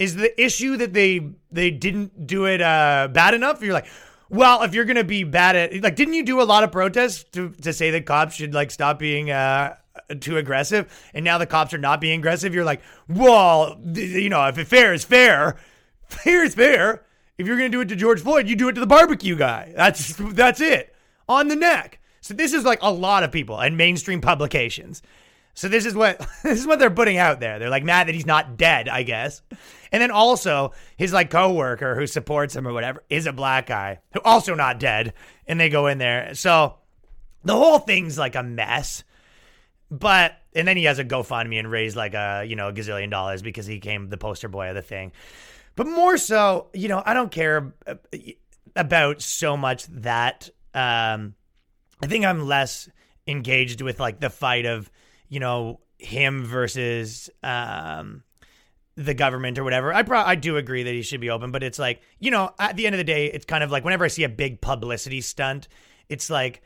Is 0.00 0.16
the 0.16 0.42
issue 0.42 0.76
that 0.78 0.92
they 0.92 1.30
they 1.52 1.70
didn't 1.70 2.26
do 2.26 2.46
it 2.46 2.60
uh, 2.60 3.08
bad 3.12 3.32
enough? 3.32 3.62
You're 3.62 3.72
like, 3.72 3.86
well, 4.28 4.62
if 4.64 4.74
you're 4.74 4.84
gonna 4.84 5.04
be 5.04 5.22
bad 5.22 5.54
at 5.54 5.80
like, 5.80 5.94
didn't 5.94 6.14
you 6.14 6.24
do 6.24 6.40
a 6.40 6.42
lot 6.42 6.64
of 6.64 6.72
protests 6.72 7.22
to 7.34 7.50
to 7.62 7.72
say 7.72 7.92
that 7.92 8.04
cops 8.04 8.34
should 8.34 8.52
like 8.52 8.72
stop 8.72 8.98
being 8.98 9.30
uh, 9.30 9.76
too 10.18 10.36
aggressive? 10.36 10.92
And 11.14 11.24
now 11.24 11.38
the 11.38 11.46
cops 11.46 11.72
are 11.72 11.78
not 11.78 12.00
being 12.00 12.18
aggressive. 12.18 12.52
You're 12.52 12.64
like, 12.64 12.82
well, 13.08 13.80
you 13.94 14.28
know, 14.28 14.44
if 14.48 14.58
it 14.58 14.66
fair 14.66 14.92
is 14.92 15.04
fair, 15.04 15.54
fair 16.14 16.44
is 16.44 16.54
fair. 16.54 17.04
If 17.36 17.46
you're 17.46 17.56
gonna 17.56 17.68
do 17.68 17.80
it 17.80 17.88
to 17.88 17.96
George 17.96 18.20
Floyd, 18.20 18.48
you 18.48 18.56
do 18.56 18.68
it 18.68 18.74
to 18.74 18.80
the 18.80 18.86
barbecue 18.86 19.36
guy. 19.36 19.72
That's 19.74 20.14
that's 20.16 20.60
it 20.60 20.94
on 21.28 21.48
the 21.48 21.56
neck. 21.56 21.98
So 22.20 22.34
this 22.34 22.52
is 22.52 22.64
like 22.64 22.78
a 22.82 22.90
lot 22.90 23.22
of 23.22 23.32
people 23.32 23.58
and 23.60 23.76
mainstream 23.76 24.20
publications. 24.20 25.02
So 25.54 25.68
this 25.68 25.86
is 25.86 25.94
what 25.94 26.18
this 26.42 26.58
is 26.58 26.66
what 26.66 26.78
they're 26.78 26.90
putting 26.90 27.16
out 27.16 27.40
there. 27.40 27.58
They're 27.58 27.70
like 27.70 27.84
mad 27.84 28.08
that 28.08 28.14
he's 28.14 28.26
not 28.26 28.56
dead, 28.56 28.88
I 28.88 29.02
guess. 29.02 29.42
And 29.92 30.02
then 30.02 30.10
also 30.10 30.72
his 30.96 31.12
like 31.12 31.30
coworker 31.30 31.94
who 31.94 32.06
supports 32.06 32.54
him 32.54 32.66
or 32.66 32.72
whatever 32.72 33.04
is 33.08 33.26
a 33.26 33.32
black 33.32 33.66
guy 33.66 34.00
who 34.12 34.20
also 34.24 34.54
not 34.54 34.80
dead. 34.80 35.14
And 35.46 35.58
they 35.58 35.68
go 35.68 35.86
in 35.86 35.98
there. 35.98 36.34
So 36.34 36.76
the 37.44 37.54
whole 37.54 37.78
thing's 37.78 38.18
like 38.18 38.34
a 38.34 38.42
mess. 38.42 39.04
But 39.90 40.36
and 40.54 40.66
then 40.66 40.76
he 40.76 40.84
has 40.84 40.98
a 40.98 41.04
GoFundMe 41.04 41.58
and 41.58 41.70
raised 41.70 41.96
like 41.96 42.14
a 42.14 42.44
you 42.46 42.56
know 42.56 42.68
a 42.68 42.72
gazillion 42.72 43.10
dollars 43.10 43.42
because 43.42 43.66
he 43.66 43.80
came 43.80 44.08
the 44.08 44.16
poster 44.16 44.48
boy 44.48 44.68
of 44.68 44.74
the 44.74 44.82
thing. 44.82 45.12
But 45.76 45.86
more 45.86 46.16
so, 46.16 46.68
you 46.72 46.88
know, 46.88 47.02
I 47.04 47.14
don't 47.14 47.30
care 47.30 47.74
uh, 47.86 47.94
about 48.76 49.22
so 49.22 49.56
much 49.56 49.86
that. 49.86 50.50
Um, 50.72 51.34
I 52.02 52.06
think 52.06 52.24
I'm 52.24 52.46
less 52.46 52.88
engaged 53.26 53.80
with 53.80 54.00
like 54.00 54.20
the 54.20 54.30
fight 54.30 54.66
of 54.66 54.90
you 55.28 55.40
know 55.40 55.80
him 55.98 56.44
versus 56.44 57.30
um 57.42 58.22
the 58.96 59.14
government 59.14 59.58
or 59.58 59.64
whatever. 59.64 59.92
I 59.92 60.02
pro- 60.02 60.22
I 60.22 60.34
do 60.34 60.56
agree 60.56 60.84
that 60.84 60.94
he 60.94 61.02
should 61.02 61.20
be 61.20 61.30
open, 61.30 61.50
but 61.50 61.62
it's 61.62 61.78
like, 61.78 62.00
you 62.20 62.30
know, 62.30 62.52
at 62.58 62.76
the 62.76 62.86
end 62.86 62.94
of 62.94 62.98
the 62.98 63.04
day, 63.04 63.26
it's 63.26 63.44
kind 63.44 63.64
of 63.64 63.70
like 63.70 63.84
whenever 63.84 64.04
I 64.04 64.08
see 64.08 64.24
a 64.24 64.28
big 64.28 64.60
publicity 64.60 65.20
stunt, 65.20 65.68
it's 66.08 66.30
like 66.30 66.62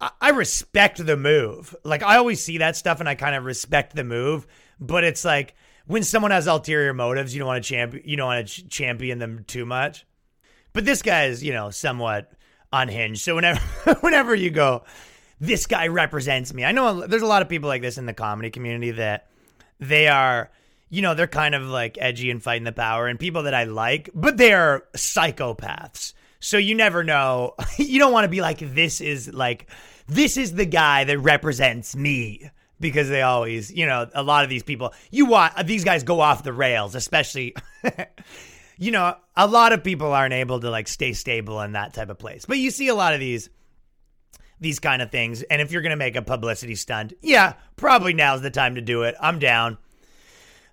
I, 0.00 0.10
I 0.20 0.30
respect 0.30 1.04
the 1.04 1.16
move. 1.16 1.74
Like 1.84 2.02
I 2.02 2.16
always 2.16 2.42
see 2.42 2.58
that 2.58 2.76
stuff 2.76 3.00
and 3.00 3.08
I 3.08 3.14
kind 3.14 3.34
of 3.34 3.44
respect 3.44 3.96
the 3.96 4.04
move, 4.04 4.46
but 4.78 5.04
it's 5.04 5.24
like 5.24 5.54
when 5.86 6.02
someone 6.02 6.30
has 6.30 6.46
ulterior 6.46 6.94
motives, 6.94 7.34
you 7.34 7.38
don't 7.40 7.48
want 7.48 7.62
to 7.62 7.68
champion 7.68 8.02
you 8.06 8.16
don't 8.16 8.26
want 8.26 8.46
to 8.46 8.52
ch- 8.52 8.68
champion 8.68 9.18
them 9.18 9.44
too 9.46 9.66
much. 9.66 10.06
But 10.72 10.84
this 10.84 11.02
guy 11.02 11.24
is, 11.24 11.42
you 11.42 11.52
know, 11.52 11.70
somewhat 11.70 12.32
unhinged. 12.72 13.22
So 13.22 13.34
whenever 13.34 13.60
whenever 14.00 14.34
you 14.34 14.50
go, 14.50 14.84
this 15.40 15.66
guy 15.66 15.88
represents 15.88 16.52
me. 16.52 16.64
I 16.64 16.72
know 16.72 17.06
there's 17.06 17.22
a 17.22 17.26
lot 17.26 17.42
of 17.42 17.48
people 17.48 17.68
like 17.68 17.82
this 17.82 17.98
in 17.98 18.06
the 18.06 18.14
comedy 18.14 18.50
community 18.50 18.92
that 18.92 19.28
they 19.78 20.08
are, 20.08 20.50
you 20.90 21.02
know, 21.02 21.14
they're 21.14 21.26
kind 21.26 21.54
of 21.54 21.62
like 21.62 21.96
edgy 22.00 22.30
and 22.30 22.42
fighting 22.42 22.64
the 22.64 22.72
power 22.72 23.06
and 23.06 23.18
people 23.18 23.44
that 23.44 23.54
I 23.54 23.64
like, 23.64 24.10
but 24.14 24.36
they 24.36 24.52
are 24.52 24.84
psychopaths. 24.94 26.12
So 26.40 26.58
you 26.58 26.74
never 26.74 27.02
know. 27.02 27.54
You 27.78 27.98
don't 27.98 28.12
want 28.12 28.24
to 28.24 28.28
be 28.28 28.42
like, 28.42 28.58
this 28.58 29.00
is 29.00 29.32
like, 29.32 29.68
this 30.06 30.36
is 30.36 30.54
the 30.54 30.66
guy 30.66 31.04
that 31.04 31.18
represents 31.18 31.96
me 31.96 32.50
because 32.80 33.08
they 33.08 33.22
always, 33.22 33.70
you 33.70 33.86
know, 33.86 34.08
a 34.14 34.22
lot 34.22 34.42
of 34.42 34.50
these 34.50 34.62
people, 34.62 34.92
you 35.10 35.26
want 35.26 35.66
these 35.66 35.84
guys 35.84 36.02
go 36.02 36.20
off 36.20 36.42
the 36.42 36.52
rails, 36.52 36.94
especially, 36.94 37.54
you 38.78 38.90
know, 38.90 39.14
a 39.36 39.46
lot 39.46 39.72
of 39.72 39.84
people 39.84 40.12
aren't 40.12 40.34
able 40.34 40.58
to 40.60 40.70
like 40.70 40.88
stay 40.88 41.12
stable 41.12 41.60
in 41.60 41.72
that 41.72 41.92
type 41.94 42.08
of 42.08 42.18
place. 42.18 42.46
But 42.46 42.58
you 42.58 42.70
see 42.70 42.88
a 42.88 42.94
lot 42.94 43.14
of 43.14 43.20
these 43.20 43.50
these 44.60 44.78
kind 44.78 45.00
of 45.00 45.10
things. 45.10 45.42
And 45.42 45.62
if 45.62 45.72
you're 45.72 45.82
going 45.82 45.90
to 45.90 45.96
make 45.96 46.16
a 46.16 46.22
publicity 46.22 46.74
stunt, 46.74 47.14
yeah, 47.22 47.54
probably 47.76 48.12
now's 48.12 48.42
the 48.42 48.50
time 48.50 48.74
to 48.74 48.82
do 48.82 49.02
it. 49.02 49.14
I'm 49.20 49.38
down. 49.38 49.78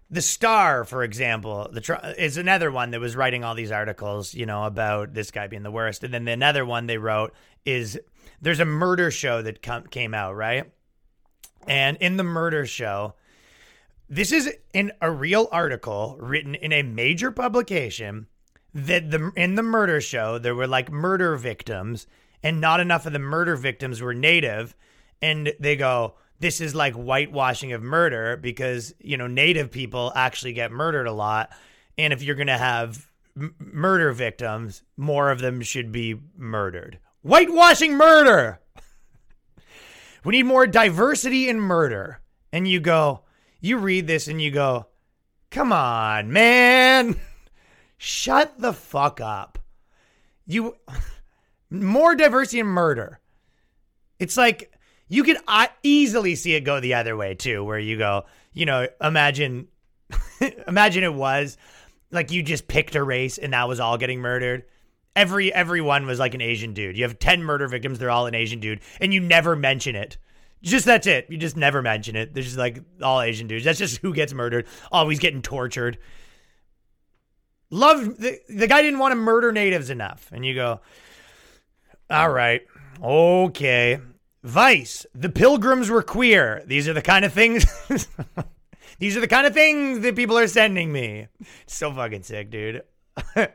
The 0.09 0.21
Star, 0.21 0.85
for 0.85 1.03
example, 1.03 1.69
the 1.71 2.15
is 2.17 2.37
another 2.37 2.71
one 2.71 2.91
that 2.91 3.01
was 3.01 3.15
writing 3.15 3.43
all 3.43 3.55
these 3.55 3.71
articles, 3.71 4.33
you 4.33 4.45
know, 4.45 4.63
about 4.63 5.13
this 5.13 5.31
guy 5.31 5.47
being 5.47 5.63
the 5.63 5.71
worst. 5.71 6.03
And 6.03 6.13
then 6.13 6.27
another 6.27 6.65
one 6.65 6.87
they 6.87 6.97
wrote 6.97 7.33
is 7.65 7.99
there's 8.41 8.61
a 8.61 8.65
murder 8.65 9.11
show 9.11 9.41
that 9.41 9.61
com- 9.61 9.87
came 9.87 10.13
out, 10.13 10.35
right? 10.35 10.71
And 11.67 11.97
in 11.97 12.17
the 12.17 12.23
murder 12.23 12.65
show, 12.65 13.15
this 14.09 14.31
is 14.31 14.53
in 14.73 14.91
a 15.01 15.11
real 15.11 15.49
article 15.51 16.17
written 16.19 16.55
in 16.55 16.71
a 16.71 16.83
major 16.83 17.31
publication 17.31 18.27
that 18.73 19.11
the 19.11 19.31
in 19.35 19.55
the 19.55 19.63
murder 19.63 19.99
show 19.99 20.37
there 20.37 20.55
were 20.55 20.67
like 20.67 20.91
murder 20.91 21.35
victims 21.35 22.07
and 22.43 22.61
not 22.61 22.79
enough 22.79 23.05
of 23.05 23.13
the 23.13 23.19
murder 23.19 23.55
victims 23.55 24.01
were 24.01 24.13
native. 24.13 24.75
And 25.21 25.53
they 25.59 25.75
go 25.75 26.15
this 26.39 26.61
is 26.61 26.75
like 26.75 26.93
whitewashing 26.93 27.73
of 27.73 27.81
murder 27.81 28.37
because 28.37 28.93
you 28.99 29.17
know 29.17 29.27
native 29.27 29.71
people 29.71 30.11
actually 30.15 30.53
get 30.53 30.71
murdered 30.71 31.07
a 31.07 31.13
lot. 31.13 31.49
And 31.97 32.13
if 32.13 32.21
you're 32.21 32.35
going 32.35 32.47
to 32.47 32.57
have 32.57 33.09
m- 33.35 33.55
murder 33.59 34.11
victims 34.11 34.83
more 34.95 35.31
of 35.31 35.39
them 35.39 35.61
should 35.61 35.91
be 35.91 36.19
murdered. 36.37 36.99
Whitewashing 37.23 37.97
murder 37.97 38.59
we 40.27 40.33
need 40.33 40.43
more 40.43 40.67
diversity 40.67 41.49
in 41.49 41.59
murder 41.59 42.21
and 42.51 42.67
you 42.67 42.79
go 42.79 43.21
you 43.59 43.77
read 43.77 44.05
this 44.07 44.27
and 44.27 44.41
you 44.41 44.51
go 44.51 44.85
come 45.49 45.73
on 45.73 46.31
man 46.31 47.15
shut 47.97 48.59
the 48.59 48.73
fuck 48.73 49.19
up 49.19 49.57
you 50.45 50.75
More 51.69 52.15
diversity 52.15 52.59
in 52.59 52.67
murder. 52.67 53.19
It's 54.19 54.37
like 54.37 54.73
you 55.09 55.23
could 55.23 55.37
uh, 55.47 55.67
easily 55.83 56.35
see 56.35 56.55
it 56.55 56.61
go 56.61 56.79
the 56.79 56.93
other 56.93 57.17
way 57.17 57.35
too, 57.35 57.63
where 57.63 57.79
you 57.79 57.97
go, 57.97 58.25
you 58.53 58.65
know, 58.65 58.87
imagine, 59.01 59.67
imagine 60.67 61.03
it 61.03 61.13
was 61.13 61.57
like 62.11 62.31
you 62.31 62.41
just 62.41 62.67
picked 62.67 62.95
a 62.95 63.03
race 63.03 63.37
and 63.37 63.53
that 63.53 63.67
was 63.67 63.79
all 63.79 63.97
getting 63.97 64.21
murdered. 64.21 64.63
Every 65.17 65.51
everyone 65.51 66.05
was 66.05 66.19
like 66.19 66.35
an 66.35 66.41
Asian 66.41 66.73
dude. 66.73 66.95
You 66.95 67.03
have 67.03 67.17
ten 67.17 67.43
murder 67.43 67.67
victims; 67.67 67.97
they're 67.97 68.11
all 68.11 68.27
an 68.27 68.35
Asian 68.35 68.59
dude, 68.59 68.81
and 69.01 69.11
you 69.11 69.19
never 69.19 69.55
mention 69.55 69.95
it. 69.95 70.17
Just 70.61 70.85
that's 70.85 71.07
it. 71.07 71.25
You 71.29 71.37
just 71.37 71.57
never 71.57 71.81
mention 71.81 72.15
it. 72.15 72.35
There's 72.35 72.45
just 72.45 72.57
like 72.57 72.83
all 73.01 73.21
Asian 73.21 73.47
dudes. 73.47 73.65
That's 73.65 73.79
just 73.79 73.97
who 73.97 74.13
gets 74.13 74.31
murdered. 74.31 74.67
Always 74.91 75.17
getting 75.17 75.41
tortured. 75.41 75.97
Love 77.71 78.17
the, 78.17 78.39
the 78.47 78.67
guy 78.67 78.83
didn't 78.83 78.99
want 78.99 79.11
to 79.11 79.15
murder 79.15 79.51
natives 79.51 79.89
enough, 79.89 80.29
and 80.31 80.45
you 80.45 80.53
go, 80.53 80.81
all 82.09 82.29
right, 82.29 82.61
okay. 83.01 83.99
Vice, 84.43 85.05
the 85.15 85.29
pilgrims 85.29 85.89
were 85.89 86.03
queer. 86.03 86.63
These 86.67 86.87
are 86.87 86.93
the 86.93 87.01
kind 87.01 87.25
of 87.25 87.33
things. 87.33 87.65
These 88.99 89.17
are 89.17 89.19
the 89.19 89.27
kind 89.27 89.45
of 89.45 89.53
things 89.53 90.01
that 90.01 90.15
people 90.15 90.37
are 90.37 90.47
sending 90.47 90.91
me. 90.91 91.27
So 91.65 91.91
fucking 91.91 92.23
sick, 92.23 92.49
dude. 92.49 92.83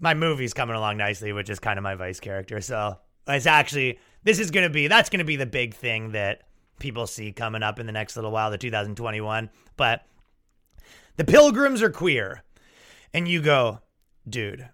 my 0.00 0.14
movie's 0.14 0.54
coming 0.54 0.76
along 0.76 0.96
nicely, 0.96 1.32
which 1.32 1.50
is 1.50 1.58
kind 1.58 1.78
of 1.78 1.82
my 1.82 1.94
Vice 1.94 2.20
character. 2.20 2.60
So 2.60 2.98
it's 3.26 3.46
actually, 3.46 3.98
this 4.22 4.38
is 4.38 4.50
to 4.50 4.70
be, 4.70 4.88
that's 4.88 5.08
to 5.10 5.24
be 5.24 5.36
the 5.36 5.46
big 5.46 5.74
thing 5.74 6.12
that 6.12 6.42
people 6.78 7.06
see 7.06 7.32
coming 7.32 7.62
up 7.62 7.78
in 7.78 7.86
the 7.86 7.92
next 7.92 8.16
little 8.16 8.30
while, 8.30 8.50
the 8.50 8.58
2021. 8.58 9.50
But 9.76 10.04
the 11.16 11.24
pilgrims 11.24 11.82
are 11.82 11.90
queer. 11.90 12.42
And 13.12 13.26
you 13.26 13.40
go, 13.40 13.80
dude, 14.28 14.68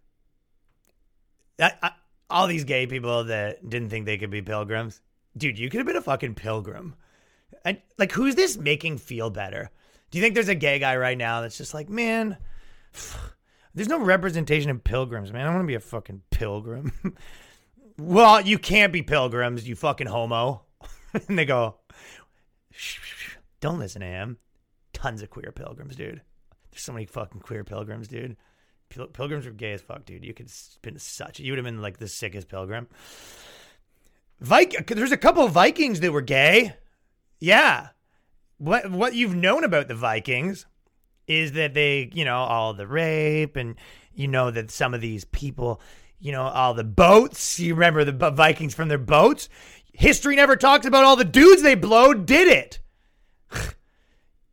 I, 1.60 1.72
I, 1.82 1.92
all 2.28 2.46
these 2.46 2.64
gay 2.64 2.86
people 2.86 3.24
that 3.24 3.68
didn't 3.68 3.90
think 3.90 4.06
they 4.06 4.18
could 4.18 4.30
be 4.30 4.42
pilgrims, 4.42 5.00
dude, 5.36 5.58
you 5.58 5.70
could 5.70 5.78
have 5.78 5.86
been 5.86 5.96
a 5.96 6.02
fucking 6.02 6.34
pilgrim. 6.34 6.94
And 7.64 7.80
like, 7.98 8.12
who's 8.12 8.34
this 8.34 8.56
making 8.56 8.98
feel 8.98 9.30
better? 9.30 9.70
Do 10.10 10.18
you 10.18 10.22
think 10.22 10.34
there's 10.34 10.48
a 10.48 10.54
gay 10.54 10.78
guy 10.78 10.96
right 10.96 11.16
now 11.16 11.40
that's 11.40 11.56
just 11.56 11.74
like, 11.74 11.88
man, 11.88 12.36
there's 13.74 13.88
no 13.88 14.00
representation 14.00 14.70
of 14.70 14.84
pilgrims, 14.84 15.32
man. 15.32 15.46
I 15.46 15.50
want 15.50 15.62
to 15.62 15.66
be 15.66 15.74
a 15.74 15.80
fucking 15.80 16.22
pilgrim. 16.30 16.92
well, 17.98 18.40
you 18.40 18.58
can't 18.58 18.92
be 18.92 19.02
pilgrims, 19.02 19.68
you 19.68 19.74
fucking 19.74 20.06
homo. 20.06 20.62
and 21.28 21.38
they 21.38 21.44
go, 21.44 21.76
shh, 22.70 23.00
shh, 23.02 23.14
shh, 23.16 23.36
don't 23.60 23.78
listen 23.78 24.00
to 24.00 24.06
him. 24.06 24.38
Tons 24.92 25.22
of 25.22 25.30
queer 25.30 25.52
pilgrims, 25.52 25.96
dude. 25.96 26.22
There's 26.70 26.82
so 26.82 26.92
many 26.92 27.06
fucking 27.06 27.40
queer 27.40 27.64
pilgrims, 27.64 28.08
dude. 28.08 28.36
Pil- 28.88 29.08
pilgrims 29.08 29.46
are 29.46 29.52
gay 29.52 29.72
as 29.72 29.82
fuck, 29.82 30.04
dude. 30.04 30.24
You 30.24 30.34
could 30.34 30.46
have 30.46 30.82
been 30.82 30.98
such. 30.98 31.40
You 31.40 31.52
would 31.52 31.58
have 31.58 31.64
been 31.64 31.82
like 31.82 31.98
the 31.98 32.08
sickest 32.08 32.48
pilgrim. 32.48 32.88
Vik- 34.40 34.90
uh, 34.90 34.94
There's 34.94 35.12
a 35.12 35.16
couple 35.16 35.44
of 35.44 35.52
Vikings 35.52 36.00
that 36.00 36.12
were 36.12 36.20
gay. 36.20 36.74
Yeah. 37.40 37.88
What 38.58 38.90
what 38.90 39.14
you've 39.14 39.34
known 39.34 39.64
about 39.64 39.88
the 39.88 39.94
Vikings 39.94 40.66
is 41.26 41.52
that 41.52 41.74
they, 41.74 42.10
you 42.12 42.24
know, 42.24 42.36
all 42.36 42.74
the 42.74 42.86
rape 42.86 43.56
and 43.56 43.76
you 44.14 44.28
know 44.28 44.50
that 44.50 44.70
some 44.70 44.94
of 44.94 45.00
these 45.00 45.24
people, 45.24 45.80
you 46.20 46.32
know, 46.32 46.42
all 46.42 46.74
the 46.74 46.84
boats. 46.84 47.58
You 47.58 47.74
remember 47.74 48.04
the 48.04 48.30
Vikings 48.30 48.74
from 48.74 48.88
their 48.88 48.98
boats? 48.98 49.48
History 49.92 50.36
never 50.36 50.56
talks 50.56 50.86
about 50.86 51.04
all 51.04 51.16
the 51.16 51.24
dudes 51.24 51.62
they 51.62 51.74
blowed, 51.74 52.26
did 52.26 52.48
it? 52.48 52.80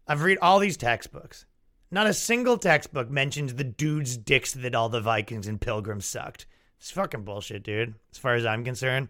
I've 0.08 0.24
read 0.24 0.38
all 0.42 0.60
these 0.60 0.78
textbooks. 0.78 1.46
Not 1.90 2.08
a 2.08 2.14
single 2.14 2.58
textbook 2.58 3.10
mentions 3.10 3.54
the 3.54 3.64
dudes' 3.64 4.16
dicks 4.16 4.54
that 4.54 4.76
all 4.76 4.88
the 4.88 5.02
Vikings 5.02 5.48
and 5.48 5.60
pilgrims 5.60 6.06
sucked. 6.06 6.46
It's 6.80 6.92
fucking 6.92 7.24
bullshit, 7.24 7.64
dude. 7.64 7.96
As 8.12 8.18
far 8.18 8.36
as 8.36 8.46
I'm 8.46 8.64
concerned, 8.64 9.10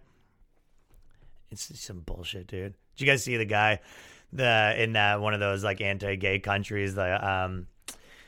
it's 1.50 1.78
some 1.80 2.00
bullshit, 2.00 2.48
dude. 2.48 2.74
Did 2.96 3.04
you 3.04 3.06
guys 3.06 3.22
see 3.22 3.36
the 3.36 3.44
guy, 3.44 3.80
the 4.32 4.74
in 4.82 4.92
that 4.94 5.20
one 5.20 5.34
of 5.34 5.40
those 5.40 5.62
like 5.62 5.80
anti-gay 5.80 6.38
countries, 6.38 6.94
the 6.94 7.28
um, 7.28 7.66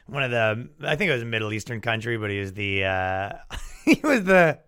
one 0.06 0.22
of 0.22 0.30
the 0.30 0.68
I 0.82 0.96
think 0.96 1.10
it 1.10 1.14
was 1.14 1.22
a 1.22 1.26
Middle 1.26 1.52
Eastern 1.52 1.80
country, 1.80 2.16
but 2.16 2.30
he 2.30 2.40
was 2.40 2.52
the 2.52 2.84
uh, 2.84 3.32
he 3.84 4.00
was 4.02 4.24
the 4.24 4.58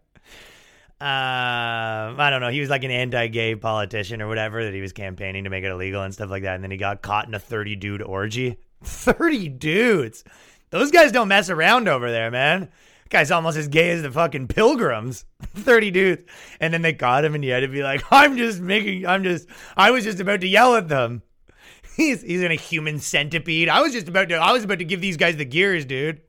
um, 0.99 2.19
I 2.19 2.29
don't 2.31 2.41
know. 2.41 2.49
He 2.49 2.61
was 2.61 2.71
like 2.71 2.85
an 2.85 2.91
anti-gay 2.91 3.55
politician 3.57 4.23
or 4.23 4.29
whatever 4.29 4.65
that 4.65 4.73
he 4.73 4.81
was 4.81 4.95
campaigning 4.95 5.45
to 5.45 5.51
make 5.51 5.63
it 5.63 5.71
illegal 5.71 6.03
and 6.03 6.15
stuff 6.15 6.31
like 6.31 6.45
that. 6.45 6.55
And 6.55 6.65
then 6.65 6.71
he 6.71 6.79
got 6.79 7.03
caught 7.03 7.29
in 7.29 7.35
a 7.35 7.39
30 7.39 7.77
dude 7.77 8.01
orgy. 8.01 8.57
30 8.83 9.49
dudes. 9.51 10.25
Those 10.71 10.91
guys 10.91 11.13
don't 11.13 11.29
mess 11.29 11.51
around 11.51 11.87
over 11.87 12.11
there, 12.11 12.31
man. 12.31 12.71
Guy's 13.09 13.31
almost 13.31 13.57
as 13.57 13.69
gay 13.69 13.91
as 13.91 14.03
the 14.03 14.11
fucking 14.11 14.49
pilgrims. 14.49 15.25
30 15.55 15.91
dudes. 15.91 16.23
And 16.61 16.75
then 16.75 16.83
they 16.83 16.93
caught 16.93 17.25
him 17.25 17.35
and 17.35 17.45
he 17.45 17.51
had 17.51 17.61
to 17.61 17.69
be 17.69 17.83
like, 17.83 18.03
I'm 18.11 18.37
just 18.37 18.61
making, 18.61 19.07
I'm 19.07 19.23
just, 19.23 19.49
I 19.77 19.91
was 19.91 20.05
just 20.05 20.21
about 20.21 20.41
to 20.41 20.49
yell 20.49 20.75
at 20.77 20.89
them. 20.89 21.23
He's, 21.97 22.21
he's 22.21 22.43
in 22.43 22.53
a 22.53 22.57
human 22.57 22.99
centipede. 22.99 23.71
I 23.71 23.81
was 23.81 23.95
just 23.95 24.07
about 24.07 24.29
to, 24.29 24.35
I 24.35 24.53
was 24.53 24.65
about 24.65 24.81
to 24.81 24.85
give 24.85 25.01
these 25.01 25.17
guys 25.17 25.39
the 25.39 25.47
gears, 25.47 25.87
dude. 25.87 26.21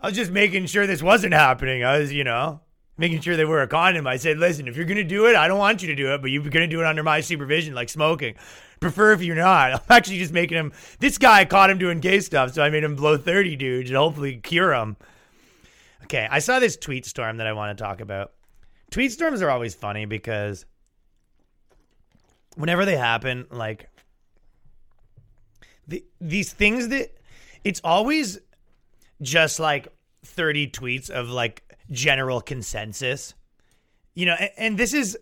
I 0.00 0.06
was 0.06 0.16
just 0.16 0.30
making 0.30 0.64
sure 0.66 0.86
this 0.86 1.02
wasn't 1.02 1.34
happening. 1.34 1.84
I 1.84 1.98
was, 1.98 2.14
you 2.14 2.24
know, 2.24 2.62
making 2.96 3.20
sure 3.20 3.36
they 3.36 3.44
wear 3.44 3.60
a 3.60 3.68
condom. 3.68 4.06
I 4.06 4.16
said, 4.16 4.38
listen, 4.38 4.66
if 4.66 4.74
you're 4.74 4.86
to 4.86 5.04
do 5.04 5.26
it, 5.26 5.36
I 5.36 5.48
don't 5.48 5.58
want 5.58 5.82
you 5.82 5.88
to 5.88 5.94
do 5.94 6.14
it, 6.14 6.22
but 6.22 6.30
you're 6.30 6.42
to 6.42 6.66
do 6.66 6.80
it 6.80 6.86
under 6.86 7.02
my 7.02 7.20
supervision, 7.20 7.74
like 7.74 7.90
smoking. 7.90 8.36
Prefer 8.80 9.12
if 9.12 9.22
you're 9.22 9.36
not. 9.36 9.72
I'm 9.74 9.80
actually 9.90 10.18
just 10.18 10.32
making 10.32 10.56
him, 10.56 10.72
this 10.98 11.18
guy 11.18 11.44
caught 11.44 11.68
him 11.68 11.76
doing 11.76 12.00
gay 12.00 12.20
stuff, 12.20 12.54
so 12.54 12.62
I 12.62 12.70
made 12.70 12.84
him 12.84 12.96
blow 12.96 13.18
30 13.18 13.56
dudes 13.56 13.90
and 13.90 13.98
hopefully 13.98 14.36
cure 14.36 14.72
him. 14.72 14.96
Okay, 16.08 16.26
I 16.30 16.38
saw 16.38 16.58
this 16.58 16.78
tweet 16.78 17.04
storm 17.04 17.36
that 17.36 17.46
I 17.46 17.52
want 17.52 17.76
to 17.76 17.84
talk 17.84 18.00
about. 18.00 18.32
Tweet 18.90 19.12
storms 19.12 19.42
are 19.42 19.50
always 19.50 19.74
funny 19.74 20.06
because 20.06 20.64
whenever 22.56 22.86
they 22.86 22.96
happen, 22.96 23.46
like 23.50 23.90
the, 25.86 26.02
these 26.18 26.50
things 26.50 26.88
that 26.88 27.14
it's 27.62 27.82
always 27.84 28.38
just 29.20 29.60
like 29.60 29.88
30 30.24 30.70
tweets 30.70 31.10
of 31.10 31.28
like 31.28 31.62
general 31.90 32.40
consensus. 32.40 33.34
You 34.14 34.26
know, 34.26 34.34
and, 34.40 34.50
and 34.56 34.78
this 34.78 34.94
is 34.94 35.18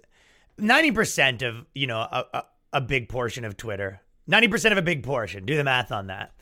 90% 0.60 1.42
of, 1.42 1.66
you 1.74 1.88
know, 1.88 1.98
a, 1.98 2.24
a, 2.32 2.44
a 2.74 2.80
big 2.80 3.08
portion 3.08 3.44
of 3.44 3.56
Twitter. 3.56 4.00
90% 4.30 4.70
of 4.70 4.78
a 4.78 4.82
big 4.82 5.02
portion. 5.02 5.46
Do 5.46 5.56
the 5.56 5.64
math 5.64 5.90
on 5.90 6.06
that. 6.06 6.32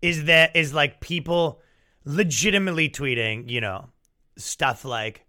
Is 0.00 0.26
that 0.26 0.54
is 0.54 0.72
like 0.72 1.00
people 1.00 1.60
legitimately 2.08 2.88
tweeting, 2.88 3.50
you 3.50 3.60
know, 3.60 3.90
stuff 4.36 4.84
like, 4.84 5.26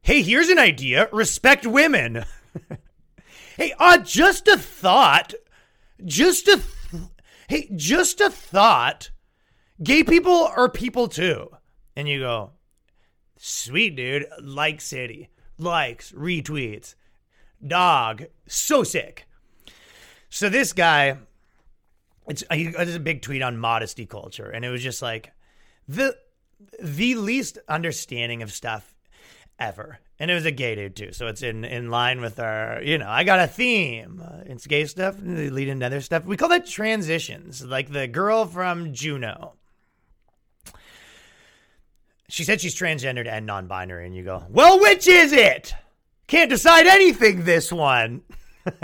"Hey, 0.00 0.22
here's 0.22 0.48
an 0.48 0.58
idea, 0.58 1.08
respect 1.12 1.66
women." 1.66 2.24
hey, 3.56 3.74
uh 3.78 3.98
just 3.98 4.48
a 4.48 4.56
thought. 4.56 5.34
Just 6.04 6.48
a 6.48 6.56
th- 6.56 7.02
Hey, 7.48 7.70
just 7.76 8.20
a 8.20 8.28
thought. 8.28 9.10
Gay 9.80 10.02
people 10.02 10.48
are 10.56 10.68
people 10.68 11.06
too. 11.06 11.50
And 11.94 12.08
you 12.08 12.18
go, 12.18 12.50
Sweet 13.38 13.94
dude, 13.94 14.26
like 14.42 14.80
city, 14.80 15.28
likes, 15.58 16.10
retweets, 16.12 16.94
dog, 17.64 18.24
so 18.46 18.82
sick. 18.82 19.28
So 20.30 20.48
this 20.48 20.72
guy, 20.72 21.18
it's 22.26 22.42
he 22.50 22.68
there's 22.68 22.94
a 22.94 23.00
big 23.00 23.22
tweet 23.22 23.42
on 23.42 23.58
modesty 23.58 24.06
culture, 24.06 24.48
and 24.50 24.64
it 24.64 24.70
was 24.70 24.82
just 24.82 25.02
like 25.02 25.32
the 25.88 26.16
the 26.82 27.14
least 27.14 27.58
understanding 27.68 28.42
of 28.42 28.52
stuff 28.52 28.94
ever. 29.58 29.98
And 30.18 30.30
it 30.30 30.34
was 30.34 30.46
a 30.46 30.50
gay 30.50 30.74
dude 30.74 30.96
too, 30.96 31.12
so 31.12 31.26
it's 31.26 31.42
in 31.42 31.64
in 31.64 31.90
line 31.90 32.20
with 32.20 32.38
our, 32.38 32.82
you 32.82 32.96
know, 32.96 33.08
I 33.08 33.24
got 33.24 33.38
a 33.38 33.46
theme. 33.46 34.22
Uh, 34.24 34.40
it's 34.46 34.66
gay 34.66 34.86
stuff, 34.86 35.16
they 35.18 35.50
lead 35.50 35.68
into 35.68 35.84
other 35.84 36.00
stuff. 36.00 36.24
We 36.24 36.36
call 36.38 36.48
that 36.48 36.66
transitions, 36.66 37.62
like 37.64 37.92
the 37.92 38.08
girl 38.08 38.46
from 38.46 38.94
Juno 38.94 39.56
she 42.28 42.44
said 42.44 42.60
she's 42.60 42.74
transgendered 42.74 43.26
and 43.26 43.46
non-binary 43.46 44.06
and 44.06 44.14
you 44.14 44.22
go 44.22 44.44
well 44.48 44.80
which 44.80 45.06
is 45.06 45.32
it 45.32 45.74
can't 46.26 46.50
decide 46.50 46.86
anything 46.86 47.44
this 47.44 47.72
one 47.72 48.22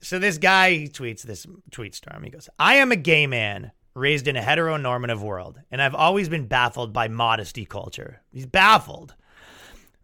so 0.00 0.18
this 0.18 0.38
guy 0.38 0.88
tweets 0.92 1.22
this 1.22 1.46
tweet 1.70 1.94
storm 1.94 2.22
he 2.22 2.30
goes 2.30 2.48
i 2.58 2.74
am 2.74 2.92
a 2.92 2.96
gay 2.96 3.26
man 3.26 3.72
raised 3.94 4.28
in 4.28 4.36
a 4.36 4.42
heteronormative 4.42 5.20
world 5.20 5.60
and 5.70 5.80
i've 5.80 5.94
always 5.94 6.28
been 6.28 6.46
baffled 6.46 6.92
by 6.92 7.08
modesty 7.08 7.64
culture 7.64 8.22
he's 8.30 8.46
baffled 8.46 9.14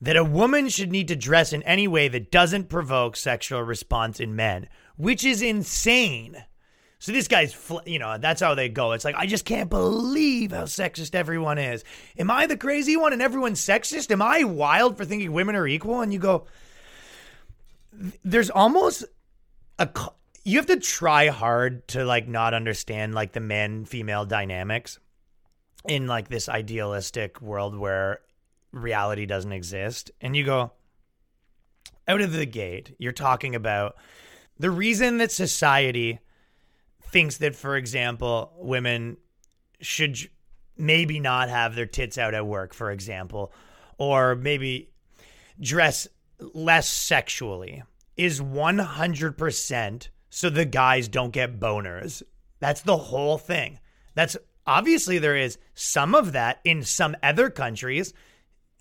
that 0.00 0.16
a 0.16 0.24
woman 0.24 0.68
should 0.68 0.90
need 0.90 1.08
to 1.08 1.16
dress 1.16 1.52
in 1.52 1.62
any 1.64 1.86
way 1.86 2.08
that 2.08 2.30
doesn't 2.30 2.68
provoke 2.68 3.16
sexual 3.16 3.62
response 3.62 4.20
in 4.20 4.36
men 4.36 4.68
which 4.96 5.24
is 5.24 5.42
insane 5.42 6.44
so 7.00 7.12
this 7.12 7.28
guy's, 7.28 7.54
fl- 7.54 7.78
you 7.86 7.98
know, 7.98 8.18
that's 8.18 8.42
how 8.42 8.54
they 8.54 8.68
go. 8.68 8.92
It's 8.92 9.06
like, 9.06 9.14
I 9.14 9.24
just 9.24 9.46
can't 9.46 9.70
believe 9.70 10.52
how 10.52 10.64
sexist 10.64 11.14
everyone 11.14 11.56
is. 11.56 11.82
Am 12.18 12.30
I 12.30 12.46
the 12.46 12.58
crazy 12.58 12.94
one 12.94 13.14
and 13.14 13.22
everyone's 13.22 13.60
sexist? 13.60 14.10
Am 14.10 14.20
I 14.20 14.44
wild 14.44 14.98
for 14.98 15.06
thinking 15.06 15.32
women 15.32 15.56
are 15.56 15.66
equal? 15.66 16.02
And 16.02 16.12
you 16.12 16.18
go, 16.18 16.44
there's 18.22 18.50
almost 18.50 19.06
a, 19.78 19.88
you 20.44 20.56
have 20.56 20.66
to 20.66 20.78
try 20.78 21.28
hard 21.28 21.86
to 21.88 22.04
like 22.04 22.26
not 22.26 22.54
understand 22.54 23.14
like 23.14 23.32
the 23.32 23.40
man 23.40 23.84
female 23.84 24.24
dynamics 24.24 24.98
in 25.86 26.06
like 26.06 26.28
this 26.28 26.48
idealistic 26.48 27.40
world 27.40 27.76
where 27.76 28.20
reality 28.72 29.26
doesn't 29.26 29.52
exist. 29.52 30.10
And 30.20 30.36
you 30.36 30.44
go, 30.44 30.72
out 32.08 32.20
of 32.20 32.32
the 32.32 32.46
gate, 32.46 32.94
you're 32.98 33.12
talking 33.12 33.54
about 33.54 33.96
the 34.58 34.70
reason 34.70 35.18
that 35.18 35.32
society 35.32 36.18
thinks 37.02 37.38
that, 37.38 37.56
for 37.56 37.76
example, 37.76 38.52
women 38.56 39.16
should 39.80 40.18
maybe 40.76 41.20
not 41.20 41.48
have 41.48 41.74
their 41.74 41.86
tits 41.86 42.18
out 42.18 42.34
at 42.34 42.46
work, 42.46 42.74
for 42.74 42.90
example, 42.90 43.52
or 43.98 44.34
maybe 44.34 44.90
dress 45.60 46.08
less 46.38 46.88
sexually 46.88 47.82
is 48.16 48.40
100% 48.40 50.08
so 50.30 50.48
the 50.48 50.64
guys 50.64 51.08
don't 51.08 51.32
get 51.32 51.60
boners. 51.60 52.22
That's 52.60 52.80
the 52.82 52.96
whole 52.96 53.36
thing. 53.36 53.80
That's 54.14 54.36
obviously 54.66 55.18
there 55.18 55.36
is 55.36 55.58
some 55.74 56.14
of 56.14 56.32
that 56.32 56.60
in 56.64 56.84
some 56.84 57.16
other 57.22 57.50
countries. 57.50 58.14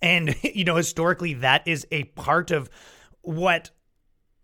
And, 0.00 0.34
you 0.42 0.64
know, 0.64 0.76
historically, 0.76 1.34
that 1.34 1.66
is 1.66 1.86
a 1.90 2.04
part 2.04 2.50
of 2.50 2.70
what 3.22 3.70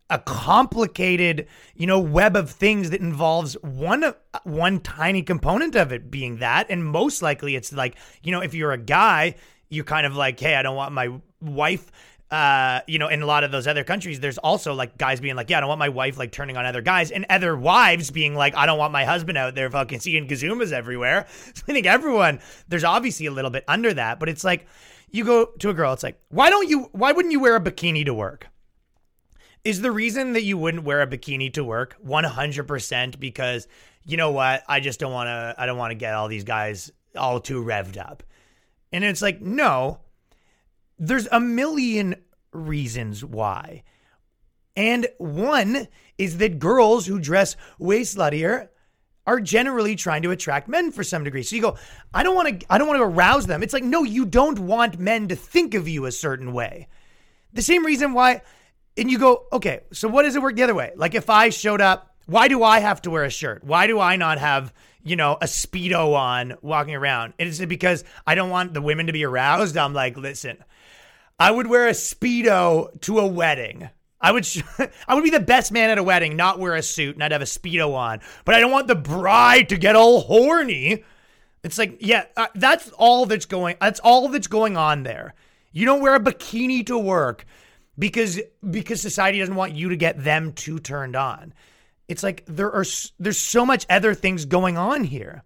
a 0.08 0.18
complicated, 0.18 1.48
you 1.74 1.86
know, 1.86 1.98
web 1.98 2.36
of 2.36 2.50
things 2.50 2.90
that 2.90 3.00
involves 3.00 3.54
one 3.62 4.14
one 4.44 4.80
tiny 4.80 5.22
component 5.22 5.74
of 5.74 5.92
it 5.92 6.10
being 6.10 6.38
that, 6.38 6.66
and 6.70 6.84
most 6.84 7.22
likely 7.22 7.56
it's 7.56 7.72
like, 7.72 7.96
you 8.22 8.30
know, 8.30 8.40
if 8.40 8.54
you're 8.54 8.72
a 8.72 8.78
guy, 8.78 9.34
you're 9.68 9.84
kind 9.84 10.06
of 10.06 10.14
like, 10.14 10.38
hey, 10.38 10.54
I 10.54 10.62
don't 10.62 10.76
want 10.76 10.92
my 10.92 11.20
wife. 11.40 11.90
Uh, 12.30 12.80
you 12.88 12.98
know, 12.98 13.06
in 13.06 13.22
a 13.22 13.26
lot 13.26 13.44
of 13.44 13.52
those 13.52 13.68
other 13.68 13.84
countries, 13.84 14.18
there's 14.18 14.38
also 14.38 14.74
like 14.74 14.98
guys 14.98 15.20
being 15.20 15.36
like, 15.36 15.48
yeah, 15.48 15.58
I 15.58 15.60
don't 15.60 15.68
want 15.68 15.78
my 15.78 15.88
wife 15.88 16.18
like 16.18 16.32
turning 16.32 16.56
on 16.56 16.66
other 16.66 16.82
guys, 16.82 17.10
and 17.10 17.24
other 17.30 17.56
wives 17.56 18.10
being 18.10 18.34
like, 18.34 18.56
I 18.56 18.66
don't 18.66 18.78
want 18.78 18.92
my 18.92 19.04
husband 19.04 19.38
out 19.38 19.54
there 19.54 19.70
fucking 19.70 20.00
seeing 20.00 20.26
gazumas 20.26 20.72
everywhere. 20.72 21.26
So 21.54 21.62
I 21.68 21.72
think 21.72 21.86
everyone, 21.86 22.40
there's 22.68 22.84
obviously 22.84 23.26
a 23.26 23.30
little 23.30 23.50
bit 23.50 23.64
under 23.68 23.94
that, 23.94 24.18
but 24.18 24.28
it's 24.28 24.44
like, 24.44 24.66
you 25.10 25.24
go 25.24 25.46
to 25.60 25.70
a 25.70 25.74
girl, 25.74 25.92
it's 25.92 26.02
like, 26.02 26.20
why 26.28 26.50
don't 26.50 26.68
you, 26.68 26.88
why 26.92 27.12
wouldn't 27.12 27.32
you 27.32 27.40
wear 27.40 27.56
a 27.56 27.60
bikini 27.60 28.04
to 28.04 28.12
work? 28.12 28.48
Is 29.64 29.80
the 29.80 29.92
reason 29.92 30.32
that 30.32 30.42
you 30.42 30.58
wouldn't 30.58 30.84
wear 30.84 31.02
a 31.02 31.06
bikini 31.06 31.52
to 31.54 31.64
work 31.64 31.96
100% 32.04 33.20
because 33.20 33.68
you 34.06 34.16
know 34.16 34.30
what? 34.30 34.62
I 34.68 34.80
just 34.80 35.00
don't 35.00 35.12
want 35.12 35.26
to 35.26 35.54
I 35.58 35.66
don't 35.66 35.76
want 35.76 35.90
to 35.90 35.96
get 35.96 36.14
all 36.14 36.28
these 36.28 36.44
guys 36.44 36.90
all 37.16 37.40
too 37.40 37.62
revved 37.62 37.98
up. 37.98 38.22
And 38.92 39.04
it's 39.04 39.20
like, 39.20 39.40
no. 39.40 39.98
There's 40.98 41.28
a 41.30 41.40
million 41.40 42.16
reasons 42.52 43.24
why. 43.24 43.82
And 44.76 45.06
one 45.18 45.88
is 46.18 46.38
that 46.38 46.58
girls 46.58 47.06
who 47.06 47.18
dress 47.18 47.56
way 47.78 48.02
sluttier 48.02 48.68
are 49.26 49.40
generally 49.40 49.96
trying 49.96 50.22
to 50.22 50.30
attract 50.30 50.68
men 50.68 50.92
for 50.92 51.02
some 51.02 51.24
degree. 51.24 51.42
So 51.42 51.56
you 51.56 51.62
go, 51.62 51.76
I 52.14 52.22
don't 52.22 52.36
want 52.36 52.60
to 52.60 52.66
I 52.72 52.78
don't 52.78 52.86
want 52.86 52.98
to 52.98 53.04
arouse 53.04 53.46
them. 53.46 53.62
It's 53.62 53.72
like, 53.72 53.84
no, 53.84 54.04
you 54.04 54.24
don't 54.24 54.58
want 54.60 54.98
men 54.98 55.28
to 55.28 55.36
think 55.36 55.74
of 55.74 55.88
you 55.88 56.06
a 56.06 56.12
certain 56.12 56.52
way. 56.52 56.88
The 57.52 57.62
same 57.62 57.84
reason 57.84 58.12
why 58.12 58.42
and 58.96 59.10
you 59.10 59.18
go, 59.18 59.46
okay, 59.52 59.80
so 59.92 60.08
what 60.08 60.22
does 60.22 60.36
it 60.36 60.42
work 60.42 60.56
the 60.56 60.62
other 60.62 60.74
way? 60.74 60.92
Like 60.96 61.14
if 61.14 61.28
I 61.28 61.50
showed 61.50 61.80
up, 61.80 62.14
why 62.26 62.48
do 62.48 62.62
I 62.62 62.80
have 62.80 63.02
to 63.02 63.10
wear 63.10 63.24
a 63.24 63.30
shirt? 63.30 63.62
Why 63.64 63.86
do 63.86 64.00
I 64.00 64.16
not 64.16 64.38
have, 64.38 64.72
you 65.02 65.16
know, 65.16 65.34
a 65.34 65.46
Speedo 65.46 66.14
on 66.14 66.56
walking 66.62 66.94
around? 66.94 67.34
Is 67.38 67.60
it 67.60 67.68
because 67.68 68.04
I 68.26 68.34
don't 68.34 68.50
want 68.50 68.74
the 68.74 68.82
women 68.82 69.06
to 69.06 69.12
be 69.12 69.24
aroused? 69.24 69.76
I'm 69.76 69.92
like, 69.92 70.16
listen, 70.16 70.58
I 71.38 71.50
would 71.50 71.66
wear 71.66 71.86
a 71.86 71.92
Speedo 71.92 72.98
to 73.02 73.18
a 73.18 73.26
wedding. 73.26 73.88
I 74.20 74.32
would 74.32 74.46
sh- 74.46 74.62
I 75.08 75.14
would 75.14 75.24
be 75.24 75.30
the 75.30 75.40
best 75.40 75.72
man 75.72 75.90
at 75.90 75.98
a 75.98 76.02
wedding, 76.02 76.36
not 76.36 76.58
wear 76.58 76.74
a 76.74 76.82
suit 76.82 77.14
and 77.14 77.22
I'd 77.22 77.32
have 77.32 77.42
a 77.42 77.46
Speedo 77.46 77.94
on. 77.94 78.20
But 78.44 78.54
I 78.54 78.60
don't 78.60 78.72
want 78.72 78.88
the 78.88 78.94
bride 78.94 79.68
to 79.68 79.76
get 79.76 79.96
all 79.96 80.20
horny. 80.20 81.04
It's 81.62 81.78
like, 81.78 81.98
yeah, 82.00 82.26
uh, 82.36 82.46
that's 82.54 82.90
all 82.90 83.26
that's 83.26 83.46
going 83.46 83.76
that's 83.80 84.00
all 84.00 84.28
that's 84.28 84.46
going 84.46 84.76
on 84.76 85.02
there. 85.02 85.34
You 85.72 85.84
don't 85.84 86.00
wear 86.00 86.14
a 86.14 86.20
bikini 86.20 86.86
to 86.86 86.96
work 86.96 87.44
because 87.98 88.40
because 88.68 89.00
society 89.02 89.40
doesn't 89.40 89.54
want 89.54 89.74
you 89.74 89.90
to 89.90 89.96
get 89.96 90.22
them 90.22 90.52
too 90.52 90.78
turned 90.78 91.16
on. 91.16 91.52
It's 92.08 92.22
like 92.22 92.44
there 92.46 92.72
are 92.72 92.84
there's 93.18 93.38
so 93.38 93.66
much 93.66 93.84
other 93.90 94.14
things 94.14 94.44
going 94.44 94.78
on 94.78 95.04
here. 95.04 95.42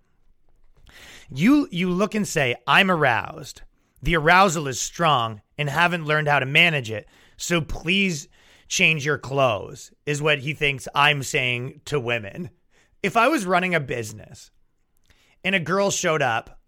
You 1.32 1.68
you 1.70 1.90
look 1.90 2.14
and 2.14 2.28
say 2.28 2.56
I'm 2.66 2.90
aroused. 2.90 3.62
The 4.02 4.16
arousal 4.16 4.68
is 4.68 4.80
strong 4.80 5.42
and 5.60 5.68
haven't 5.68 6.06
learned 6.06 6.26
how 6.26 6.38
to 6.38 6.46
manage 6.46 6.90
it. 6.90 7.06
So 7.36 7.60
please 7.60 8.28
change 8.66 9.04
your 9.04 9.18
clothes 9.18 9.92
is 10.06 10.22
what 10.22 10.38
he 10.38 10.54
thinks 10.54 10.88
I'm 10.94 11.22
saying 11.22 11.82
to 11.84 12.00
women. 12.00 12.48
If 13.02 13.14
I 13.14 13.28
was 13.28 13.44
running 13.44 13.74
a 13.74 13.80
business 13.80 14.50
and 15.44 15.54
a 15.54 15.60
girl 15.60 15.90
showed 15.90 16.22
up 16.22 16.62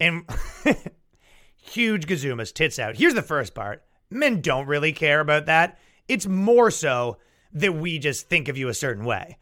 and 0.00 0.24
huge 1.56 2.06
gazumas 2.06 2.54
tits 2.54 2.78
out. 2.78 2.96
Here's 2.96 3.12
the 3.12 3.20
first 3.20 3.54
part 3.54 3.84
men 4.08 4.40
don't 4.40 4.66
really 4.66 4.94
care 4.94 5.20
about 5.20 5.44
that. 5.46 5.78
It's 6.08 6.26
more 6.26 6.70
so 6.70 7.18
that 7.52 7.74
we 7.74 7.98
just 7.98 8.30
think 8.30 8.48
of 8.48 8.56
you 8.56 8.68
a 8.68 8.74
certain 8.74 9.04
way. 9.04 9.36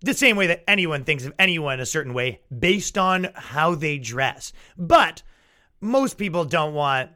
The 0.00 0.14
same 0.14 0.36
way 0.36 0.48
that 0.48 0.68
anyone 0.68 1.04
thinks 1.04 1.24
of 1.24 1.34
anyone 1.38 1.78
a 1.78 1.86
certain 1.86 2.12
way 2.14 2.40
based 2.56 2.98
on 2.98 3.28
how 3.36 3.76
they 3.76 3.98
dress. 3.98 4.52
But 4.76 5.22
most 5.80 6.18
people 6.18 6.44
don't 6.44 6.74
want 6.74 7.10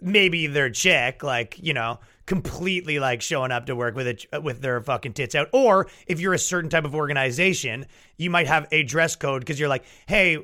maybe 0.00 0.46
their 0.46 0.70
chick, 0.70 1.22
like, 1.22 1.58
you 1.60 1.74
know, 1.74 1.98
completely 2.26 2.98
like 2.98 3.22
showing 3.22 3.50
up 3.50 3.66
to 3.66 3.74
work 3.74 3.94
with 3.94 4.06
a, 4.06 4.36
uh, 4.36 4.40
with 4.40 4.60
their 4.60 4.80
fucking 4.80 5.14
tits 5.14 5.34
out. 5.34 5.48
Or 5.52 5.88
if 6.06 6.20
you're 6.20 6.34
a 6.34 6.38
certain 6.38 6.70
type 6.70 6.84
of 6.84 6.94
organization, 6.94 7.86
you 8.16 8.30
might 8.30 8.46
have 8.46 8.68
a 8.70 8.82
dress 8.82 9.16
code 9.16 9.40
because 9.40 9.58
you're 9.58 9.68
like, 9.68 9.84
hey, 10.06 10.38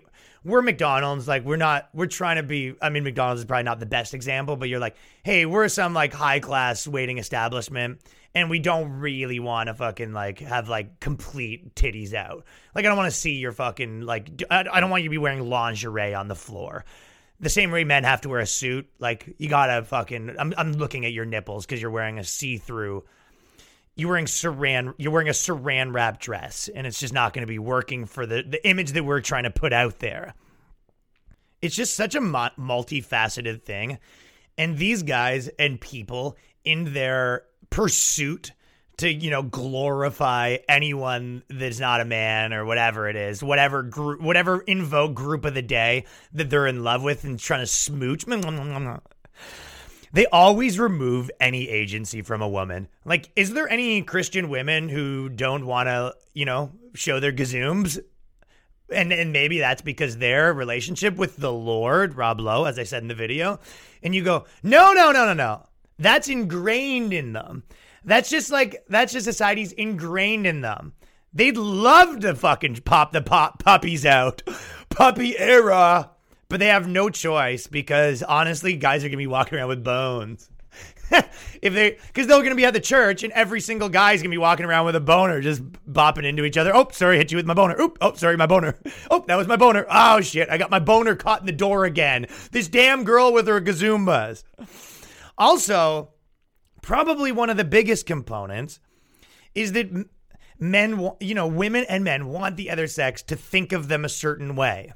we're 0.45 0.63
McDonald's. 0.63 1.29
Like, 1.29 1.45
we're 1.45 1.57
not, 1.57 1.89
we're 1.93 2.07
trying 2.07 2.37
to 2.37 2.43
be, 2.43 2.75
I 2.81 2.91
mean, 2.91 3.05
McDonald's 3.05 3.43
is 3.43 3.45
probably 3.45 3.65
not 3.65 3.81
the 3.81 3.87
best 3.87 4.15
example, 4.15 4.57
but 4.57 4.69
you're 4.69 4.81
like, 4.81 4.97
hey, 5.23 5.47
we're 5.47 5.69
some 5.69 5.95
like 5.95 6.13
high 6.13 6.41
class 6.41 6.87
waiting 6.87 7.19
establishment 7.19 8.01
and 8.35 8.51
we 8.51 8.59
don't 8.59 8.91
really 8.99 9.39
want 9.39 9.69
to 9.69 9.75
fucking 9.75 10.13
like 10.13 10.41
have 10.41 10.69
like 10.69 11.01
complete 11.01 11.75
titties 11.75 12.15
out. 12.15 12.45
Like, 12.75 12.85
I 12.85 12.89
don't 12.89 12.97
want 12.97 13.13
to 13.13 13.17
see 13.17 13.35
your 13.35 13.53
fucking, 13.53 14.01
like, 14.03 14.43
I 14.51 14.81
don't 14.81 14.91
want 14.91 15.03
you 15.03 15.09
to 15.09 15.13
be 15.13 15.19
wearing 15.19 15.49
lingerie 15.49 16.15
on 16.15 16.29
the 16.29 16.35
floor 16.35 16.85
the 17.41 17.51
same 17.51 17.71
way 17.71 17.85
men 17.85 18.05
have 18.05 18.21
to 18.23 18.29
wear 18.29 18.41
a 18.41 18.47
suit. 18.47 18.89
Like 18.99 19.35
you 19.39 19.49
gotta 19.49 19.85
fucking. 19.85 20.37
I'm 20.39 20.55
I'm 20.57 20.73
looking 20.73 21.05
at 21.05 21.13
your 21.13 21.25
nipples 21.25 21.67
because 21.67 21.81
you're 21.81 21.91
wearing 21.91 22.19
a 22.19 22.25
see 22.25 22.59
through. 22.59 23.05
You're 23.97 24.09
wearing 24.09 24.27
saran. 24.27 24.95
You're 24.99 25.13
wearing 25.13 25.29
a 25.29 25.33
saran 25.33 25.93
wrap 25.95 26.21
dress, 26.21 26.69
and 26.75 26.87
it's 26.87 26.99
just 26.99 27.15
not 27.15 27.33
going 27.33 27.43
to 27.43 27.51
be 27.51 27.59
working 27.59 28.07
for 28.07 28.27
the 28.27 28.43
the 28.43 28.67
image 28.67 28.93
that 28.93 29.05
we're 29.05 29.21
trying 29.21 29.45
to 29.45 29.51
put 29.51 29.73
out 29.73 29.99
there. 29.99 30.35
It's 31.63 31.77
just 31.77 31.97
such 31.97 32.15
a 32.15 32.21
multifaceted 32.21 33.63
thing, 33.63 33.99
and 34.59 34.77
these 34.77 35.03
guys 35.03 35.49
and 35.59 35.81
people 35.81 36.37
in 36.65 36.93
their 36.93 37.45
pursuit 37.71 38.53
to 38.99 39.13
you 39.13 39.31
know 39.31 39.43
glorify 39.43 40.59
anyone 40.69 41.43
that's 41.49 41.81
not 41.81 42.01
a 42.01 42.05
man 42.05 42.53
or 42.53 42.65
whatever 42.65 43.09
it 43.09 43.17
is 43.17 43.43
whatever 43.43 43.83
group 43.83 44.21
whatever 44.21 44.61
in 44.61 44.89
group 45.15 45.45
of 45.45 45.55
the 45.55 45.63
day 45.63 46.05
that 46.33 46.51
they're 46.51 46.67
in 46.67 46.85
love 46.85 47.03
with 47.03 47.25
and 47.25 47.39
trying 47.39 47.61
to 47.61 47.67
smooch. 47.67 48.25
They 50.13 50.27
always 50.27 50.79
remove 50.79 51.29
any 51.41 51.69
agency 51.69 52.23
from 52.23 52.41
a 52.41 52.49
woman. 52.49 52.89
Like 53.05 53.31
is 53.37 53.53
there 53.53 53.69
any 53.69 54.03
christian 54.03 54.49
women 54.49 54.89
who 54.89 55.29
don't 55.29 55.67
want 55.67 55.89
to 55.89 56.15
you 56.33 56.45
know 56.45 56.71
show 56.95 57.19
their 57.21 57.33
gazooms 57.33 58.01
and 58.91 59.13
and 59.13 59.33
maybe 59.33 59.59
that's 59.59 59.83
because 59.83 60.19
their 60.19 60.53
relationship 60.53 61.17
with 61.17 61.37
the 61.37 61.53
Lord, 61.53 62.17
Rob 62.17 62.41
Lowe, 62.41 62.65
as 62.65 62.79
I 62.79 62.85
said 62.85 63.03
in 63.03 63.09
the 63.09 63.15
video, 63.15 63.61
and 64.03 64.15
you 64.15 64.23
go, 64.23 64.45
no, 64.63 64.93
no, 64.93 65.11
no, 65.11 65.25
no, 65.25 65.33
no, 65.33 65.67
that's 65.99 66.29
ingrained 66.29 67.13
in 67.13 67.33
them. 67.33 67.65
That's 68.05 68.31
just 68.31 68.51
like 68.51 68.85
that's 68.89 69.13
just 69.13 69.25
society's 69.25 69.73
ingrained 69.73 70.47
in 70.47 70.61
them. 70.61 70.93
They'd 71.33 71.57
love 71.57 72.21
to 72.21 72.35
fucking 72.35 72.77
pop 72.85 73.13
the 73.13 73.23
pop 73.23 73.63
puppies 73.63 74.07
out, 74.07 74.43
puppy 74.89 75.37
era, 75.39 76.11
but 76.49 76.61
they 76.61 76.67
have 76.67 76.87
no 76.87 77.11
choice 77.11 77.67
because 77.67 78.23
honestly, 78.23 78.77
guys 78.77 79.05
are 79.05 79.09
gonna 79.09 79.17
be 79.17 79.27
walking 79.27 79.59
around 79.59 79.69
with 79.69 79.83
bones. 79.85 80.51
if 81.63 81.75
they 81.75 81.99
because 82.09 82.27
they're 82.27 82.43
gonna 82.43 82.55
be 82.55 82.65
at 82.65 82.73
the 82.73 82.81
church 82.81 83.23
and 83.23 83.33
every 83.33 83.61
single 83.61 83.89
guy's 83.89 84.23
gonna 84.23 84.31
be 84.31 84.39
walking 84.39 84.65
around 84.65 84.87
with 84.87 84.97
a 84.97 85.01
boner 85.01 85.41
just 85.41 85.63
bopping 85.91 86.25
into 86.25 86.45
each 86.45 86.57
other. 86.57 86.75
Oh 86.75 86.89
sorry 86.93 87.17
hit 87.17 87.31
you 87.31 87.37
with 87.37 87.47
my 87.47 87.55
boner. 87.55 87.79
Oop 87.81 87.99
oh 88.01 88.15
sorry 88.15 88.37
my 88.37 88.47
boner. 88.47 88.79
Oh 89.11 89.25
that 89.27 89.37
was 89.37 89.47
my 89.47 89.57
boner. 89.57 89.87
Oh 89.91 90.21
shit 90.21 90.49
i 90.49 90.57
got 90.59 90.71
my 90.71 90.79
boner 90.79 91.15
caught 91.15 91.41
in 91.41 91.47
the 91.47 91.53
door 91.53 91.85
again. 91.85 92.27
This 92.53 92.69
damn 92.69 93.05
girl 93.05 93.33
with 93.33 93.47
her 93.47 93.61
gazoombas 93.61 94.45
also 95.37 96.11
probably 96.85 97.33
one 97.33 97.49
of 97.49 97.57
the 97.57 97.65
biggest 97.65 98.05
components 98.05 98.79
is 99.55 99.73
that 99.73 99.91
men 100.59 101.11
you 101.19 101.35
know 101.35 101.47
women 101.47 101.85
and 101.89 102.05
men 102.05 102.29
want 102.29 102.57
the 102.57 102.71
other 102.71 102.87
sex 102.87 103.23
to 103.23 103.35
think 103.35 103.73
of 103.73 103.89
them 103.89 104.05
a 104.05 104.09
certain 104.09 104.55
way. 104.55 104.93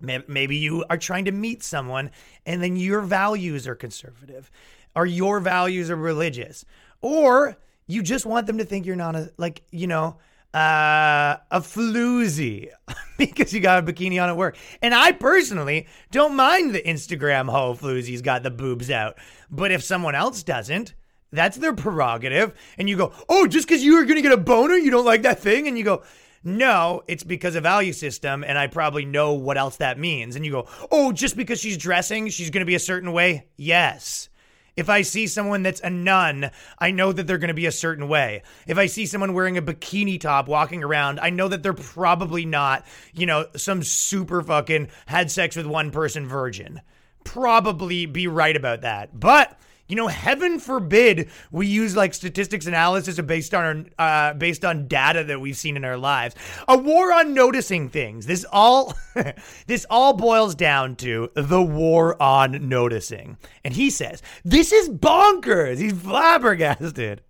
Maybe 0.00 0.56
you 0.56 0.84
are 0.90 0.98
trying 0.98 1.24
to 1.26 1.32
meet 1.32 1.62
someone 1.62 2.10
and 2.44 2.62
then 2.62 2.76
your 2.76 3.00
values 3.00 3.66
are 3.66 3.74
conservative 3.74 4.50
or 4.94 5.06
your 5.06 5.40
values 5.40 5.90
are 5.90 5.96
religious 5.96 6.64
or 7.00 7.56
you 7.86 8.02
just 8.02 8.26
want 8.26 8.46
them 8.46 8.58
to 8.58 8.64
think 8.64 8.84
you're 8.84 8.96
not 8.96 9.16
a 9.16 9.32
like, 9.36 9.62
you 9.70 9.86
know, 9.86 10.18
uh, 10.56 11.36
a 11.50 11.60
floozy 11.60 12.70
because 13.18 13.52
you 13.52 13.60
got 13.60 13.86
a 13.86 13.92
bikini 13.92 14.22
on 14.22 14.30
at 14.30 14.36
work. 14.38 14.56
And 14.80 14.94
I 14.94 15.12
personally 15.12 15.86
don't 16.10 16.34
mind 16.34 16.74
the 16.74 16.80
Instagram 16.80 17.50
hoe 17.50 17.74
floozy's 17.74 18.22
got 18.22 18.42
the 18.42 18.50
boobs 18.50 18.90
out. 18.90 19.18
But 19.50 19.70
if 19.70 19.82
someone 19.82 20.14
else 20.14 20.42
doesn't, 20.42 20.94
that's 21.30 21.58
their 21.58 21.74
prerogative. 21.74 22.54
And 22.78 22.88
you 22.88 22.96
go, 22.96 23.12
oh, 23.28 23.46
just 23.46 23.68
because 23.68 23.84
you 23.84 23.96
are 23.96 24.04
going 24.04 24.16
to 24.16 24.22
get 24.22 24.32
a 24.32 24.38
boner, 24.38 24.76
you 24.76 24.90
don't 24.90 25.04
like 25.04 25.22
that 25.22 25.40
thing? 25.40 25.68
And 25.68 25.76
you 25.76 25.84
go, 25.84 26.02
no, 26.42 27.02
it's 27.06 27.24
because 27.24 27.54
of 27.54 27.64
value 27.64 27.92
system, 27.92 28.42
and 28.42 28.56
I 28.56 28.68
probably 28.68 29.04
know 29.04 29.34
what 29.34 29.58
else 29.58 29.76
that 29.78 29.98
means. 29.98 30.36
And 30.36 30.46
you 30.46 30.52
go, 30.52 30.68
oh, 30.90 31.12
just 31.12 31.36
because 31.36 31.60
she's 31.60 31.76
dressing, 31.76 32.28
she's 32.28 32.50
going 32.50 32.60
to 32.60 32.66
be 32.66 32.76
a 32.76 32.80
certain 32.80 33.12
way? 33.12 33.48
Yes. 33.56 34.30
If 34.76 34.90
I 34.90 35.00
see 35.02 35.26
someone 35.26 35.62
that's 35.62 35.80
a 35.80 35.88
nun, 35.88 36.50
I 36.78 36.90
know 36.90 37.10
that 37.10 37.26
they're 37.26 37.38
going 37.38 37.48
to 37.48 37.54
be 37.54 37.64
a 37.64 37.72
certain 37.72 38.08
way. 38.08 38.42
If 38.66 38.76
I 38.76 38.86
see 38.86 39.06
someone 39.06 39.32
wearing 39.32 39.56
a 39.56 39.62
bikini 39.62 40.20
top 40.20 40.48
walking 40.48 40.84
around, 40.84 41.18
I 41.18 41.30
know 41.30 41.48
that 41.48 41.62
they're 41.62 41.72
probably 41.72 42.44
not, 42.44 42.84
you 43.14 43.24
know, 43.24 43.46
some 43.56 43.82
super 43.82 44.42
fucking 44.42 44.88
had 45.06 45.30
sex 45.30 45.56
with 45.56 45.66
one 45.66 45.90
person 45.90 46.28
virgin. 46.28 46.82
Probably 47.24 48.04
be 48.04 48.28
right 48.28 48.54
about 48.54 48.82
that. 48.82 49.18
But 49.18 49.58
you 49.88 49.94
know, 49.94 50.08
heaven 50.08 50.58
forbid 50.58 51.28
we 51.50 51.66
use 51.66 51.96
like 51.96 52.12
statistics 52.12 52.66
analysis 52.66 53.20
based 53.20 53.54
on 53.54 53.90
uh, 53.98 54.34
based 54.34 54.64
on 54.64 54.88
data 54.88 55.24
that 55.24 55.40
we've 55.40 55.56
seen 55.56 55.76
in 55.76 55.84
our 55.84 55.96
lives. 55.96 56.34
A 56.66 56.76
war 56.76 57.12
on 57.12 57.34
noticing 57.34 57.88
things. 57.88 58.26
This 58.26 58.44
all 58.50 58.94
this 59.66 59.86
all 59.88 60.14
boils 60.14 60.54
down 60.54 60.96
to 60.96 61.30
the 61.34 61.62
war 61.62 62.20
on 62.20 62.68
noticing. 62.68 63.38
And 63.64 63.74
he 63.74 63.90
says, 63.90 64.22
"This 64.44 64.72
is 64.72 64.88
bonkers." 64.88 65.78
He's 65.78 65.92
flabbergasted. 65.92 67.22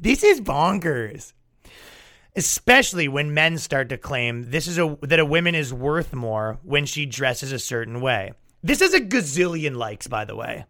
This 0.00 0.24
is 0.24 0.40
bonkers. 0.40 1.32
Especially 2.34 3.08
when 3.08 3.34
men 3.34 3.58
start 3.58 3.90
to 3.90 3.98
claim 3.98 4.50
this 4.50 4.66
is 4.66 4.78
a 4.78 4.96
that 5.02 5.20
a 5.20 5.26
woman 5.26 5.54
is 5.54 5.72
worth 5.72 6.14
more 6.14 6.58
when 6.62 6.86
she 6.86 7.06
dresses 7.06 7.52
a 7.52 7.58
certain 7.58 8.00
way. 8.00 8.32
This 8.62 8.80
is 8.80 8.94
a 8.94 9.00
gazillion 9.00 9.76
likes, 9.76 10.06
by 10.06 10.24
the 10.24 10.36
way. 10.36 10.64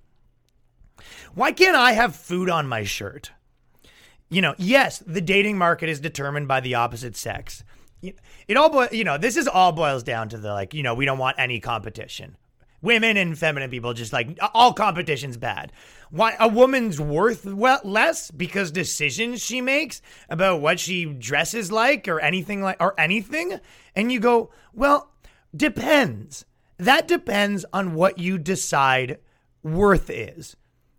Why 1.35 1.53
can't 1.53 1.77
I 1.77 1.93
have 1.93 2.15
food 2.15 2.51
on 2.51 2.67
my 2.69 2.85
shirt? 2.85 3.33
You 4.29 4.43
know, 4.43 4.55
yes, 4.59 4.99
the 4.99 5.21
dating 5.21 5.59
market 5.59 5.89
is 5.89 6.01
determined 6.01 6.49
by 6.49 6.61
the 6.61 6.75
opposite 6.75 7.17
sex. 7.17 7.65
It 8.03 8.57
all, 8.57 8.87
you 8.87 9.05
know, 9.05 9.17
this 9.17 9.37
is 9.37 9.47
all 9.47 9.73
boils 9.73 10.03
down 10.03 10.29
to 10.31 10.39
the 10.39 10.53
like, 10.53 10.75
you 10.75 10.83
know, 10.83 10.95
we 10.95 11.05
don't 11.05 11.19
want 11.19 11.39
any 11.39 11.61
competition. 11.61 12.37
Women 12.83 13.17
and 13.17 13.39
feminine 13.39 13.71
people 13.71 13.95
just 13.95 14.13
like 14.13 14.39
all 14.55 14.73
competition's 14.73 15.37
bad. 15.37 15.71
Why 16.11 16.37
a 16.41 16.49
woman's 16.49 17.01
worth 17.01 17.47
well, 17.47 17.81
less 17.85 18.31
because 18.31 18.73
decisions 18.73 19.41
she 19.41 19.61
makes 19.61 20.03
about 20.29 20.61
what 20.61 20.81
she 20.81 21.05
dresses 21.05 21.71
like 21.71 22.09
or 22.09 22.21
anything 22.21 22.61
like 22.61 22.77
or 22.81 22.99
anything, 22.99 23.61
and 23.95 24.11
you 24.11 24.19
go, 24.19 24.51
well, 24.75 25.13
depends. 25.55 26.45
That 26.77 27.07
depends 27.07 27.65
on 27.73 27.95
what 27.95 28.19
you 28.19 28.37
decide 28.37 29.19
worth 29.63 30.11
is. 30.11 30.57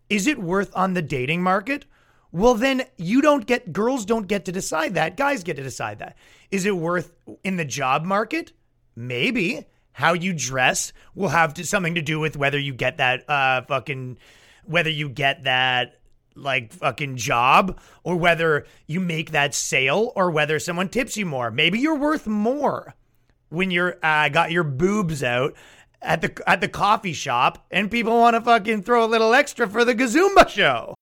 Is 0.08 0.26
it 0.26 0.38
worth 0.38 0.70
on 0.74 0.94
the 0.94 1.02
dating 1.02 1.42
market? 1.42 1.86
Well, 2.32 2.54
then 2.54 2.82
you 2.96 3.22
don't 3.22 3.46
get, 3.46 3.72
girls 3.72 4.04
don't 4.04 4.26
get 4.26 4.44
to 4.46 4.52
decide 4.52 4.94
that. 4.94 5.16
Guys 5.16 5.44
get 5.44 5.56
to 5.56 5.62
decide 5.62 6.00
that. 6.00 6.16
Is 6.50 6.66
it 6.66 6.76
worth 6.76 7.12
in 7.44 7.56
the 7.56 7.64
job 7.64 8.04
market? 8.04 8.52
Maybe. 8.96 9.66
How 9.92 10.12
you 10.12 10.32
dress 10.32 10.92
will 11.14 11.28
have 11.28 11.54
to, 11.54 11.64
something 11.64 11.94
to 11.94 12.02
do 12.02 12.18
with 12.18 12.36
whether 12.36 12.58
you 12.58 12.74
get 12.74 12.96
that 12.96 13.28
uh, 13.30 13.62
fucking, 13.62 14.18
whether 14.64 14.90
you 14.90 15.08
get 15.08 15.44
that 15.44 16.00
like 16.34 16.72
fucking 16.72 17.16
job 17.16 17.78
or 18.02 18.16
whether 18.16 18.66
you 18.88 18.98
make 18.98 19.30
that 19.30 19.54
sale 19.54 20.12
or 20.16 20.30
whether 20.30 20.58
someone 20.58 20.88
tips 20.88 21.16
you 21.16 21.26
more. 21.26 21.50
Maybe 21.50 21.78
you're 21.78 21.94
worth 21.94 22.26
more 22.26 22.94
when 23.48 23.70
you're 23.70 23.96
uh, 24.02 24.28
got 24.28 24.50
your 24.50 24.64
boobs 24.64 25.22
out 25.22 25.54
at 26.04 26.20
the 26.20 26.42
at 26.46 26.60
the 26.60 26.68
coffee 26.68 27.12
shop 27.12 27.64
and 27.70 27.90
people 27.90 28.18
want 28.18 28.34
to 28.34 28.40
fucking 28.40 28.82
throw 28.82 29.04
a 29.04 29.06
little 29.06 29.34
extra 29.34 29.68
for 29.68 29.84
the 29.84 29.94
Gazumba 29.94 30.48
show. 30.48 30.94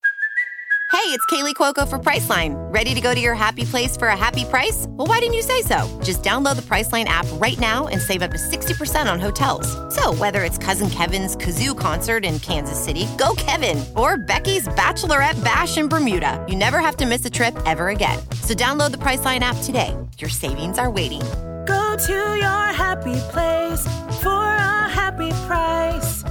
Hey, 0.93 1.09
it's 1.09 1.25
Kaley 1.25 1.55
Cuoco 1.55 1.89
for 1.89 1.99
Priceline. 1.99 2.53
Ready 2.73 2.95
to 2.95 3.01
go 3.01 3.15
to 3.15 3.21
your 3.21 3.35
happy 3.35 3.65
place 3.65 3.97
for 3.97 4.09
a 4.09 4.17
happy 4.17 4.45
price? 4.45 4.85
Well, 4.91 5.07
why 5.09 5.21
didn't 5.21 5.33
you 5.33 5.41
say 5.41 5.63
so? 5.63 5.89
Just 6.05 6.23
download 6.23 6.57
the 6.57 6.63
Priceline 6.63 7.07
app 7.07 7.25
right 7.41 7.59
now 7.59 7.89
and 7.89 7.99
save 7.99 8.21
up 8.21 8.31
to 8.31 8.37
60% 8.37 9.11
on 9.11 9.19
hotels. 9.19 9.67
So, 9.95 10.13
whether 10.13 10.45
it's 10.45 10.59
Cousin 10.59 10.91
Kevin's 10.91 11.35
Kazoo 11.35 11.77
concert 11.77 12.27
in 12.27 12.39
Kansas 12.41 12.79
City, 12.79 13.09
go 13.17 13.35
Kevin, 13.39 13.83
or 13.97 14.19
Becky's 14.19 14.69
Bachelorette 14.69 15.43
Bash 15.43 15.79
in 15.79 15.89
Bermuda, 15.89 16.45
you 16.47 16.57
never 16.57 16.79
have 16.79 16.99
to 16.99 17.07
miss 17.07 17.25
a 17.25 17.31
trip 17.31 17.57
ever 17.65 17.89
again. 17.89 18.19
So, 18.43 18.53
download 18.53 18.91
the 18.91 18.99
Priceline 18.99 19.41
app 19.41 19.57
today. 19.63 19.97
Your 20.19 20.31
savings 20.31 20.77
are 20.79 20.91
waiting. 20.91 21.23
Go 21.67 21.97
to 21.97 22.13
your 22.13 22.73
happy 22.73 23.15
place 23.31 23.87
for 24.21 24.43
a 24.45 24.89
happy 24.89 25.31
price. 25.47 26.23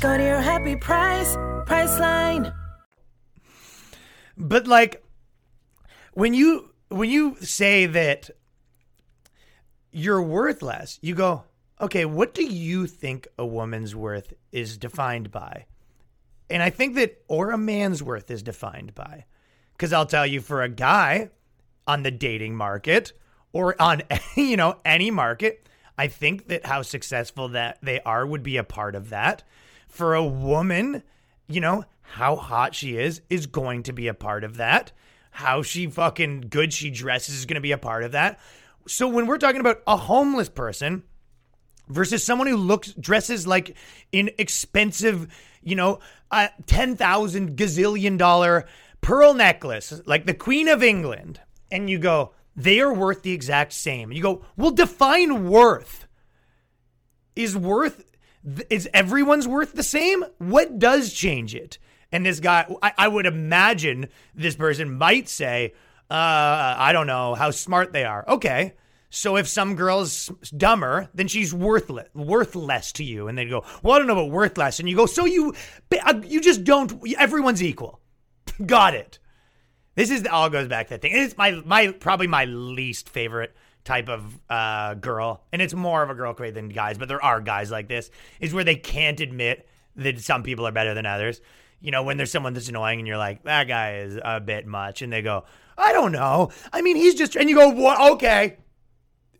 Go 0.00 0.16
to 0.16 0.24
your 0.24 0.40
happy 0.40 0.74
price, 0.74 1.36
Priceline. 1.66 2.52
But 4.36 4.66
like 4.66 5.04
when 6.14 6.34
you 6.34 6.70
when 6.88 7.10
you 7.10 7.36
say 7.36 7.86
that 7.86 8.30
you're 9.92 10.22
worthless, 10.22 10.98
you 11.00 11.14
go, 11.14 11.44
okay, 11.80 12.04
what 12.04 12.34
do 12.34 12.44
you 12.44 12.86
think 12.86 13.28
a 13.38 13.46
woman's 13.46 13.94
worth 13.94 14.32
is 14.50 14.76
defined 14.76 15.30
by? 15.30 15.66
And 16.48 16.62
I 16.62 16.70
think 16.70 16.96
that 16.96 17.22
or 17.28 17.52
a 17.52 17.58
man's 17.58 18.02
worth 18.02 18.30
is 18.30 18.42
defined 18.42 18.94
by. 18.96 19.26
Cuz 19.78 19.92
I'll 19.92 20.06
tell 20.06 20.26
you 20.26 20.40
for 20.40 20.62
a 20.62 20.68
guy 20.68 21.30
on 21.86 22.02
the 22.02 22.10
dating 22.10 22.56
market 22.56 23.12
or 23.52 23.80
on 23.80 24.02
you 24.36 24.56
know 24.56 24.78
any 24.84 25.10
market, 25.10 25.68
I 25.98 26.08
think 26.08 26.48
that 26.48 26.66
how 26.66 26.82
successful 26.82 27.48
that 27.48 27.78
they 27.82 28.00
are 28.00 28.26
would 28.26 28.42
be 28.42 28.56
a 28.56 28.64
part 28.64 28.94
of 28.94 29.10
that. 29.10 29.42
For 29.88 30.14
a 30.14 30.24
woman, 30.24 31.02
you 31.48 31.60
know, 31.60 31.84
how 32.02 32.36
hot 32.36 32.74
she 32.74 32.96
is 32.96 33.20
is 33.28 33.46
going 33.46 33.82
to 33.84 33.92
be 33.92 34.08
a 34.08 34.14
part 34.14 34.44
of 34.44 34.56
that. 34.56 34.92
How 35.30 35.62
she 35.62 35.86
fucking 35.86 36.46
good 36.50 36.72
she 36.72 36.90
dresses 36.90 37.36
is 37.36 37.46
going 37.46 37.56
to 37.56 37.60
be 37.60 37.72
a 37.72 37.78
part 37.78 38.02
of 38.02 38.12
that. 38.12 38.40
So 38.86 39.08
when 39.08 39.26
we're 39.26 39.38
talking 39.38 39.60
about 39.60 39.82
a 39.86 39.96
homeless 39.96 40.48
person 40.48 41.02
versus 41.88 42.24
someone 42.24 42.48
who 42.48 42.56
looks 42.56 42.92
dresses 42.94 43.46
like 43.46 43.76
an 44.12 44.30
expensive, 44.38 45.28
you 45.62 45.76
know, 45.76 46.00
a 46.30 46.50
10,000 46.66 47.56
gazillion 47.56 48.16
dollar 48.16 48.66
pearl 49.00 49.34
necklace 49.34 50.00
like 50.06 50.26
the 50.26 50.34
Queen 50.34 50.68
of 50.68 50.82
England 50.82 51.40
and 51.70 51.88
you 51.88 51.98
go 51.98 52.32
they 52.64 52.80
are 52.80 52.92
worth 52.92 53.22
the 53.22 53.32
exact 53.32 53.72
same. 53.72 54.12
You 54.12 54.22
go, 54.22 54.44
well, 54.56 54.70
define 54.70 55.48
worth. 55.48 56.06
Is 57.34 57.56
worth, 57.56 58.04
is 58.68 58.88
everyone's 58.92 59.48
worth 59.48 59.72
the 59.72 59.82
same? 59.82 60.24
What 60.38 60.78
does 60.78 61.12
change 61.12 61.54
it? 61.54 61.78
And 62.12 62.26
this 62.26 62.40
guy, 62.40 62.66
I, 62.82 62.92
I 62.98 63.08
would 63.08 63.26
imagine 63.26 64.08
this 64.34 64.56
person 64.56 64.98
might 64.98 65.28
say, 65.28 65.74
uh, 66.10 66.74
I 66.76 66.92
don't 66.92 67.06
know 67.06 67.34
how 67.34 67.50
smart 67.50 67.92
they 67.92 68.04
are. 68.04 68.24
Okay. 68.28 68.74
So 69.08 69.36
if 69.36 69.48
some 69.48 69.74
girl's 69.74 70.26
dumber, 70.56 71.08
then 71.14 71.28
she's 71.28 71.54
worthless, 71.54 72.08
worthless 72.14 72.92
to 72.92 73.04
you. 73.04 73.28
And 73.28 73.38
they 73.38 73.46
go, 73.46 73.64
well, 73.82 73.94
I 73.94 73.98
don't 73.98 74.06
know 74.06 74.18
about 74.18 74.30
worthless. 74.30 74.80
And 74.80 74.88
you 74.88 74.96
go, 74.96 75.06
so 75.06 75.24
you, 75.24 75.54
uh, 76.04 76.20
you 76.26 76.40
just 76.40 76.64
don't, 76.64 77.00
everyone's 77.16 77.62
equal. 77.62 78.00
Got 78.66 78.94
it. 78.94 79.18
This 80.00 80.10
is 80.10 80.26
all 80.26 80.48
goes 80.48 80.66
back 80.66 80.86
to 80.86 80.94
that 80.94 81.02
thing. 81.02 81.12
It's 81.14 81.36
my 81.36 81.60
my 81.66 81.92
probably 81.92 82.26
my 82.26 82.46
least 82.46 83.10
favorite 83.10 83.54
type 83.84 84.08
of 84.08 84.40
uh, 84.48 84.94
girl, 84.94 85.44
and 85.52 85.60
it's 85.60 85.74
more 85.74 86.02
of 86.02 86.08
a 86.08 86.14
girl 86.14 86.32
craze 86.32 86.54
than 86.54 86.70
guys, 86.70 86.96
but 86.96 87.06
there 87.06 87.22
are 87.22 87.38
guys 87.38 87.70
like 87.70 87.86
this. 87.86 88.10
Is 88.40 88.54
where 88.54 88.64
they 88.64 88.76
can't 88.76 89.20
admit 89.20 89.68
that 89.96 90.18
some 90.20 90.42
people 90.42 90.66
are 90.66 90.72
better 90.72 90.94
than 90.94 91.04
others. 91.04 91.42
You 91.82 91.90
know, 91.90 92.02
when 92.02 92.16
there's 92.16 92.32
someone 92.32 92.54
that's 92.54 92.70
annoying 92.70 92.98
and 92.98 93.06
you're 93.06 93.18
like, 93.18 93.42
that 93.42 93.68
guy 93.68 93.96
is 93.96 94.18
a 94.24 94.40
bit 94.40 94.66
much, 94.66 95.02
and 95.02 95.12
they 95.12 95.20
go, 95.20 95.44
I 95.76 95.92
don't 95.92 96.12
know. 96.12 96.50
I 96.72 96.80
mean, 96.80 96.96
he's 96.96 97.14
just, 97.14 97.36
and 97.36 97.50
you 97.50 97.56
go, 97.56 97.68
what? 97.68 98.12
Okay, 98.12 98.56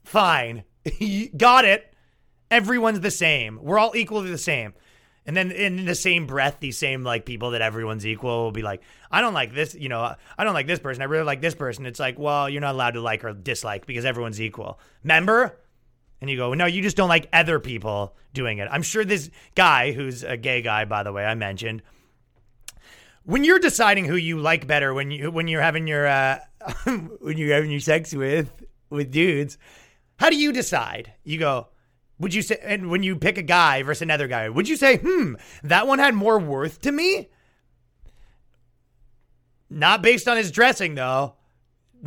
fine, 0.04 0.64
got 1.38 1.64
it. 1.64 1.90
Everyone's 2.50 3.00
the 3.00 3.10
same. 3.10 3.58
We're 3.62 3.78
all 3.78 3.96
equally 3.96 4.30
the 4.30 4.36
same. 4.36 4.74
And 5.30 5.36
then 5.36 5.52
in 5.52 5.84
the 5.84 5.94
same 5.94 6.26
breath, 6.26 6.56
these 6.58 6.76
same 6.76 7.04
like 7.04 7.24
people 7.24 7.52
that 7.52 7.62
everyone's 7.62 8.04
equal 8.04 8.42
will 8.42 8.50
be 8.50 8.62
like, 8.62 8.82
I 9.12 9.20
don't 9.20 9.32
like 9.32 9.54
this, 9.54 9.76
you 9.76 9.88
know, 9.88 10.12
I 10.36 10.42
don't 10.42 10.54
like 10.54 10.66
this 10.66 10.80
person. 10.80 11.02
I 11.02 11.04
really 11.04 11.22
like 11.22 11.40
this 11.40 11.54
person. 11.54 11.86
It's 11.86 12.00
like, 12.00 12.18
well, 12.18 12.50
you're 12.50 12.60
not 12.60 12.74
allowed 12.74 12.94
to 12.94 13.00
like 13.00 13.22
or 13.22 13.32
dislike 13.32 13.86
because 13.86 14.04
everyone's 14.04 14.40
equal. 14.40 14.80
Member? 15.04 15.56
And 16.20 16.28
you 16.28 16.36
go, 16.36 16.52
no, 16.54 16.66
you 16.66 16.82
just 16.82 16.96
don't 16.96 17.08
like 17.08 17.28
other 17.32 17.60
people 17.60 18.16
doing 18.34 18.58
it. 18.58 18.66
I'm 18.72 18.82
sure 18.82 19.04
this 19.04 19.30
guy, 19.54 19.92
who's 19.92 20.24
a 20.24 20.36
gay 20.36 20.62
guy, 20.62 20.84
by 20.84 21.04
the 21.04 21.12
way, 21.12 21.24
I 21.24 21.36
mentioned, 21.36 21.84
when 23.22 23.44
you're 23.44 23.60
deciding 23.60 24.06
who 24.06 24.16
you 24.16 24.40
like 24.40 24.66
better, 24.66 24.92
when 24.92 25.12
you 25.12 25.30
when 25.30 25.46
you're 25.46 25.62
having 25.62 25.86
your 25.86 26.08
uh, 26.08 26.40
when 27.20 27.38
you're 27.38 27.54
having 27.54 27.70
your 27.70 27.78
sex 27.78 28.12
with 28.12 28.50
with 28.90 29.12
dudes, 29.12 29.58
how 30.16 30.28
do 30.28 30.36
you 30.36 30.52
decide? 30.52 31.12
You 31.22 31.38
go, 31.38 31.68
would 32.20 32.34
you 32.34 32.42
say, 32.42 32.58
and 32.62 32.90
when 32.90 33.02
you 33.02 33.16
pick 33.16 33.38
a 33.38 33.42
guy 33.42 33.82
versus 33.82 34.02
another 34.02 34.28
guy, 34.28 34.48
would 34.50 34.68
you 34.68 34.76
say, 34.76 34.98
hmm, 34.98 35.34
that 35.64 35.86
one 35.86 35.98
had 35.98 36.14
more 36.14 36.38
worth 36.38 36.82
to 36.82 36.92
me? 36.92 37.30
Not 39.70 40.02
based 40.02 40.28
on 40.28 40.36
his 40.36 40.50
dressing, 40.50 40.94
though. 40.94 41.34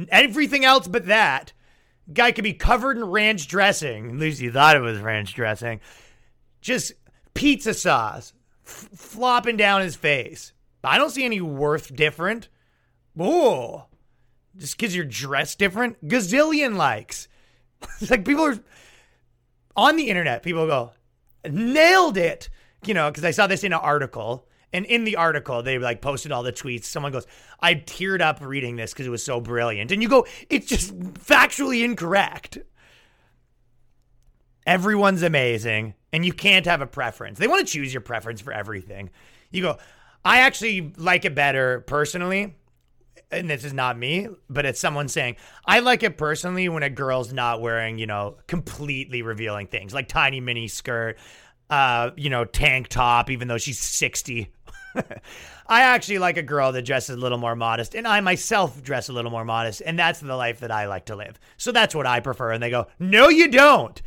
everything 0.10 0.64
else 0.64 0.88
but 0.88 1.08
that. 1.08 1.54
Guy 2.12 2.32
could 2.32 2.44
be 2.44 2.54
covered 2.54 2.98
in 2.98 3.06
ranch 3.06 3.48
dressing. 3.48 4.12
At 4.12 4.18
least 4.18 4.40
he 4.40 4.50
thought 4.50 4.76
it 4.76 4.82
was 4.82 5.00
ranch 5.00 5.34
dressing. 5.34 5.82
Just 6.62 6.94
pizza 7.34 7.74
sauce 7.74 8.34
f- 8.66 8.90
flopping 8.96 9.58
down 9.58 9.82
his 9.82 9.96
face. 9.96 10.54
I 10.84 10.98
don't 10.98 11.10
see 11.10 11.24
any 11.24 11.42
worth 11.42 11.96
different. 11.96 12.50
Ooh. 13.20 13.84
Just 14.58 14.78
because 14.78 14.96
you're 14.96 15.06
dressed 15.06 15.58
different? 15.58 16.06
Gazillion 16.08 16.76
likes. 16.76 17.28
it's 18.02 18.12
like 18.12 18.26
people 18.26 18.46
are 18.46 18.60
on 19.76 19.96
the 19.96 20.10
internet, 20.10 20.44
people 20.44 20.68
go, 20.68 20.92
nailed 21.50 22.18
it. 22.18 22.50
You 22.86 22.94
know, 22.94 23.10
because 23.10 23.24
I 23.24 23.32
saw 23.32 23.48
this 23.48 23.64
in 23.64 23.74
an 23.74 23.80
article. 23.80 24.48
And 24.74 24.88
in 24.88 25.04
the 25.04 25.18
article, 25.18 25.62
they 25.62 25.78
like 25.78 26.02
posted 26.02 26.32
all 26.32 26.42
the 26.42 26.52
tweets. 26.52 26.86
Someone 26.86 27.12
goes, 27.12 27.28
I 27.60 27.76
teared 27.76 28.22
up 28.22 28.40
reading 28.42 28.76
this 28.76 28.92
because 28.92 29.06
it 29.06 29.12
was 29.12 29.24
so 29.24 29.40
brilliant. 29.40 29.92
And 29.92 30.02
you 30.02 30.10
go, 30.10 30.26
it's 30.50 30.66
just 30.66 30.98
factually 31.00 31.86
incorrect. 31.86 32.58
Everyone's 34.66 35.22
amazing, 35.22 35.94
and 36.12 36.26
you 36.26 36.34
can't 36.34 36.66
have 36.66 36.82
a 36.82 36.88
preference. 36.88 37.38
They 37.38 37.48
want 37.48 37.68
to 37.68 37.72
choose 37.72 37.94
your 37.94 38.02
preference 38.02 38.42
for 38.42 38.52
everything. 38.52 39.12
You 39.52 39.62
go, 39.62 39.78
I 40.26 40.40
actually 40.40 40.94
like 40.98 41.26
it 41.26 41.36
better 41.36 41.82
personally. 41.82 42.56
And 43.34 43.50
this 43.50 43.64
is 43.64 43.74
not 43.74 43.98
me, 43.98 44.28
but 44.50 44.66
it's 44.66 44.80
someone 44.80 45.08
saying, 45.08 45.38
I 45.66 45.80
like 45.80 46.04
it 46.04 46.18
personally 46.18 46.70
when 46.70 46.84
a 46.84 46.90
girl's 46.90 47.34
not 47.34 47.62
wearing, 47.62 47.98
you 47.98 48.08
know, 48.08 48.38
completely 48.48 49.22
revealing 49.22 49.68
things 49.68 49.94
like 49.94 50.08
tiny 50.08 50.40
mini 50.40 50.68
skirt, 50.68 51.18
uh, 51.70 52.12
you 52.16 52.30
know, 52.30 52.46
tank 52.46 52.88
top, 52.88 53.30
even 53.30 53.48
though 53.48 53.58
she's 53.58 53.80
60. 53.80 54.52
I 55.68 55.82
actually 55.82 56.20
like 56.20 56.38
a 56.38 56.44
girl 56.44 56.72
that 56.74 56.84
dresses 56.84 57.16
a 57.16 57.20
little 57.20 57.38
more 57.38 57.56
modest, 57.56 57.96
and 57.96 58.08
I 58.08 58.20
myself 58.20 58.84
dress 58.84 59.10
a 59.10 59.14
little 59.14 59.32
more 59.32 59.46
modest, 59.46 59.82
and 59.86 59.98
that's 59.98 60.20
the 60.20 60.36
life 60.36 60.60
that 60.60 60.72
I 60.72 60.88
like 60.88 61.06
to 61.06 61.16
live. 61.16 61.40
So 61.58 61.72
that's 61.72 61.96
what 61.96 62.06
I 62.06 62.20
prefer. 62.20 62.52
And 62.52 62.62
they 62.62 62.70
go, 62.70 62.88
No, 63.00 63.30
you 63.30 63.48
don't. 63.48 64.02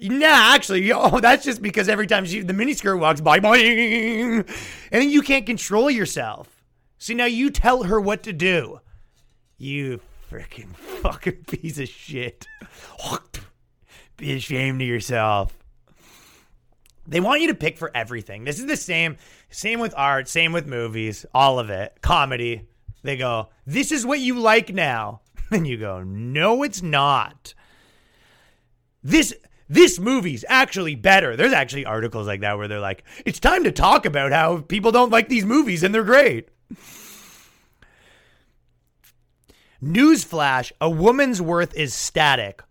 Nah, 0.00 0.54
actually, 0.54 0.90
oh, 0.94 1.20
that's 1.20 1.44
just 1.44 1.62
because 1.62 1.88
every 1.88 2.06
time 2.06 2.24
she 2.24 2.40
the 2.40 2.52
miniskirt 2.52 2.98
walks 2.98 3.20
by, 3.20 3.40
boing, 3.40 4.48
and 4.92 5.10
you 5.10 5.22
can't 5.22 5.46
control 5.46 5.90
yourself. 5.90 6.57
See, 6.98 7.14
now 7.14 7.26
you 7.26 7.50
tell 7.50 7.84
her 7.84 8.00
what 8.00 8.22
to 8.24 8.32
do. 8.32 8.80
You 9.56 10.00
freaking 10.30 10.74
fucking 10.76 11.44
piece 11.46 11.78
of 11.78 11.88
shit. 11.88 12.46
Be 14.16 14.32
ashamed 14.32 14.82
of 14.82 14.88
yourself. 14.88 15.56
They 17.06 17.20
want 17.20 17.40
you 17.40 17.48
to 17.48 17.54
pick 17.54 17.78
for 17.78 17.90
everything. 17.94 18.44
This 18.44 18.58
is 18.58 18.66
the 18.66 18.76
same 18.76 19.16
same 19.48 19.80
with 19.80 19.94
art, 19.96 20.28
same 20.28 20.52
with 20.52 20.66
movies, 20.66 21.24
all 21.32 21.58
of 21.58 21.70
it. 21.70 21.98
Comedy. 22.02 22.68
They 23.02 23.16
go, 23.16 23.48
"This 23.64 23.92
is 23.92 24.04
what 24.04 24.20
you 24.20 24.38
like 24.38 24.74
now." 24.74 25.20
And 25.50 25.66
you 25.66 25.78
go, 25.78 26.02
"No, 26.02 26.62
it's 26.62 26.82
not." 26.82 27.54
This 29.02 29.32
this 29.66 29.98
movie's 29.98 30.44
actually 30.48 30.94
better. 30.94 31.36
There's 31.36 31.54
actually 31.54 31.86
articles 31.86 32.26
like 32.26 32.40
that 32.40 32.58
where 32.58 32.68
they're 32.68 32.80
like, 32.80 33.04
"It's 33.24 33.40
time 33.40 33.64
to 33.64 33.72
talk 33.72 34.04
about 34.04 34.32
how 34.32 34.58
people 34.58 34.92
don't 34.92 35.12
like 35.12 35.30
these 35.30 35.46
movies 35.46 35.82
and 35.82 35.94
they're 35.94 36.04
great." 36.04 36.50
Newsflash, 39.82 40.72
a 40.80 40.90
woman's 40.90 41.40
worth 41.40 41.74
is 41.74 41.94
static. 41.94 42.62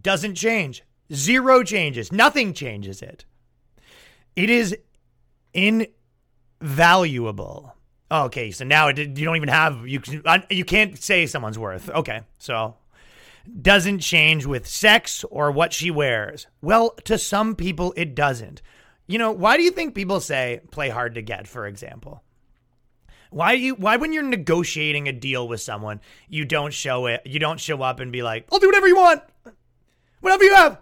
Doesn't 0.00 0.34
change. 0.34 0.82
Zero 1.12 1.62
changes. 1.62 2.10
Nothing 2.10 2.52
changes 2.54 3.02
it. 3.02 3.24
It 4.34 4.50
is 4.50 4.76
invaluable. 6.60 7.76
Oh, 8.10 8.24
okay, 8.24 8.50
so 8.50 8.64
now 8.64 8.88
it, 8.88 8.98
you 8.98 9.24
don't 9.24 9.36
even 9.36 9.48
have 9.48 9.86
you 9.86 10.00
you 10.50 10.64
can't 10.64 10.98
say 10.98 11.26
someone's 11.26 11.58
worth. 11.58 11.88
Okay, 11.90 12.22
so 12.38 12.76
doesn't 13.60 14.00
change 14.00 14.46
with 14.46 14.66
sex 14.66 15.24
or 15.30 15.50
what 15.50 15.72
she 15.72 15.90
wears. 15.90 16.46
Well, 16.60 16.90
to 17.04 17.16
some 17.18 17.54
people 17.54 17.94
it 17.96 18.14
doesn't. 18.14 18.62
You 19.06 19.18
know, 19.18 19.32
why 19.32 19.56
do 19.56 19.62
you 19.62 19.70
think 19.70 19.94
people 19.94 20.20
say 20.20 20.60
play 20.70 20.88
hard 20.88 21.14
to 21.14 21.22
get, 21.22 21.46
for 21.46 21.66
example? 21.66 22.22
Why 23.34 23.54
you 23.54 23.74
why 23.74 23.96
when 23.96 24.12
you're 24.12 24.22
negotiating 24.22 25.08
a 25.08 25.12
deal 25.12 25.48
with 25.48 25.60
someone, 25.60 26.00
you 26.28 26.44
don't 26.44 26.72
show 26.72 27.06
it, 27.06 27.22
you 27.24 27.40
don't 27.40 27.58
show 27.58 27.82
up 27.82 27.98
and 27.98 28.12
be 28.12 28.22
like, 28.22 28.46
"I'll 28.52 28.60
do 28.60 28.68
whatever 28.68 28.86
you 28.86 28.94
want." 28.94 29.22
Whatever 30.20 30.44
you 30.44 30.54
have. 30.54 30.80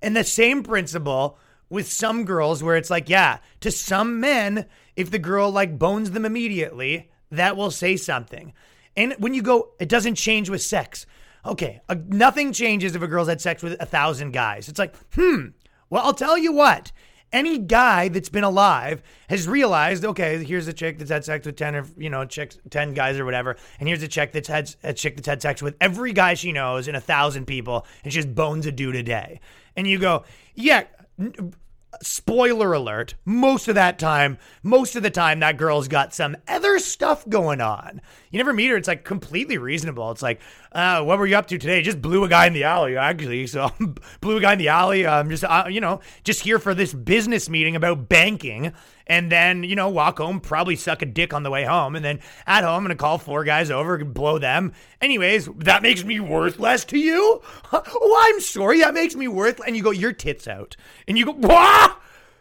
And 0.00 0.16
the 0.16 0.24
same 0.24 0.62
principle 0.62 1.38
with 1.68 1.92
some 1.92 2.24
girls 2.24 2.62
where 2.62 2.76
it's 2.76 2.88
like, 2.90 3.08
yeah, 3.08 3.38
to 3.60 3.70
some 3.70 4.18
men, 4.20 4.66
if 4.96 5.10
the 5.10 5.18
girl 5.18 5.50
like 5.50 5.78
bones 5.78 6.10
them 6.10 6.24
immediately, 6.24 7.10
that 7.30 7.56
will 7.58 7.70
say 7.70 7.96
something. 7.96 8.54
And 8.96 9.14
when 9.18 9.34
you 9.34 9.42
go, 9.42 9.72
it 9.78 9.88
doesn't 9.88 10.16
change 10.16 10.48
with 10.48 10.62
sex. 10.62 11.06
Okay, 11.44 11.80
uh, 11.90 11.96
nothing 12.08 12.52
changes 12.52 12.96
if 12.96 13.02
a 13.02 13.06
girl's 13.06 13.28
had 13.28 13.40
sex 13.40 13.62
with 13.62 13.80
a 13.80 13.86
thousand 13.86 14.32
guys. 14.32 14.68
It's 14.68 14.78
like, 14.78 14.94
hmm, 15.14 15.48
well, 15.90 16.04
I'll 16.04 16.14
tell 16.14 16.38
you 16.38 16.52
what. 16.52 16.90
Any 17.32 17.58
guy 17.58 18.08
that's 18.08 18.28
been 18.28 18.44
alive 18.44 19.02
has 19.28 19.48
realized, 19.48 20.04
okay, 20.04 20.44
here's 20.44 20.68
a 20.68 20.72
chick 20.72 20.98
that's 20.98 21.10
had 21.10 21.24
sex 21.24 21.46
with 21.46 21.56
ten 21.56 21.74
or 21.74 21.86
you 21.96 22.10
know, 22.10 22.24
chicks, 22.26 22.58
ten 22.70 22.92
guys 22.92 23.18
or 23.18 23.24
whatever, 23.24 23.56
and 23.80 23.88
here's 23.88 24.02
a 24.02 24.08
chick 24.08 24.32
that's 24.32 24.48
had 24.48 24.74
a 24.82 24.92
chick 24.92 25.16
that's 25.16 25.28
had 25.28 25.40
sex 25.40 25.62
with 25.62 25.74
every 25.80 26.12
guy 26.12 26.34
she 26.34 26.52
knows 26.52 26.88
and 26.88 26.96
a 26.96 27.00
thousand 27.00 27.46
people, 27.46 27.86
and 28.04 28.12
she 28.12 28.20
just 28.20 28.34
bones 28.34 28.66
a 28.66 28.72
dude 28.72 28.96
a 28.96 29.02
day. 29.02 29.40
And 29.76 29.86
you 29.86 29.98
go, 29.98 30.24
yeah, 30.54 30.84
n- 31.18 31.54
spoiler 32.02 32.72
alert, 32.72 33.14
most 33.24 33.68
of 33.68 33.74
that 33.74 33.98
time, 33.98 34.38
most 34.62 34.96
of 34.96 35.02
the 35.02 35.10
time, 35.10 35.40
that 35.40 35.56
girl's 35.56 35.88
got 35.88 36.14
some 36.14 36.36
other 36.48 36.78
stuff 36.78 37.28
going 37.28 37.60
on. 37.60 38.00
You 38.30 38.38
never 38.38 38.52
meet 38.52 38.68
her. 38.68 38.76
It's 38.76 38.88
like 38.88 39.04
completely 39.04 39.58
reasonable. 39.58 40.10
It's 40.10 40.22
like, 40.22 40.40
uh, 40.72 41.02
what 41.02 41.18
were 41.18 41.26
you 41.26 41.36
up 41.36 41.46
to 41.48 41.58
today? 41.58 41.82
Just 41.82 42.00
blew 42.00 42.24
a 42.24 42.28
guy 42.28 42.46
in 42.46 42.52
the 42.52 42.64
alley, 42.64 42.96
actually. 42.96 43.46
So, 43.46 43.70
blew 44.20 44.38
a 44.38 44.40
guy 44.40 44.54
in 44.54 44.58
the 44.58 44.68
alley. 44.68 45.06
I'm 45.06 45.28
just, 45.28 45.44
uh, 45.44 45.64
you 45.68 45.80
know, 45.80 46.00
just 46.24 46.42
here 46.42 46.58
for 46.58 46.74
this 46.74 46.94
business 46.94 47.48
meeting 47.48 47.76
about 47.76 48.08
banking. 48.08 48.72
And 49.06 49.30
then, 49.30 49.64
you 49.64 49.76
know, 49.76 49.88
walk 49.88 50.18
home, 50.18 50.40
probably 50.40 50.76
suck 50.76 51.02
a 51.02 51.06
dick 51.06 51.34
on 51.34 51.42
the 51.42 51.50
way 51.50 51.64
home. 51.64 51.96
And 51.96 52.04
then 52.04 52.20
at 52.46 52.64
home, 52.64 52.76
I'm 52.76 52.84
going 52.84 52.96
to 52.96 53.00
call 53.00 53.18
four 53.18 53.44
guys 53.44 53.70
over, 53.70 53.96
and 53.96 54.14
blow 54.14 54.38
them. 54.38 54.72
Anyways, 55.00 55.48
that 55.58 55.82
makes 55.82 56.04
me 56.04 56.20
worthless 56.20 56.84
to 56.86 56.98
you? 56.98 57.42
Oh, 57.72 58.28
I'm 58.28 58.40
sorry. 58.40 58.80
That 58.80 58.94
makes 58.94 59.14
me 59.14 59.28
worthless. 59.28 59.66
And 59.66 59.76
you 59.76 59.82
go, 59.82 59.90
your 59.90 60.12
tits 60.12 60.46
out. 60.46 60.76
And 61.06 61.18
you 61.18 61.26
go, 61.26 61.32
Wah! 61.32 61.96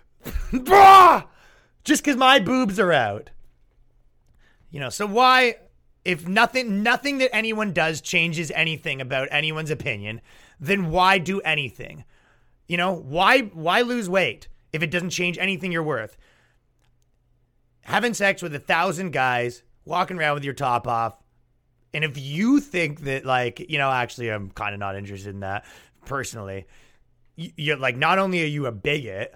Bah! 0.54 1.24
Just 1.84 2.04
because 2.04 2.18
my 2.18 2.40
boobs 2.40 2.80
are 2.80 2.92
out. 2.92 3.32
You 4.70 4.80
know, 4.80 4.90
so 4.90 5.06
why, 5.06 5.56
if 6.04 6.28
nothing, 6.28 6.84
nothing 6.84 7.20
that 7.20 7.36
anyone 7.36 7.74
does 7.74 8.02
changes 8.02 8.52
anything 8.52 9.02
about 9.02 9.28
anyone's 9.32 9.72
opinion, 9.72 10.22
then 10.60 10.90
why 10.90 11.18
do 11.18 11.42
anything? 11.42 12.06
You 12.68 12.78
know, 12.78 12.94
why, 12.94 13.42
why 13.42 13.82
lose 13.82 14.10
weight 14.10 14.48
if 14.74 14.82
it 14.82 14.92
doesn't 14.92 15.10
change 15.12 15.38
anything 15.38 15.72
you're 15.72 15.84
worth? 15.84 16.18
Having 17.82 18.14
sex 18.14 18.42
with 18.42 18.56
a 18.56 18.60
thousand 18.60 19.12
guys, 19.12 19.64
walking 19.86 20.18
around 20.18 20.36
with 20.36 20.46
your 20.46 20.54
top 20.54 20.88
off, 20.88 21.18
and 21.94 22.04
if 22.04 22.18
you 22.18 22.60
think 22.60 23.02
that, 23.02 23.26
like, 23.26 23.60
you 23.70 23.78
know, 23.78 23.92
actually, 23.92 24.30
I'm 24.30 24.50
kind 24.52 24.74
of 24.74 24.80
not 24.80 24.96
interested 24.96 25.34
in 25.34 25.42
that 25.42 25.66
personally. 26.06 26.66
You're 27.36 27.78
like, 27.78 27.98
not 27.98 28.18
only 28.18 28.44
are 28.44 28.48
you 28.48 28.66
a 28.66 28.72
bigot, 28.72 29.36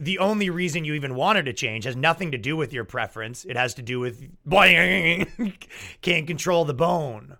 the 0.00 0.18
only 0.18 0.48
reason 0.50 0.84
you 0.84 0.94
even 0.94 1.14
wanted 1.14 1.46
to 1.46 1.52
change 1.52 1.84
has 1.84 1.96
nothing 1.96 2.30
to 2.32 2.38
do 2.38 2.56
with 2.56 2.72
your 2.72 2.84
preference. 2.84 3.44
It 3.44 3.56
has 3.56 3.74
to 3.74 3.82
do 3.82 4.00
with 4.00 4.28
can't 6.02 6.26
control 6.26 6.64
the 6.64 6.74
bone. 6.74 7.36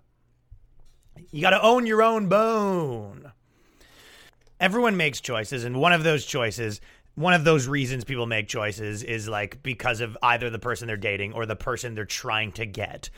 You 1.31 1.41
got 1.41 1.51
to 1.51 1.61
own 1.61 1.85
your 1.85 2.01
own 2.01 2.27
bone. 2.27 3.31
Everyone 4.59 4.97
makes 4.97 5.21
choices, 5.21 5.63
and 5.63 5.79
one 5.79 5.93
of 5.93 6.03
those 6.03 6.25
choices, 6.25 6.81
one 7.15 7.33
of 7.33 7.45
those 7.45 7.67
reasons 7.67 8.03
people 8.03 8.25
make 8.25 8.47
choices 8.49 9.03
is 9.03 9.29
like 9.29 9.63
because 9.63 10.01
of 10.01 10.17
either 10.21 10.49
the 10.49 10.59
person 10.59 10.87
they're 10.87 10.97
dating 10.97 11.33
or 11.33 11.45
the 11.45 11.55
person 11.55 11.95
they're 11.95 12.05
trying 12.05 12.51
to 12.53 12.65
get. 12.65 13.09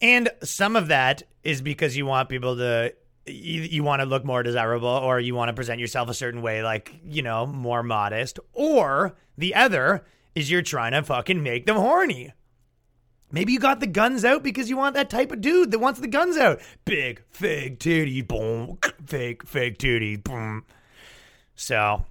And 0.00 0.30
some 0.42 0.76
of 0.76 0.88
that 0.88 1.22
is 1.42 1.60
because 1.60 1.96
you 1.96 2.06
want 2.06 2.28
people 2.28 2.56
to 2.56 2.94
you, 3.26 3.62
you 3.62 3.82
want 3.82 4.00
to 4.00 4.06
look 4.06 4.24
more 4.24 4.42
desirable 4.42 4.88
or 4.88 5.20
you 5.20 5.34
want 5.34 5.48
to 5.48 5.52
present 5.52 5.80
yourself 5.80 6.08
a 6.08 6.14
certain 6.14 6.42
way 6.42 6.62
like, 6.62 6.94
you 7.04 7.22
know, 7.22 7.46
more 7.46 7.82
modest. 7.82 8.38
Or 8.52 9.14
the 9.38 9.54
other 9.54 10.04
is 10.34 10.50
you're 10.50 10.62
trying 10.62 10.92
to 10.92 11.02
fucking 11.02 11.42
make 11.42 11.66
them 11.66 11.76
horny. 11.76 12.32
Maybe 13.30 13.52
you 13.52 13.60
got 13.60 13.80
the 13.80 13.86
guns 13.86 14.24
out 14.24 14.42
because 14.42 14.68
you 14.68 14.76
want 14.76 14.94
that 14.94 15.08
type 15.08 15.32
of 15.32 15.40
dude 15.40 15.70
that 15.70 15.78
wants 15.78 16.00
the 16.00 16.06
guns 16.06 16.36
out. 16.36 16.60
Big, 16.84 17.22
fake 17.30 17.78
titty, 17.78 18.20
boom, 18.20 18.78
fake, 19.06 19.46
fake 19.46 19.78
titty, 19.78 20.16
boom. 20.16 20.64
So, 21.54 22.04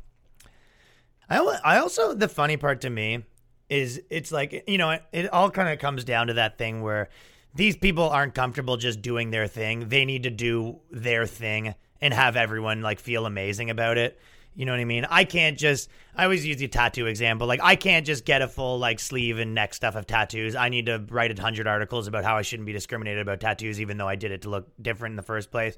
I, 1.30 1.38
I 1.64 1.78
also, 1.78 2.16
the 2.16 2.28
funny 2.28 2.58
part 2.58 2.82
to 2.82 2.90
me 2.90 3.24
is 3.70 4.02
it's 4.10 4.32
like, 4.32 4.64
you 4.68 4.80
know, 4.80 4.90
it, 4.90 5.04
it 5.12 5.30
all 5.32 5.52
kind 5.52 5.70
of 5.70 5.78
comes 5.78 6.04
down 6.04 6.28
to 6.28 6.34
that 6.34 6.58
thing 6.58 6.82
where 6.82 7.10
these 7.54 7.76
people 7.76 8.10
aren't 8.10 8.34
comfortable 8.34 8.78
just 8.78 9.02
doing 9.02 9.32
their 9.32 9.48
thing. 9.48 9.90
They 9.90 10.06
need 10.06 10.24
to 10.24 10.30
do 10.30 10.80
their 10.90 11.26
thing 11.26 11.76
and 12.00 12.14
have 12.14 12.36
everyone 12.36 12.82
like 12.82 13.00
feel 13.00 13.26
amazing 13.26 13.70
about 13.70 13.98
it. 13.98 14.20
You 14.54 14.66
know 14.66 14.74
what 14.74 14.82
I 14.82 14.86
mean? 14.86 15.06
I 15.10 15.24
can't 15.24 15.58
just. 15.58 15.90
I 16.14 16.26
always 16.26 16.46
use 16.46 16.58
the 16.58 16.68
tattoo 16.68 17.06
example. 17.06 17.48
Like 17.48 17.62
I 17.64 17.78
can't 17.78 18.06
just 18.06 18.26
get 18.26 18.42
a 18.42 18.48
full 18.50 18.80
like 18.80 19.00
sleeve 19.00 19.40
and 19.40 19.54
neck 19.54 19.74
stuff 19.74 19.96
of 19.96 20.06
tattoos. 20.08 20.56
I 20.56 20.68
need 20.68 20.88
to 20.88 21.02
write 21.10 21.38
a 21.38 21.42
hundred 21.42 21.68
articles 21.68 22.08
about 22.08 22.26
how 22.26 22.36
I 22.36 22.42
shouldn't 22.42 22.66
be 22.66 22.74
discriminated 22.74 23.22
about 23.22 23.40
tattoos, 23.40 23.80
even 23.80 23.98
though 23.98 24.10
I 24.10 24.16
did 24.16 24.32
it 24.32 24.42
to 24.42 24.50
look 24.50 24.68
different 24.82 25.14
in 25.14 25.16
the 25.16 25.24
first 25.24 25.52
place. 25.52 25.78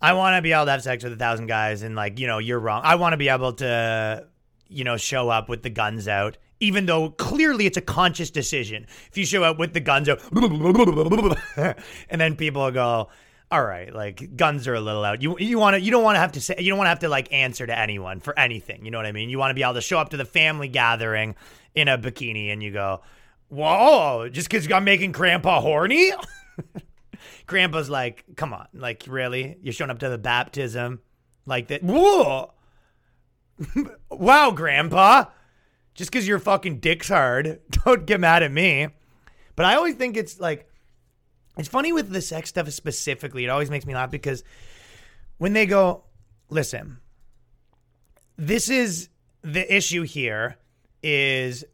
I 0.00 0.14
want 0.14 0.36
to 0.36 0.42
be 0.42 0.52
able 0.52 0.66
to 0.66 0.70
have 0.70 0.82
sex 0.82 1.04
with 1.04 1.12
a 1.12 1.16
thousand 1.16 1.48
guys, 1.48 1.82
and 1.82 1.94
like 1.94 2.18
you 2.18 2.26
know, 2.26 2.38
you're 2.38 2.58
wrong. 2.58 2.80
I 2.82 2.94
want 2.94 3.12
to 3.12 3.18
be 3.18 3.28
able 3.28 3.52
to, 3.54 4.26
you 4.68 4.84
know, 4.84 4.96
show 4.96 5.28
up 5.28 5.50
with 5.50 5.62
the 5.62 5.70
guns 5.70 6.08
out, 6.08 6.38
even 6.60 6.86
though 6.86 7.10
clearly 7.10 7.66
it's 7.66 7.76
a 7.76 7.82
conscious 7.82 8.30
decision. 8.30 8.86
If 9.10 9.16
you 9.16 9.26
show 9.26 9.44
up 9.44 9.58
with 9.58 9.74
the 9.74 9.80
guns 9.80 10.08
and 12.08 12.20
then 12.20 12.36
people 12.36 12.70
go, 12.70 13.08
"All 13.50 13.64
right, 13.64 13.92
like 13.92 14.36
guns 14.36 14.68
are 14.68 14.74
a 14.74 14.80
little 14.80 15.04
out." 15.04 15.22
You 15.22 15.36
you 15.38 15.58
want 15.58 15.74
to 15.74 15.80
you 15.80 15.90
don't 15.90 16.02
want 16.02 16.16
to 16.16 16.20
have 16.20 16.32
to 16.32 16.40
say 16.40 16.56
you 16.58 16.70
don't 16.70 16.78
want 16.78 16.86
to 16.86 16.90
have 16.90 17.00
to 17.00 17.08
like 17.08 17.32
answer 17.32 17.66
to 17.66 17.78
anyone 17.78 18.20
for 18.20 18.38
anything. 18.38 18.84
You 18.84 18.90
know 18.90 18.98
what 18.98 19.06
I 19.06 19.12
mean? 19.12 19.30
You 19.30 19.38
want 19.38 19.50
to 19.50 19.54
be 19.54 19.62
able 19.62 19.74
to 19.74 19.80
show 19.80 19.98
up 19.98 20.10
to 20.10 20.16
the 20.16 20.24
family 20.24 20.68
gathering 20.68 21.34
in 21.74 21.88
a 21.88 21.98
bikini, 21.98 22.52
and 22.52 22.62
you 22.62 22.72
go, 22.72 23.02
"Whoa!" 23.48 24.28
Just 24.30 24.48
because 24.48 24.70
I'm 24.70 24.84
making 24.84 25.12
Grandpa 25.12 25.60
horny. 25.60 26.12
Grandpa's 27.46 27.88
like, 27.88 28.24
come 28.36 28.52
on, 28.52 28.66
like 28.74 29.04
really? 29.06 29.56
You're 29.62 29.72
showing 29.72 29.90
up 29.90 30.00
to 30.00 30.08
the 30.08 30.18
baptism 30.18 31.00
like 31.46 31.68
that? 31.68 31.82
Whoa! 31.82 32.52
wow, 34.10 34.50
Grandpa. 34.50 35.26
Just 35.96 36.10
because 36.10 36.28
your 36.28 36.38
fucking 36.38 36.78
dick's 36.80 37.08
hard, 37.08 37.60
don't 37.70 38.06
get 38.06 38.20
mad 38.20 38.42
at 38.42 38.52
me. 38.52 38.88
But 39.56 39.66
I 39.66 39.74
always 39.74 39.94
think 39.94 40.16
it's 40.16 40.38
like, 40.38 40.70
it's 41.56 41.68
funny 41.68 41.92
with 41.92 42.10
the 42.10 42.20
sex 42.20 42.50
stuff 42.50 42.70
specifically. 42.70 43.44
It 43.44 43.48
always 43.48 43.70
makes 43.70 43.86
me 43.86 43.94
laugh 43.94 44.10
because 44.10 44.44
when 45.38 45.54
they 45.54 45.64
go, 45.64 46.04
listen, 46.50 46.98
this 48.36 48.68
is 48.68 49.08
the 49.40 49.74
issue 49.74 50.02
here 50.02 50.56
is 51.02 51.64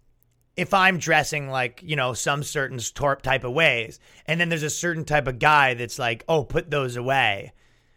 if 0.56 0.72
I'm 0.72 0.98
dressing 0.98 1.48
like, 1.48 1.82
you 1.82 1.96
know, 1.96 2.12
some 2.12 2.44
certain 2.44 2.78
torp 2.78 3.22
type 3.22 3.42
of 3.42 3.52
ways, 3.52 3.98
and 4.26 4.40
then 4.40 4.48
there's 4.48 4.62
a 4.62 4.70
certain 4.70 5.04
type 5.04 5.26
of 5.26 5.40
guy 5.40 5.74
that's 5.74 5.98
like, 5.98 6.24
oh, 6.28 6.44
put 6.44 6.70
those 6.70 6.94
away. 6.96 7.52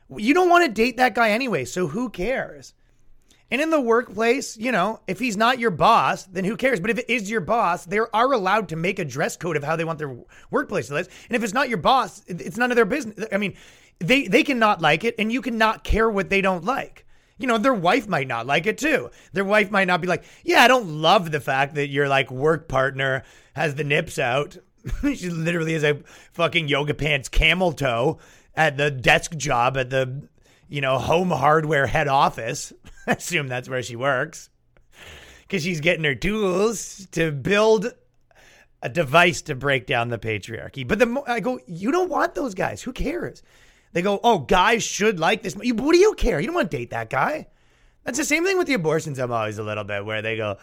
You 0.10 0.34
don't 0.34 0.50
want 0.50 0.66
to 0.66 0.72
date 0.72 0.98
that 0.98 1.14
guy 1.14 1.32
anyway, 1.32 1.66
so 1.66 1.88
who 1.88 2.10
cares? 2.10 2.74
And 3.52 3.62
in 3.62 3.70
the 3.70 3.80
workplace, 3.80 4.58
you 4.58 4.72
know, 4.72 5.02
if 5.08 5.20
he's 5.20 5.38
not 5.38 5.60
your 5.60 5.72
boss, 5.72 6.24
then 6.24 6.46
who 6.46 6.58
cares? 6.58 6.80
But 6.80 6.90
if 6.90 6.98
it 6.98 7.10
is 7.10 7.30
your 7.30 7.42
boss, 7.42 7.86
they 7.86 8.00
are 8.00 8.34
allowed 8.34 8.70
to 8.70 8.76
make 8.76 8.98
a 8.98 9.06
dress 9.06 9.38
code 9.38 9.56
of 9.56 9.64
how 9.64 9.76
they 9.76 9.84
want 9.84 10.00
their 10.00 10.18
workplace 10.50 10.88
to 10.88 10.96
look. 10.96 11.10
And 11.30 11.36
if 11.36 11.44
it's 11.44 11.54
not 11.54 11.70
your 11.70 11.78
boss, 11.78 12.24
it's 12.28 12.58
none 12.58 12.72
of 12.72 12.76
their 12.76 12.86
business. 12.86 13.28
I 13.32 13.38
mean, 13.38 13.56
they 14.00 14.28
they 14.28 14.44
cannot 14.44 14.82
like 14.82 15.04
it, 15.04 15.16
and 15.20 15.32
you 15.32 15.42
cannot 15.42 15.84
care 15.84 16.10
what 16.10 16.30
they 16.30 16.42
don't 16.42 16.66
like. 16.66 17.06
You 17.38 17.48
know, 17.48 17.58
their 17.58 17.74
wife 17.74 18.08
might 18.08 18.28
not 18.28 18.48
like 18.48 18.66
it 18.66 18.78
too. 18.78 19.12
Their 19.34 19.46
wife 19.46 19.70
might 19.70 19.88
not 19.88 20.02
be 20.02 20.08
like, 20.08 20.24
yeah, 20.44 20.64
I 20.64 20.68
don't 20.68 21.02
love 21.02 21.32
the 21.32 21.42
fact 21.42 21.76
that 21.76 21.90
your 21.90 22.08
like 22.08 22.32
work 22.32 22.68
partner 22.68 23.24
has 23.54 23.76
the 23.76 23.84
nips 23.84 24.18
out. 24.18 24.58
she 25.02 25.30
literally 25.30 25.74
has 25.74 25.84
a 25.84 26.00
fucking 26.34 26.68
yoga 26.68 26.94
pants 26.94 27.30
camel 27.30 27.74
toe 27.74 28.20
at 28.56 28.78
the 28.78 28.90
desk 28.90 29.36
job 29.36 29.78
at 29.78 29.90
the, 29.90 30.28
you 30.70 30.82
know, 30.82 30.98
home 30.98 31.30
hardware 31.30 31.88
head 31.88 32.08
office. 32.08 32.74
I 33.08 33.12
assume 33.18 33.48
that's 33.48 33.70
where 33.70 33.84
she 33.84 33.96
works. 33.96 34.50
Because 35.42 35.64
she's 35.64 35.80
getting 35.80 36.04
her 36.06 36.16
tools 36.16 37.08
to 37.12 37.32
build 37.32 37.94
a 38.82 38.90
device 38.90 39.42
to 39.44 39.56
break 39.56 39.86
down 39.86 40.10
the 40.10 40.18
patriarchy. 40.18 40.88
But 40.88 41.00
the 41.00 41.24
I 41.28 41.40
go, 41.40 41.60
you 41.68 41.92
don't 41.92 42.10
want 42.10 42.36
those 42.36 42.54
guys. 42.56 42.82
Who 42.84 42.94
cares? 42.94 43.44
They 43.94 44.02
go, 44.02 44.20
oh, 44.24 44.40
guys 44.40 44.84
should 44.84 45.20
like 45.20 45.44
this. 45.44 45.56
You- 45.62 45.76
What 45.76 45.94
do 45.94 46.00
you 46.00 46.14
care? 46.16 46.40
You 46.40 46.48
don't 46.48 46.56
want 46.56 46.70
to 46.72 46.78
date 46.78 46.90
that 46.90 47.10
guy. 47.10 47.48
That's 48.04 48.18
the 48.18 48.26
same 48.26 48.44
thing 48.44 48.58
with 48.58 48.68
the 48.68 48.74
abortions. 48.74 49.18
I'm 49.20 49.32
always 49.32 49.58
a 49.58 49.64
little 49.64 49.84
bit 49.84 50.06
where 50.06 50.22
they 50.22 50.36
go. 50.38 50.58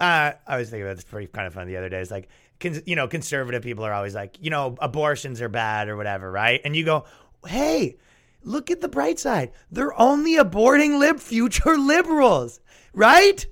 Uh, 0.00 0.32
I 0.46 0.56
was 0.56 0.68
thinking 0.68 0.86
about 0.86 0.96
this 0.96 1.04
pretty 1.04 1.28
kind 1.28 1.46
of 1.46 1.54
fun 1.54 1.66
the 1.68 1.76
other 1.76 1.88
day. 1.88 2.00
It's 2.00 2.10
like, 2.10 2.28
cons- 2.60 2.82
you 2.86 2.96
know, 2.96 3.06
conservative 3.08 3.62
people 3.62 3.84
are 3.84 3.92
always 3.92 4.14
like, 4.14 4.36
you 4.40 4.50
know, 4.50 4.76
abortions 4.80 5.40
are 5.40 5.48
bad 5.48 5.88
or 5.88 5.96
whatever, 5.96 6.30
right? 6.30 6.60
And 6.64 6.74
you 6.74 6.84
go, 6.84 7.04
hey, 7.46 7.96
look 8.44 8.70
at 8.70 8.80
the 8.80 8.88
bright 8.88 9.18
side. 9.18 9.52
They're 9.70 9.98
only 10.00 10.36
aborting 10.36 10.98
lib 10.98 11.20
future 11.20 11.76
liberals, 11.78 12.60
right? 12.92 13.44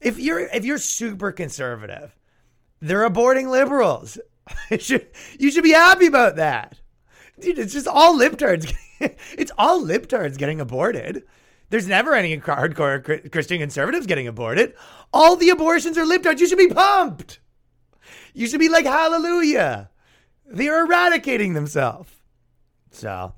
If 0.00 0.18
you're 0.18 0.40
if 0.40 0.64
you're 0.64 0.78
super 0.78 1.32
conservative, 1.32 2.16
they're 2.80 3.08
aborting 3.08 3.50
liberals. 3.50 4.18
You 5.38 5.50
should 5.50 5.62
be 5.62 5.70
happy 5.70 6.06
about 6.06 6.36
that. 6.36 6.80
Dude, 7.38 7.58
it's 7.58 7.72
just 7.72 7.86
all 7.86 8.18
libtards. 8.18 8.72
it's 9.00 9.52
all 9.56 9.80
libtards 9.80 10.36
getting 10.36 10.60
aborted. 10.60 11.22
There's 11.70 11.86
never 11.86 12.14
any 12.14 12.36
hardcore 12.38 13.30
Christian 13.30 13.60
conservatives 13.60 14.06
getting 14.06 14.26
aborted. 14.26 14.74
All 15.12 15.36
the 15.36 15.50
abortions 15.50 15.96
are 15.96 16.04
libtards. 16.04 16.40
You 16.40 16.48
should 16.48 16.58
be 16.58 16.68
pumped. 16.68 17.38
You 18.34 18.48
should 18.48 18.58
be 18.58 18.68
like, 18.68 18.86
hallelujah. 18.86 19.90
They're 20.46 20.84
eradicating 20.84 21.54
themselves. 21.54 22.12
So 22.90 23.34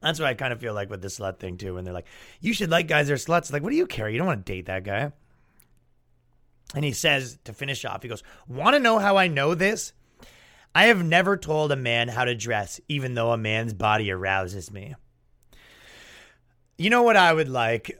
that's 0.00 0.18
what 0.18 0.28
I 0.28 0.34
kind 0.34 0.52
of 0.52 0.60
feel 0.60 0.74
like 0.74 0.90
with 0.90 1.02
the 1.02 1.08
slut 1.08 1.38
thing 1.38 1.56
too. 1.56 1.74
When 1.74 1.84
they're 1.84 1.94
like, 1.94 2.06
you 2.40 2.52
should 2.52 2.70
like 2.70 2.88
guys 2.88 3.08
that 3.08 3.14
are 3.14 3.16
sluts. 3.16 3.52
Like, 3.52 3.62
what 3.62 3.70
do 3.70 3.76
you 3.76 3.86
care? 3.86 4.08
You 4.08 4.18
don't 4.18 4.26
want 4.26 4.44
to 4.46 4.52
date 4.52 4.66
that 4.66 4.84
guy. 4.84 5.12
And 6.74 6.84
he 6.84 6.92
says 6.92 7.38
to 7.44 7.52
finish 7.52 7.84
off, 7.84 8.02
he 8.02 8.08
goes, 8.08 8.22
Want 8.48 8.74
to 8.74 8.80
know 8.80 8.98
how 8.98 9.16
I 9.16 9.28
know 9.28 9.54
this? 9.54 9.92
I 10.74 10.84
have 10.84 11.04
never 11.04 11.36
told 11.36 11.72
a 11.72 11.76
man 11.76 12.08
how 12.08 12.24
to 12.24 12.34
dress, 12.34 12.80
even 12.88 13.14
though 13.14 13.32
a 13.32 13.36
man's 13.36 13.74
body 13.74 14.10
arouses 14.10 14.70
me. 14.70 14.94
You 16.78 16.90
know 16.90 17.02
what 17.02 17.16
I 17.16 17.32
would 17.32 17.48
like 17.48 17.98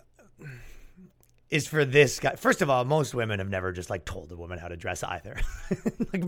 is 1.50 1.66
for 1.66 1.84
this 1.84 2.20
guy. 2.20 2.36
First 2.36 2.62
of 2.62 2.70
all, 2.70 2.84
most 2.84 3.12
women 3.12 3.40
have 3.40 3.48
never 3.50 3.72
just 3.72 3.90
like 3.90 4.04
told 4.04 4.30
a 4.30 4.36
woman 4.36 4.58
how 4.58 4.68
to 4.68 4.76
dress 4.76 5.02
either, 5.02 5.36
like, 6.12 6.24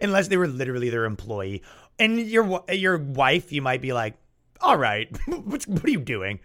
unless 0.00 0.28
they 0.28 0.36
were 0.36 0.46
literally 0.46 0.90
their 0.90 1.04
employee. 1.04 1.62
And 1.98 2.20
your 2.20 2.62
your 2.70 2.96
wife, 2.96 3.52
you 3.52 3.60
might 3.60 3.82
be 3.82 3.92
like, 3.92 4.14
"All 4.64 4.76
right, 4.76 5.08
what 5.26 5.84
are 5.84 5.90
you 5.90 6.00
doing?" 6.00 6.40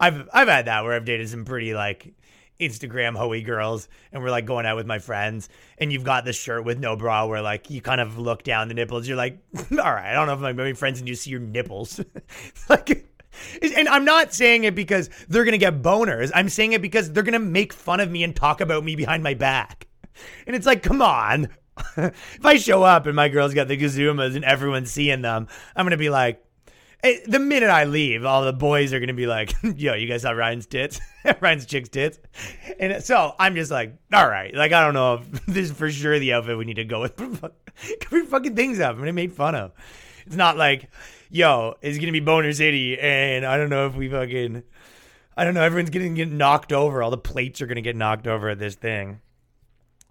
I've 0.00 0.28
I've 0.32 0.48
had 0.48 0.66
that 0.66 0.84
where 0.84 0.94
I've 0.94 1.04
dated 1.04 1.28
some 1.28 1.44
pretty 1.44 1.74
like 1.74 2.14
Instagram 2.60 3.16
hoey 3.16 3.42
girls, 3.42 3.88
and 4.12 4.22
we're 4.22 4.30
like 4.30 4.46
going 4.46 4.66
out 4.66 4.76
with 4.76 4.86
my 4.86 4.98
friends, 4.98 5.48
and 5.78 5.92
you've 5.92 6.04
got 6.04 6.24
this 6.24 6.36
shirt 6.36 6.64
with 6.64 6.78
no 6.78 6.96
bra, 6.96 7.26
where 7.26 7.42
like 7.42 7.70
you 7.70 7.80
kind 7.80 8.00
of 8.00 8.18
look 8.18 8.42
down 8.42 8.68
the 8.68 8.74
nipples. 8.74 9.06
You're 9.06 9.16
like, 9.16 9.38
"All 9.70 9.76
right, 9.76 10.10
I 10.10 10.12
don't 10.12 10.26
know 10.26 10.48
if 10.48 10.56
my 10.56 10.72
friends, 10.72 10.98
and 10.98 11.08
you 11.08 11.14
see 11.14 11.30
your 11.30 11.40
nipples, 11.40 12.00
like. 12.68 13.04
And 13.62 13.88
I'm 13.88 14.04
not 14.04 14.34
saying 14.34 14.64
it 14.64 14.74
because 14.74 15.10
they're 15.28 15.44
to 15.52 15.58
get 15.58 15.80
boners. 15.80 16.32
I'm 16.34 16.48
saying 16.48 16.72
it 16.72 16.82
because 16.82 17.12
they're 17.12 17.22
to 17.34 17.38
make 17.38 17.72
fun 17.72 18.00
of 18.00 18.10
me 18.10 18.24
and 18.24 18.34
talk 18.34 18.60
about 18.60 18.82
me 18.82 18.96
behind 18.96 19.22
my 19.22 19.34
back. 19.34 19.86
And 20.44 20.56
it's 20.56 20.66
like, 20.66 20.82
come 20.82 21.00
on. 21.00 21.48
if 21.96 22.44
I 22.44 22.56
show 22.56 22.82
up 22.82 23.06
and 23.06 23.14
my 23.14 23.28
girl's 23.28 23.54
got 23.54 23.68
the 23.68 23.76
Gazumas 23.76 24.34
and 24.34 24.44
everyone's 24.44 24.90
seeing 24.90 25.22
them, 25.22 25.46
I'm 25.76 25.84
to 25.92 25.96
be 25.96 26.10
like, 26.10 26.42
the 27.02 27.38
minute 27.38 27.70
I 27.70 27.84
leave, 27.84 28.24
all 28.24 28.44
the 28.44 28.52
boys 28.52 28.92
are 28.92 29.00
to 29.04 29.12
be 29.12 29.26
like, 29.26 29.54
yo, 29.62 29.94
you 29.94 30.08
guys 30.08 30.22
saw 30.22 30.30
Ryan's 30.30 30.66
tits? 30.66 31.00
Ryan's 31.40 31.66
chick's 31.66 31.88
tits? 31.88 32.18
And 32.80 33.02
so 33.04 33.34
I'm 33.38 33.54
just 33.54 33.70
like, 33.70 33.96
all 34.12 34.28
right. 34.28 34.54
Like, 34.54 34.72
I 34.72 34.84
don't 34.84 34.94
know 34.94 35.14
if 35.14 35.46
this 35.46 35.70
is 35.70 35.72
for 35.76 35.90
sure 35.90 36.18
the 36.18 36.32
outfit 36.32 36.58
we 36.58 36.64
need 36.64 36.74
to 36.74 36.84
go 36.84 37.00
with. 37.00 37.16
Cover 37.16 38.24
fucking 38.24 38.56
things 38.56 38.80
up. 38.80 38.96
I'm 38.96 39.04
to 39.04 39.12
make 39.12 39.32
fun 39.32 39.54
of. 39.54 39.72
It's 40.26 40.36
not 40.36 40.56
like, 40.56 40.90
yo, 41.30 41.76
it's 41.80 41.98
gonna 41.98 42.12
be 42.12 42.20
Boner 42.20 42.52
City, 42.52 42.98
and 42.98 43.46
I 43.46 43.56
don't 43.56 43.70
know 43.70 43.86
if 43.86 43.94
we 43.94 44.10
fucking, 44.10 44.62
I 45.36 45.44
don't 45.44 45.54
know, 45.54 45.62
everyone's 45.62 45.88
gonna 45.88 46.10
get 46.10 46.30
knocked 46.30 46.70
over. 46.72 47.02
All 47.02 47.10
the 47.10 47.16
plates 47.16 47.62
are 47.62 47.66
gonna 47.66 47.80
get 47.80 47.96
knocked 47.96 48.26
over 48.26 48.50
at 48.50 48.58
this 48.58 48.74
thing. 48.74 49.20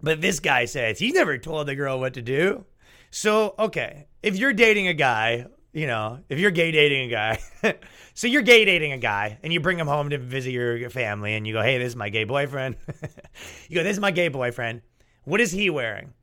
But 0.02 0.22
this 0.22 0.40
guy 0.40 0.66
says 0.66 0.98
he's 0.98 1.14
never 1.14 1.38
told 1.38 1.68
the 1.68 1.76
girl 1.76 2.00
what 2.00 2.16
to 2.16 2.24
do. 2.24 2.66
So 3.12 3.54
okay, 3.60 4.08
if 4.24 4.38
you're 4.38 4.54
dating 4.54 4.88
a 4.88 4.94
guy, 4.94 5.46
you 5.78 5.86
know, 5.86 6.18
if 6.28 6.40
you're 6.40 6.50
gay 6.50 6.72
dating 6.72 7.06
a 7.06 7.12
guy, 7.12 7.40
so 8.16 8.26
you're 8.26 8.42
gay 8.42 8.66
dating 8.66 8.94
a 8.94 8.98
guy, 8.98 9.38
and 9.44 9.54
you 9.54 9.60
bring 9.60 9.78
him 9.78 9.86
home 9.86 10.10
to 10.10 10.18
visit 10.18 10.50
your 10.50 10.90
family, 10.90 11.36
and 11.36 11.46
you 11.46 11.54
go, 11.54 11.62
hey, 11.62 11.78
this 11.78 11.90
is 11.90 11.96
my 11.96 12.10
gay 12.10 12.24
boyfriend. 12.24 12.78
you 13.70 13.76
go, 13.76 13.84
this 13.84 13.94
is 13.94 14.00
my 14.00 14.10
gay 14.10 14.28
boyfriend. 14.28 14.82
What 15.26 15.40
is 15.40 15.52
he 15.52 15.70
wearing? 15.70 16.16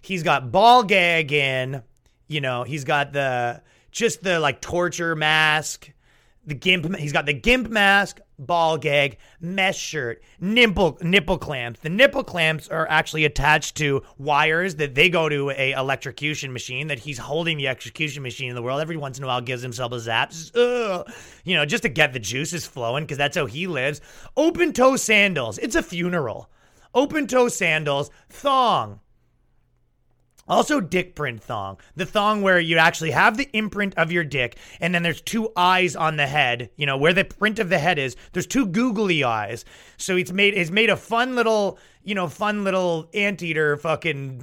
He's 0.00 0.22
got 0.22 0.52
ball 0.52 0.84
gag 0.84 1.32
in. 1.32 1.82
You 2.28 2.40
know, 2.40 2.62
he's 2.62 2.84
got 2.84 3.12
the 3.12 3.62
just 3.90 4.22
the 4.22 4.38
like 4.38 4.60
torture 4.60 5.16
mask, 5.16 5.90
the 6.46 6.54
gimp. 6.54 6.94
He's 6.96 7.12
got 7.12 7.26
the 7.26 7.32
gimp 7.32 7.68
mask, 7.68 8.20
ball 8.38 8.78
gag, 8.78 9.18
mesh 9.40 9.78
shirt, 9.78 10.22
nipple 10.40 10.98
nipple 11.02 11.38
clamps. 11.38 11.80
The 11.80 11.88
nipple 11.88 12.24
clamps 12.24 12.68
are 12.68 12.88
actually 12.88 13.24
attached 13.24 13.76
to 13.76 14.02
wires 14.18 14.76
that 14.76 14.94
they 14.94 15.08
go 15.08 15.28
to 15.28 15.50
a 15.50 15.72
electrocution 15.72 16.52
machine. 16.52 16.86
That 16.88 16.98
he's 16.98 17.18
holding 17.18 17.58
the 17.58 17.68
execution 17.68 18.22
machine 18.22 18.48
in 18.48 18.54
the 18.54 18.62
world. 18.62 18.80
Every 18.80 18.96
once 18.96 19.18
in 19.18 19.24
a 19.24 19.26
while, 19.26 19.40
gives 19.40 19.62
himself 19.62 19.92
a 19.92 20.00
zap, 20.00 20.30
just, 20.30 20.54
you 20.56 21.56
know, 21.56 21.64
just 21.64 21.82
to 21.82 21.88
get 21.88 22.12
the 22.12 22.18
juices 22.18 22.66
flowing 22.66 23.04
because 23.04 23.18
that's 23.18 23.36
how 23.36 23.46
he 23.46 23.66
lives. 23.66 24.00
Open 24.36 24.72
toe 24.72 24.96
sandals. 24.96 25.58
It's 25.58 25.76
a 25.76 25.82
funeral. 25.82 26.50
Open 26.94 27.26
toe 27.26 27.48
sandals, 27.48 28.10
thong 28.28 29.00
Also, 30.50 30.80
dick 30.80 31.14
print 31.14 31.40
thong. 31.40 31.78
The 31.94 32.04
thong 32.04 32.42
where 32.42 32.58
you 32.58 32.76
actually 32.76 33.12
have 33.12 33.36
the 33.36 33.48
imprint 33.52 33.94
of 33.96 34.10
your 34.10 34.24
dick, 34.24 34.58
and 34.80 34.92
then 34.92 35.04
there's 35.04 35.20
two 35.20 35.52
eyes 35.54 35.94
on 35.94 36.16
the 36.16 36.26
head. 36.26 36.70
You 36.76 36.86
know 36.86 36.96
where 36.96 37.12
the 37.12 37.24
print 37.24 37.60
of 37.60 37.68
the 37.68 37.78
head 37.78 38.00
is. 38.00 38.16
There's 38.32 38.48
two 38.48 38.66
googly 38.66 39.22
eyes. 39.22 39.64
So 39.96 40.16
it's 40.16 40.32
made 40.32 40.54
it's 40.54 40.72
made 40.72 40.90
a 40.90 40.96
fun 40.96 41.36
little 41.36 41.78
you 42.02 42.16
know 42.16 42.26
fun 42.26 42.64
little 42.64 43.08
anteater 43.14 43.76
fucking 43.76 44.42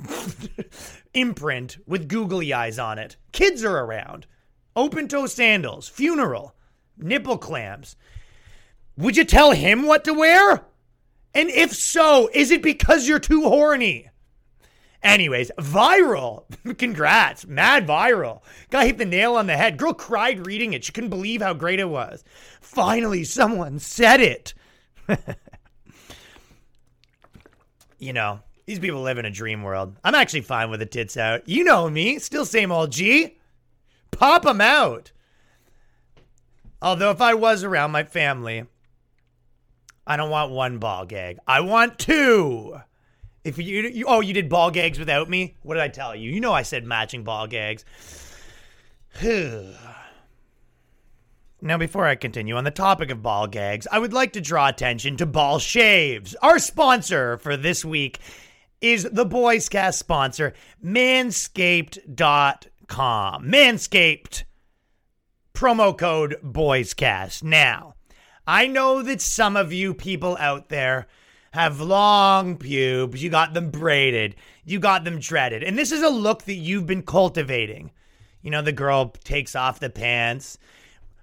imprint 1.14 1.78
with 1.86 2.08
googly 2.08 2.54
eyes 2.54 2.80
on 2.80 3.00
it. 3.00 3.18
Kids 3.34 3.66
are 3.66 3.84
around. 3.84 4.28
Open 4.78 5.10
toe 5.10 5.26
sandals. 5.26 5.90
Funeral. 5.90 6.56
Nipple 6.98 7.38
clamps. 7.38 7.98
Would 8.96 9.18
you 9.18 9.26
tell 9.26 9.52
him 9.52 9.84
what 9.84 10.06
to 10.06 10.14
wear? 10.14 10.64
And 11.34 11.50
if 11.50 11.74
so, 11.74 12.30
is 12.34 12.50
it 12.50 12.64
because 12.64 13.10
you're 13.10 13.20
too 13.20 13.44
horny? 13.44 14.10
Anyways, 15.04 15.52
viral. 15.58 16.46
Congrats. 16.78 17.46
Mad 17.46 17.88
viral. 17.88 18.42
Guy 18.70 18.88
hit 18.88 18.98
the 18.98 19.06
nail 19.06 19.36
on 19.36 19.48
the 19.48 19.58
head. 19.58 19.78
Girl 19.78 19.94
cried 19.94 20.46
reading 20.46 20.74
it. 20.74 20.84
She 20.84 20.92
couldn't 20.92 21.10
believe 21.10 21.42
how 21.42 21.54
great 21.54 21.80
it 21.80 21.90
was. 21.90 22.24
Finally, 22.62 23.24
someone 23.24 23.80
said 23.80 24.20
it. 24.20 24.54
you 28.00 28.14
know, 28.14 28.40
these 28.66 28.80
people 28.80 29.02
live 29.02 29.18
in 29.18 29.26
a 29.26 29.32
dream 29.32 29.64
world. 29.64 29.96
I'm 30.04 30.16
actually 30.16 30.42
fine 30.42 30.70
with 30.70 30.80
the 30.80 30.86
tits 30.86 31.16
out. 31.16 31.48
You 31.48 31.64
know 31.64 31.90
me. 31.90 32.20
Still 32.20 32.46
same 32.46 32.72
old 32.72 32.92
G. 32.92 33.38
Pop 34.12 34.44
them 34.44 34.62
out. 34.62 35.12
Although, 36.82 37.12
if 37.12 37.22
I 37.22 37.34
was 37.34 37.64
around 37.64 37.92
my 37.92 38.04
family, 38.04 38.66
I 40.06 40.18
don't 40.18 40.30
want 40.30 40.52
one 40.52 40.80
ball 40.80 41.06
gag. 41.06 41.38
I 41.48 41.62
want 41.62 41.98
two. 41.98 42.80
If 43.48 43.58
you, 43.58 43.84
you 43.84 44.06
oh 44.08 44.20
you 44.20 44.34
did 44.34 44.50
ball 44.50 44.72
gags 44.72 45.00
without 45.00 45.30
me, 45.30 45.56
what 45.62 45.76
did 45.76 45.84
I 45.84 45.88
tell 45.88 46.14
you? 46.14 46.30
You 46.30 46.42
know 46.42 46.54
I 46.54 46.64
said 46.64 46.84
matching 46.84 47.24
ball 47.24 47.48
gags. 47.48 47.86
now 51.62 51.78
before 51.78 52.06
I 52.06 52.16
continue 52.16 52.58
on 52.58 52.66
the 52.66 52.72
topic 52.72 53.10
of 53.10 53.24
ball 53.24 53.48
gags, 53.48 53.88
I 53.90 54.00
would 54.00 54.12
like 54.12 54.34
to 54.34 54.42
draw 54.42 54.68
attention 54.68 55.16
to 55.18 55.26
Ball 55.26 55.60
Shaves. 55.60 56.36
Our 56.42 56.60
sponsor 56.60 57.38
for 57.38 57.56
this 57.56 57.86
week 57.86 58.20
is 58.82 59.04
the 59.04 59.26
Boyscast 59.26 59.94
sponsor, 59.94 60.54
manscaped.com. 60.84 63.46
Manscaped 63.46 64.44
promo 65.54 65.98
code 65.98 66.36
BOYSCAST. 66.44 67.44
Now, 67.44 67.94
I 68.46 68.68
know 68.68 69.02
that 69.02 69.22
some 69.22 69.56
of 69.56 69.72
you 69.72 69.94
people 69.94 70.36
out 70.40 70.68
there 70.70 71.08
have 71.52 71.80
long 71.80 72.58
pubes. 72.58 73.24
You 73.24 73.30
got 73.30 73.54
them 73.54 73.72
braided. 73.72 74.36
You 74.66 74.80
got 74.80 75.04
them 75.04 75.20
dreaded. 75.20 75.64
And 75.64 75.78
this 75.78 75.92
is 75.92 76.04
a 76.04 76.10
look 76.10 76.44
that 76.44 76.56
you've 76.56 76.86
been 76.86 77.04
cultivating. 77.04 77.92
You 78.42 78.52
know, 78.52 78.62
the 78.62 78.72
girl 78.72 79.10
takes 79.24 79.56
off 79.56 79.80
the 79.80 79.90
pants, 79.90 80.58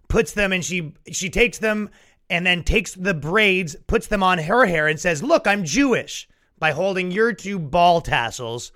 puts 0.08 0.32
them 0.32 0.52
and 0.52 0.64
she 0.64 0.94
she 1.10 1.30
takes 1.30 1.58
them 1.58 1.90
and 2.28 2.46
then 2.46 2.64
takes 2.64 2.94
the 2.94 3.14
braids, 3.14 3.76
puts 3.86 4.06
them 4.06 4.22
on 4.22 4.38
her 4.38 4.66
hair 4.66 4.88
and 4.88 4.98
says, 4.98 5.22
"Look, 5.22 5.46
I'm 5.46 5.64
Jewish." 5.64 6.28
By 6.58 6.70
holding 6.70 7.10
your 7.10 7.32
two 7.32 7.58
ball 7.58 8.00
tassels 8.00 8.72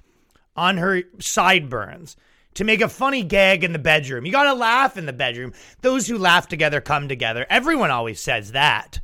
on 0.56 0.76
her 0.76 1.04
sideburns 1.20 2.16
to 2.54 2.64
make 2.64 2.80
a 2.80 2.88
funny 2.88 3.22
gag 3.22 3.62
in 3.62 3.72
the 3.72 3.78
bedroom. 3.78 4.26
You 4.26 4.32
got 4.32 4.44
to 4.44 4.52
laugh 4.52 4.96
in 4.96 5.06
the 5.06 5.12
bedroom. 5.12 5.52
Those 5.80 6.08
who 6.08 6.18
laugh 6.18 6.48
together 6.48 6.80
come 6.80 7.08
together. 7.08 7.46
Everyone 7.48 7.92
always 7.92 8.20
says 8.20 8.52
that. 8.52 9.00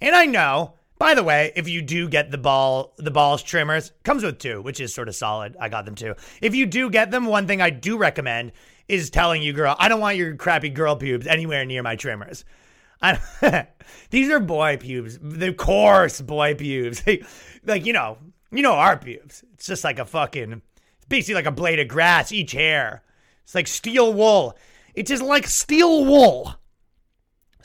And 0.00 0.14
I 0.14 0.26
know, 0.26 0.74
by 0.98 1.14
the 1.14 1.22
way, 1.22 1.52
if 1.54 1.68
you 1.68 1.82
do 1.82 2.08
get 2.08 2.30
the 2.30 2.38
ball 2.38 2.94
the 2.96 3.10
balls 3.10 3.42
trimmers, 3.42 3.92
comes 4.02 4.22
with 4.22 4.38
two, 4.38 4.60
which 4.62 4.80
is 4.80 4.94
sort 4.94 5.08
of 5.08 5.14
solid. 5.14 5.56
I 5.60 5.68
got 5.68 5.84
them 5.84 5.94
too. 5.94 6.14
If 6.42 6.54
you 6.54 6.66
do 6.66 6.90
get 6.90 7.10
them, 7.10 7.26
one 7.26 7.46
thing 7.46 7.60
I 7.60 7.70
do 7.70 7.96
recommend 7.96 8.52
is 8.88 9.10
telling 9.10 9.42
you, 9.42 9.52
girl, 9.52 9.76
I 9.78 9.88
don't 9.88 10.00
want 10.00 10.16
your 10.16 10.34
crappy 10.36 10.70
girl 10.70 10.96
pubes 10.96 11.26
anywhere 11.26 11.64
near 11.64 11.82
my 11.82 11.96
trimmers. 11.96 12.44
These 14.10 14.30
are 14.30 14.40
boy 14.40 14.76
pubes, 14.78 15.18
the 15.20 15.52
coarse 15.52 16.20
boy 16.20 16.54
pubes. 16.54 17.02
like 17.64 17.86
you 17.86 17.92
know, 17.92 18.18
you 18.50 18.62
know 18.62 18.72
our 18.72 18.96
pubes. 18.96 19.44
It's 19.54 19.66
just 19.66 19.84
like 19.84 19.98
a 19.98 20.04
fucking 20.04 20.62
it's 20.96 21.06
basically 21.08 21.34
like 21.34 21.46
a 21.46 21.52
blade 21.52 21.78
of 21.78 21.88
grass, 21.88 22.32
each 22.32 22.52
hair. 22.52 23.02
It's 23.44 23.54
like 23.54 23.66
steel 23.68 24.12
wool. 24.12 24.58
It's 24.94 25.10
just 25.10 25.22
like 25.22 25.46
steel 25.46 26.04
wool. 26.04 26.54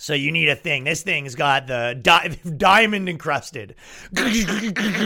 So 0.03 0.13
you 0.13 0.33
need 0.33 0.49
a 0.49 0.55
thing. 0.57 0.83
This 0.83 1.01
thing's 1.01 1.33
got 1.33 1.67
the 1.67 1.97
di- 2.01 2.37
diamond 2.57 3.07
encrusted. 3.07 3.75
I 4.13 4.99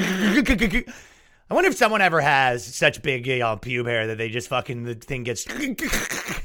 wonder 1.52 1.70
if 1.70 1.78
someone 1.78 2.02
ever 2.02 2.20
has 2.20 2.66
such 2.66 3.04
big 3.04 3.28
you 3.28 3.38
know, 3.38 3.58
pube 3.58 3.86
hair 3.86 4.08
that 4.08 4.18
they 4.18 4.30
just 4.30 4.48
fucking 4.48 4.86
the 4.86 4.96
thing 4.96 5.22
gets 5.22 5.44
the 5.46 6.42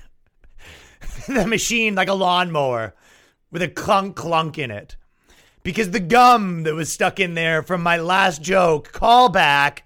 machine 1.47 1.95
like 1.95 2.09
a 2.09 2.13
lawnmower 2.13 2.95
with 3.51 3.63
a 3.63 3.69
clunk 3.69 4.17
clunk 4.17 4.59
in 4.59 4.71
it. 4.71 4.97
Because 5.63 5.91
the 5.91 5.99
gum 5.99 6.65
that 6.65 6.75
was 6.75 6.93
stuck 6.93 7.19
in 7.19 7.33
there 7.33 7.63
from 7.63 7.83
my 7.83 7.97
last 7.97 8.43
joke, 8.43 8.93
callback, 8.93 9.79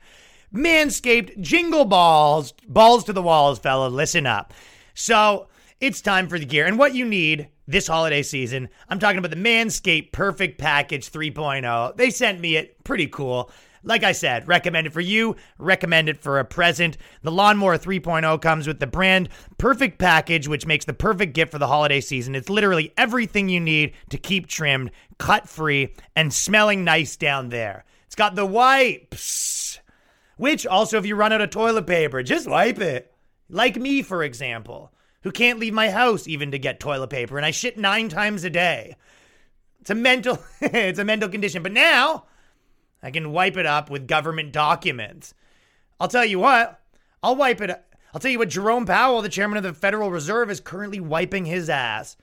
Manscaped, 0.53 1.41
jingle 1.41 1.85
balls, 1.85 2.53
balls 2.67 3.05
to 3.05 3.13
the 3.13 3.23
walls, 3.23 3.61
fella. 3.61 3.87
Listen 3.87 4.27
up. 4.27 4.53
So 4.93 5.47
it's 5.81 6.01
time 6.01 6.27
for 6.29 6.37
the 6.37 6.47
gear. 6.47 6.67
And 6.67 6.81
what 6.81 6.97
you 6.97 7.05
need 7.05 7.51
this 7.67 7.87
holiday 7.87 8.23
season, 8.23 8.69
I'm 8.89 8.99
talking 8.99 9.19
about 9.19 9.31
the 9.31 9.37
Manscaped 9.37 10.13
Perfect 10.13 10.59
Package 10.59 11.11
3.0. 11.11 11.97
They 11.97 12.11
sent 12.11 12.41
me 12.41 12.57
it. 12.57 12.83
Pretty 12.85 13.07
cool. 13.07 13.51
Like 13.83 14.03
I 14.03 14.13
said, 14.13 14.49
recommend 14.49 14.89
it 14.89 14.93
for 14.93 15.01
you, 15.01 15.37
recommend 15.59 16.09
it 16.09 16.19
for 16.19 16.41
a 16.41 16.45
present. 16.45 16.99
The 17.23 17.31
Lawnmower 17.31 17.79
3.0 17.79 18.43
comes 18.43 18.67
with 18.67 18.81
the 18.81 18.87
brand 18.89 19.29
Perfect 19.59 19.99
Package, 19.99 20.49
which 20.49 20.67
makes 20.67 20.85
the 20.85 20.93
perfect 20.93 21.35
gift 21.35 21.53
for 21.53 21.61
the 21.61 21.69
holiday 21.69 22.01
season. 22.01 22.35
It's 22.35 22.49
literally 22.49 22.93
everything 22.97 23.49
you 23.49 23.61
need 23.61 23.95
to 24.11 24.19
keep 24.19 24.49
trimmed, 24.49 24.91
cut 25.19 25.49
free, 25.49 25.95
and 26.17 26.35
smelling 26.35 26.83
nice 26.83 27.17
down 27.17 27.51
there. 27.51 27.85
It's 28.07 28.17
got 28.17 28.35
the 28.35 28.45
wipes, 28.45 29.79
which 30.37 30.67
also, 30.67 30.99
if 30.99 31.07
you 31.07 31.15
run 31.15 31.33
out 31.33 31.41
of 31.41 31.51
toilet 31.51 31.87
paper, 31.87 32.25
just 32.25 32.49
wipe 32.49 32.81
it. 32.81 33.15
Like 33.49 33.77
me, 33.77 34.03
for 34.03 34.25
example, 34.25 34.93
who 35.27 35.33
can't 35.33 35.59
leave 35.59 35.75
my 35.75 35.91
house 35.91 36.29
even 36.29 36.53
to 36.53 36.59
get 36.59 36.79
toilet 36.79 37.11
paper, 37.11 37.37
and 37.37 37.45
I 37.45 37.51
shit 37.51 37.77
nine 37.77 38.09
times 38.09 38.45
a 38.45 38.49
day. 38.49 38.95
It's 39.81 39.91
a 39.91 39.95
mental, 39.97 40.39
it's 40.61 41.01
a 41.01 41.05
mental 41.05 41.29
condition. 41.29 41.65
But 41.65 41.73
now 41.73 42.27
I 43.03 43.11
can 43.11 43.33
wipe 43.33 43.57
it 43.57 43.67
up 43.67 43.91
with 43.91 44.07
government 44.07 44.53
documents. 44.53 45.35
I'll 45.99 46.07
tell 46.07 46.25
you 46.25 46.39
what, 46.39 46.81
I'll 47.25 47.35
wipe 47.35 47.61
it. 47.61 47.71
up. 47.71 47.93
I'll 48.15 48.21
tell 48.21 48.31
you 48.31 48.39
what, 48.39 48.51
Jerome 48.51 48.87
Powell, 48.87 49.21
the 49.21 49.29
chairman 49.29 49.57
of 49.57 49.65
the 49.65 49.75
Federal 49.75 50.13
Reserve, 50.13 50.49
is 50.49 50.61
currently 50.61 51.01
wiping 51.01 51.45
his 51.45 51.69
ass 51.69 52.17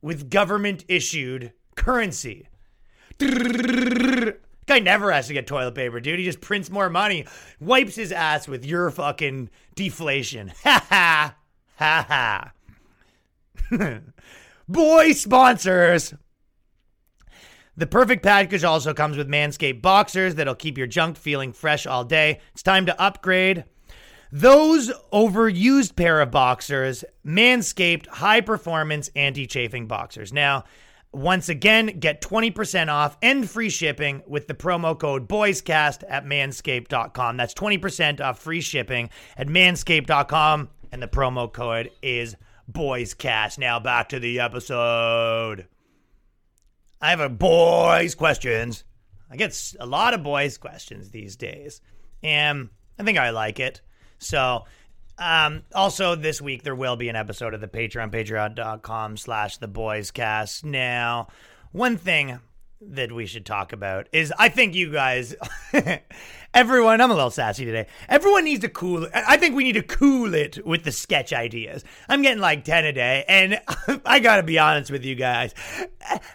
with 0.00 0.30
government 0.30 0.84
issued 0.86 1.52
currency. 1.74 2.46
Guy 3.18 4.78
never 4.78 5.10
has 5.10 5.26
to 5.26 5.32
get 5.32 5.48
toilet 5.48 5.74
paper, 5.74 5.98
dude. 5.98 6.20
He 6.20 6.24
just 6.24 6.40
prints 6.40 6.70
more 6.70 6.88
money, 6.88 7.26
wipes 7.58 7.96
his 7.96 8.12
ass 8.12 8.46
with 8.46 8.64
your 8.64 8.88
fucking 8.92 9.50
deflation. 9.74 10.52
Ha 10.62 10.86
ha. 10.88 11.34
Ha 11.76 12.52
ha. 13.70 14.00
Boy 14.68 15.12
sponsors. 15.12 16.14
The 17.76 17.86
perfect 17.86 18.22
package 18.22 18.64
also 18.64 18.92
comes 18.92 19.16
with 19.16 19.28
Manscaped 19.28 19.80
boxers 19.80 20.34
that'll 20.34 20.54
keep 20.54 20.76
your 20.76 20.86
junk 20.86 21.16
feeling 21.16 21.52
fresh 21.52 21.86
all 21.86 22.04
day. 22.04 22.40
It's 22.52 22.62
time 22.62 22.86
to 22.86 23.00
upgrade. 23.00 23.64
Those 24.30 24.90
overused 25.12 25.96
pair 25.96 26.20
of 26.20 26.30
boxers, 26.30 27.04
Manscaped 27.26 28.06
high 28.08 28.40
performance 28.40 29.10
anti 29.16 29.46
chafing 29.46 29.86
boxers. 29.86 30.32
Now, 30.32 30.64
once 31.12 31.50
again, 31.50 31.98
get 31.98 32.22
20% 32.22 32.88
off 32.88 33.18
and 33.20 33.48
free 33.48 33.68
shipping 33.68 34.22
with 34.26 34.48
the 34.48 34.54
promo 34.54 34.98
code 34.98 35.28
BOYSCAST 35.28 36.04
at 36.08 36.24
manscaped.com. 36.24 37.36
That's 37.36 37.52
20% 37.52 38.20
off 38.22 38.38
free 38.38 38.62
shipping 38.62 39.10
at 39.36 39.48
manscaped.com, 39.48 40.70
and 40.92 41.02
the 41.02 41.08
promo 41.08 41.52
code 41.52 41.90
is 42.02 42.36
BOYSCAST. 42.70 43.58
Now 43.58 43.80
back 43.80 44.10
to 44.10 44.20
the 44.20 44.38
episode. 44.38 45.66
I 47.00 47.10
have 47.10 47.20
a 47.20 47.28
boys 47.28 48.14
questions. 48.14 48.84
I 49.30 49.36
get 49.36 49.74
a 49.80 49.86
lot 49.86 50.14
of 50.14 50.22
boys 50.22 50.58
questions 50.58 51.10
these 51.10 51.36
days, 51.36 51.80
and 52.22 52.68
I 52.98 53.02
think 53.02 53.18
I 53.18 53.30
like 53.30 53.58
it. 53.58 53.80
So, 54.18 54.66
um, 55.18 55.62
also 55.74 56.14
this 56.14 56.40
week 56.40 56.62
there 56.62 56.74
will 56.74 56.96
be 56.96 57.08
an 57.08 57.16
episode 57.16 57.54
of 57.54 57.60
the 57.60 57.66
Patreon, 57.66 58.12
patreon.com 58.12 59.16
slash 59.16 59.56
the 59.56 59.68
boys 59.68 60.10
cast. 60.10 60.64
Now, 60.64 61.28
one 61.72 61.96
thing 61.96 62.38
that 62.90 63.12
we 63.12 63.26
should 63.26 63.46
talk 63.46 63.72
about 63.72 64.08
is 64.12 64.32
I 64.38 64.48
think 64.48 64.74
you 64.74 64.90
guys, 64.92 65.34
everyone, 66.54 67.00
I'm 67.00 67.10
a 67.10 67.14
little 67.14 67.30
sassy 67.30 67.64
today. 67.64 67.86
Everyone 68.08 68.44
needs 68.44 68.60
to 68.62 68.68
cool 68.68 69.06
I 69.14 69.36
think 69.36 69.54
we 69.54 69.64
need 69.64 69.72
to 69.74 69.82
cool 69.82 70.34
it 70.34 70.64
with 70.66 70.84
the 70.84 70.92
sketch 70.92 71.32
ideas. 71.32 71.84
I'm 72.08 72.22
getting 72.22 72.40
like 72.40 72.64
10 72.64 72.84
a 72.84 72.92
day, 72.92 73.24
and 73.28 73.60
I 74.04 74.20
gotta 74.20 74.42
be 74.42 74.58
honest 74.58 74.90
with 74.90 75.04
you 75.04 75.14
guys, 75.14 75.54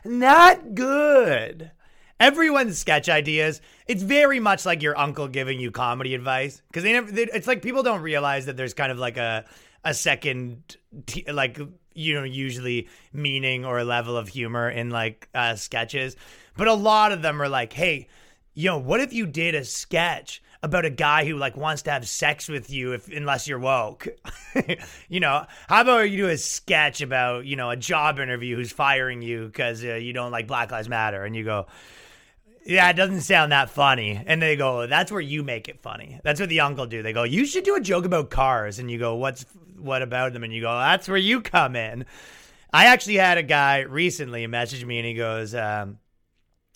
not 0.05 0.73
good. 0.73 1.71
everyone's 2.19 2.77
sketch 2.79 3.09
ideas. 3.09 3.61
It's 3.87 4.03
very 4.03 4.39
much 4.39 4.65
like 4.65 4.81
your 4.81 4.97
uncle 4.97 5.27
giving 5.27 5.59
you 5.59 5.71
comedy 5.71 6.15
advice 6.15 6.61
because 6.67 6.83
they 6.83 6.93
never. 6.93 7.11
They, 7.11 7.23
it's 7.23 7.47
like 7.47 7.61
people 7.61 7.83
don't 7.83 8.01
realize 8.01 8.45
that 8.47 8.57
there's 8.57 8.73
kind 8.73 8.91
of 8.91 8.97
like 8.97 9.17
a 9.17 9.45
a 9.83 9.93
second 9.93 10.77
t- 11.05 11.25
like 11.31 11.59
you 11.97 12.13
know 12.13 12.23
usually 12.23 12.87
meaning 13.11 13.65
or 13.65 13.83
level 13.83 14.15
of 14.15 14.27
humor 14.29 14.69
in 14.69 14.89
like 14.89 15.27
uh, 15.33 15.55
sketches, 15.55 16.15
but 16.55 16.67
a 16.67 16.73
lot 16.73 17.11
of 17.11 17.21
them 17.21 17.41
are 17.41 17.49
like, 17.49 17.73
hey, 17.73 18.07
you 18.53 18.69
know, 18.69 18.77
what 18.77 18.99
if 18.99 19.13
you 19.13 19.25
did 19.25 19.55
a 19.55 19.65
sketch? 19.65 20.41
about 20.63 20.85
a 20.85 20.89
guy 20.89 21.23
who 21.23 21.35
like 21.37 21.55
wants 21.55 21.83
to 21.83 21.91
have 21.91 22.07
sex 22.07 22.47
with 22.47 22.69
you 22.71 22.93
if 22.93 23.07
unless 23.09 23.47
you're 23.47 23.59
woke. 23.59 24.07
you 25.09 25.19
know, 25.19 25.45
how 25.67 25.81
about 25.81 26.09
you 26.09 26.17
do 26.17 26.27
a 26.29 26.37
sketch 26.37 27.01
about, 27.01 27.45
you 27.45 27.55
know, 27.55 27.69
a 27.69 27.75
job 27.75 28.19
interview 28.19 28.55
who's 28.55 28.71
firing 28.71 29.21
you 29.21 29.49
cuz 29.49 29.83
uh, 29.83 29.93
you 29.93 30.13
don't 30.13 30.31
like 30.31 30.47
Black 30.47 30.71
Lives 30.71 30.89
Matter 30.89 31.23
and 31.23 31.35
you 31.35 31.43
go 31.43 31.67
yeah, 32.67 32.89
it 32.89 32.97
doesn't 32.97 33.21
sound 33.21 33.53
that 33.53 33.69
funny. 33.69 34.21
And 34.25 34.41
they 34.41 34.57
go, 34.57 34.87
that's 34.87 35.09
where 35.09 35.21
you 35.21 35.41
make 35.41 35.69
it 35.69 35.79
funny. 35.79 36.19
That's 36.23 36.39
what 36.39 36.49
the 36.49 36.59
uncle 36.59 36.85
do. 36.85 37.01
They 37.01 37.13
go, 37.13 37.23
you 37.23 37.45
should 37.45 37.63
do 37.63 37.75
a 37.75 37.79
joke 37.79 38.03
about 38.03 38.29
cars. 38.29 38.77
And 38.77 38.91
you 38.91 38.99
go, 38.99 39.15
what's 39.15 39.45
what 39.77 40.01
about 40.01 40.33
them? 40.33 40.43
And 40.43 40.53
you 40.53 40.61
go, 40.61 40.71
that's 40.71 41.07
where 41.07 41.17
you 41.17 41.39
come 41.39 41.77
in. 41.77 42.05
I 42.73 42.87
actually 42.87 43.15
had 43.15 43.37
a 43.37 43.43
guy 43.43 43.79
recently 43.79 44.45
message 44.47 44.83
me 44.83 44.97
and 44.97 45.07
he 45.07 45.13
goes, 45.13 45.55
um, 45.55 45.99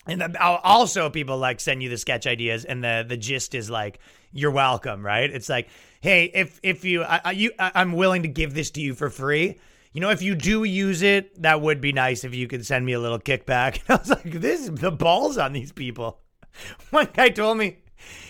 and 0.07 0.37
also 0.37 1.09
people 1.09 1.37
like 1.37 1.59
send 1.59 1.83
you 1.83 1.89
the 1.89 1.97
sketch 1.97 2.25
ideas 2.25 2.63
and 2.63 2.81
the 2.81 3.05
the 3.07 3.17
gist 3.17 3.53
is 3.53 3.69
like 3.69 3.99
you're 4.31 4.51
welcome, 4.51 5.05
right? 5.05 5.29
It's 5.29 5.49
like, 5.49 5.67
hey, 5.99 6.31
if 6.33 6.57
if 6.63 6.85
you 6.85 7.03
I, 7.03 7.31
you 7.31 7.51
I'm 7.59 7.91
willing 7.91 8.21
to 8.21 8.29
give 8.29 8.53
this 8.53 8.71
to 8.71 8.81
you 8.81 8.95
for 8.95 9.09
free. 9.09 9.59
You 9.93 9.99
know, 9.99 10.09
if 10.09 10.21
you 10.21 10.35
do 10.35 10.63
use 10.63 11.01
it, 11.01 11.41
that 11.41 11.61
would 11.61 11.81
be 11.81 11.91
nice 11.91 12.23
if 12.23 12.33
you 12.33 12.47
could 12.47 12.65
send 12.65 12.85
me 12.85 12.93
a 12.93 12.99
little 12.99 13.19
kickback. 13.19 13.79
And 13.87 13.97
I 13.97 14.01
was 14.01 14.09
like, 14.09 14.31
this 14.31 14.61
is 14.61 14.71
the 14.71 14.91
balls 14.91 15.37
on 15.37 15.53
these 15.53 15.71
people. 15.71 16.19
One 16.91 17.09
guy 17.13 17.29
told 17.29 17.57
me 17.57 17.77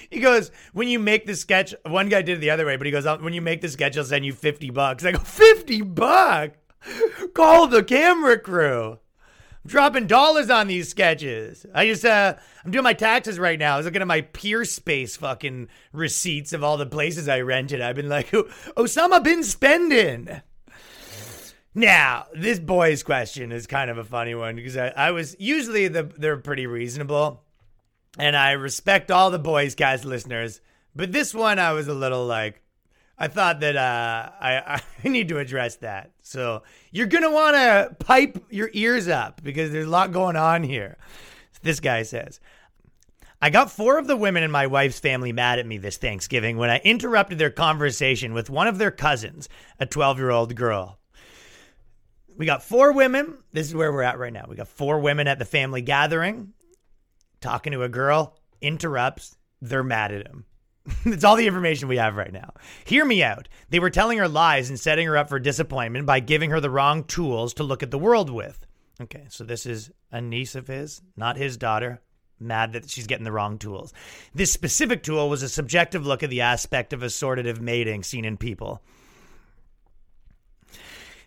he 0.09 0.19
goes, 0.19 0.51
when 0.73 0.87
you 0.87 0.99
make 0.99 1.25
the 1.25 1.35
sketch, 1.35 1.73
one 1.85 2.09
guy 2.09 2.21
did 2.21 2.37
it 2.37 2.41
the 2.41 2.49
other 2.49 2.65
way, 2.65 2.75
but 2.75 2.85
he 2.85 2.91
goes, 2.91 3.05
when 3.21 3.31
you 3.31 3.41
make 3.41 3.61
the 3.61 3.69
sketch, 3.69 3.97
I'll 3.97 4.03
send 4.03 4.25
you 4.25 4.33
50 4.33 4.69
bucks. 4.71 5.05
I 5.05 5.13
go, 5.13 5.19
50 5.19 5.81
bucks? 5.83 6.57
Call 7.33 7.67
the 7.67 7.81
camera 7.83 8.37
crew. 8.37 8.99
I'm 9.63 9.67
dropping 9.69 10.07
dollars 10.07 10.49
on 10.49 10.67
these 10.67 10.89
sketches. 10.89 11.65
I 11.73 11.85
just 11.85 12.03
uh 12.03 12.35
I'm 12.65 12.71
doing 12.71 12.83
my 12.83 12.93
taxes 12.93 13.39
right 13.39 13.59
now. 13.59 13.75
I 13.75 13.77
was 13.77 13.85
looking 13.85 14.01
at 14.01 14.07
my 14.07 14.21
Peerspace 14.21 15.17
fucking 15.17 15.69
receipts 15.93 16.51
of 16.51 16.63
all 16.63 16.77
the 16.77 16.85
places 16.85 17.29
I 17.29 17.41
rented. 17.41 17.79
I've 17.79 17.95
been 17.95 18.09
like, 18.09 18.31
Osama 18.31 19.23
been 19.23 19.43
spending. 19.43 20.41
Now, 21.73 22.25
this 22.33 22.59
boy's 22.59 23.01
question 23.01 23.51
is 23.51 23.65
kind 23.65 23.89
of 23.89 23.97
a 23.97 24.03
funny 24.03 24.35
one 24.35 24.55
because 24.55 24.75
I, 24.75 24.89
I 24.89 25.11
was 25.11 25.35
usually 25.39 25.87
the 25.87 26.03
they're 26.03 26.37
pretty 26.37 26.67
reasonable. 26.67 27.43
And 28.17 28.35
I 28.35 28.51
respect 28.51 29.09
all 29.09 29.31
the 29.31 29.39
boys 29.39 29.73
cast 29.73 30.03
listeners. 30.03 30.59
But 30.93 31.13
this 31.13 31.33
one 31.33 31.59
I 31.59 31.71
was 31.71 31.87
a 31.87 31.93
little 31.93 32.25
like, 32.25 32.61
I 33.17 33.27
thought 33.27 33.61
that 33.61 33.77
uh, 33.77 34.31
I, 34.39 34.81
I 35.03 35.07
need 35.07 35.29
to 35.29 35.37
address 35.37 35.77
that. 35.77 36.11
So 36.21 36.63
you're 36.91 37.07
going 37.07 37.23
to 37.23 37.31
want 37.31 37.55
to 37.55 37.95
pipe 38.03 38.43
your 38.49 38.69
ears 38.73 39.07
up 39.07 39.41
because 39.41 39.71
there's 39.71 39.87
a 39.87 39.89
lot 39.89 40.11
going 40.11 40.35
on 40.35 40.63
here. 40.63 40.97
This 41.63 41.79
guy 41.79 42.03
says, 42.03 42.41
I 43.41 43.49
got 43.49 43.71
four 43.71 43.97
of 43.97 44.07
the 44.07 44.17
women 44.17 44.43
in 44.43 44.51
my 44.51 44.67
wife's 44.67 44.99
family 44.99 45.31
mad 45.31 45.59
at 45.59 45.65
me 45.65 45.77
this 45.77 45.97
Thanksgiving 45.97 46.57
when 46.57 46.69
I 46.69 46.79
interrupted 46.79 47.37
their 47.37 47.49
conversation 47.49 48.33
with 48.33 48.49
one 48.49 48.67
of 48.67 48.77
their 48.77 48.91
cousins, 48.91 49.47
a 49.79 49.85
12 49.85 50.17
year 50.17 50.31
old 50.31 50.55
girl. 50.55 50.99
We 52.41 52.47
got 52.47 52.63
four 52.63 52.91
women. 52.91 53.37
This 53.53 53.67
is 53.67 53.75
where 53.75 53.93
we're 53.93 54.01
at 54.01 54.17
right 54.17 54.33
now. 54.33 54.47
We 54.49 54.55
got 54.55 54.67
four 54.67 54.99
women 54.99 55.27
at 55.27 55.37
the 55.37 55.45
family 55.45 55.83
gathering 55.83 56.53
talking 57.39 57.71
to 57.73 57.83
a 57.83 57.87
girl, 57.87 58.35
interrupts, 58.61 59.37
they're 59.61 59.83
mad 59.83 60.11
at 60.11 60.25
him. 60.25 60.45
That's 61.05 61.23
all 61.23 61.35
the 61.35 61.45
information 61.45 61.87
we 61.87 61.97
have 61.97 62.15
right 62.15 62.33
now. 62.33 62.55
Hear 62.83 63.05
me 63.05 63.21
out. 63.21 63.47
They 63.69 63.77
were 63.77 63.91
telling 63.91 64.17
her 64.17 64.27
lies 64.27 64.69
and 64.71 64.79
setting 64.79 65.05
her 65.05 65.17
up 65.17 65.29
for 65.29 65.37
disappointment 65.37 66.07
by 66.07 66.19
giving 66.19 66.49
her 66.49 66.59
the 66.59 66.71
wrong 66.71 67.03
tools 67.03 67.53
to 67.53 67.63
look 67.63 67.83
at 67.83 67.91
the 67.91 67.99
world 67.99 68.31
with. 68.31 68.65
Okay, 68.99 69.27
so 69.29 69.43
this 69.43 69.67
is 69.67 69.91
a 70.11 70.19
niece 70.19 70.55
of 70.55 70.65
his, 70.65 71.03
not 71.15 71.37
his 71.37 71.57
daughter. 71.57 72.01
Mad 72.39 72.73
that 72.73 72.89
she's 72.89 73.05
getting 73.05 73.23
the 73.23 73.31
wrong 73.31 73.59
tools. 73.59 73.93
This 74.33 74.51
specific 74.51 75.03
tool 75.03 75.29
was 75.29 75.43
a 75.43 75.47
subjective 75.47 76.07
look 76.07 76.23
at 76.23 76.31
the 76.31 76.41
aspect 76.41 76.91
of 76.91 77.01
assortative 77.01 77.61
mating 77.61 78.01
seen 78.01 78.25
in 78.25 78.35
people. 78.35 78.81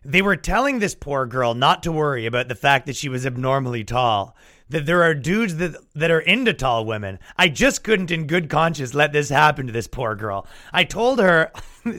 They 0.05 0.23
were 0.23 0.37
telling 0.37 0.79
this 0.79 0.95
poor 0.95 1.27
girl 1.27 1.55
not 1.55 1.83
to 1.85 1.93
worry 1.93 2.27
about 2.27 2.49
the 2.49 2.55
fact 2.55 2.87
that 2.87 2.97
she 2.97 3.09
was 3.09 3.25
abnormally 3.25 3.85
tall 3.85 4.37
that 4.69 4.87
there 4.87 5.03
are 5.03 5.15
dudes 5.15 5.57
that 5.57 5.77
that 5.95 6.11
are 6.11 6.21
into 6.21 6.53
tall 6.53 6.85
women. 6.85 7.19
I 7.37 7.49
just 7.49 7.85
couldn't 7.85 8.11
in 8.11 8.27
good 8.27 8.49
conscience 8.49 8.95
let 8.95 9.13
this 9.13 9.29
happen 9.29 9.67
to 9.67 9.73
this 9.73 9.87
poor 9.87 10.15
girl. 10.15 10.47
I 10.73 10.85
told 10.85 11.19
her 11.19 11.53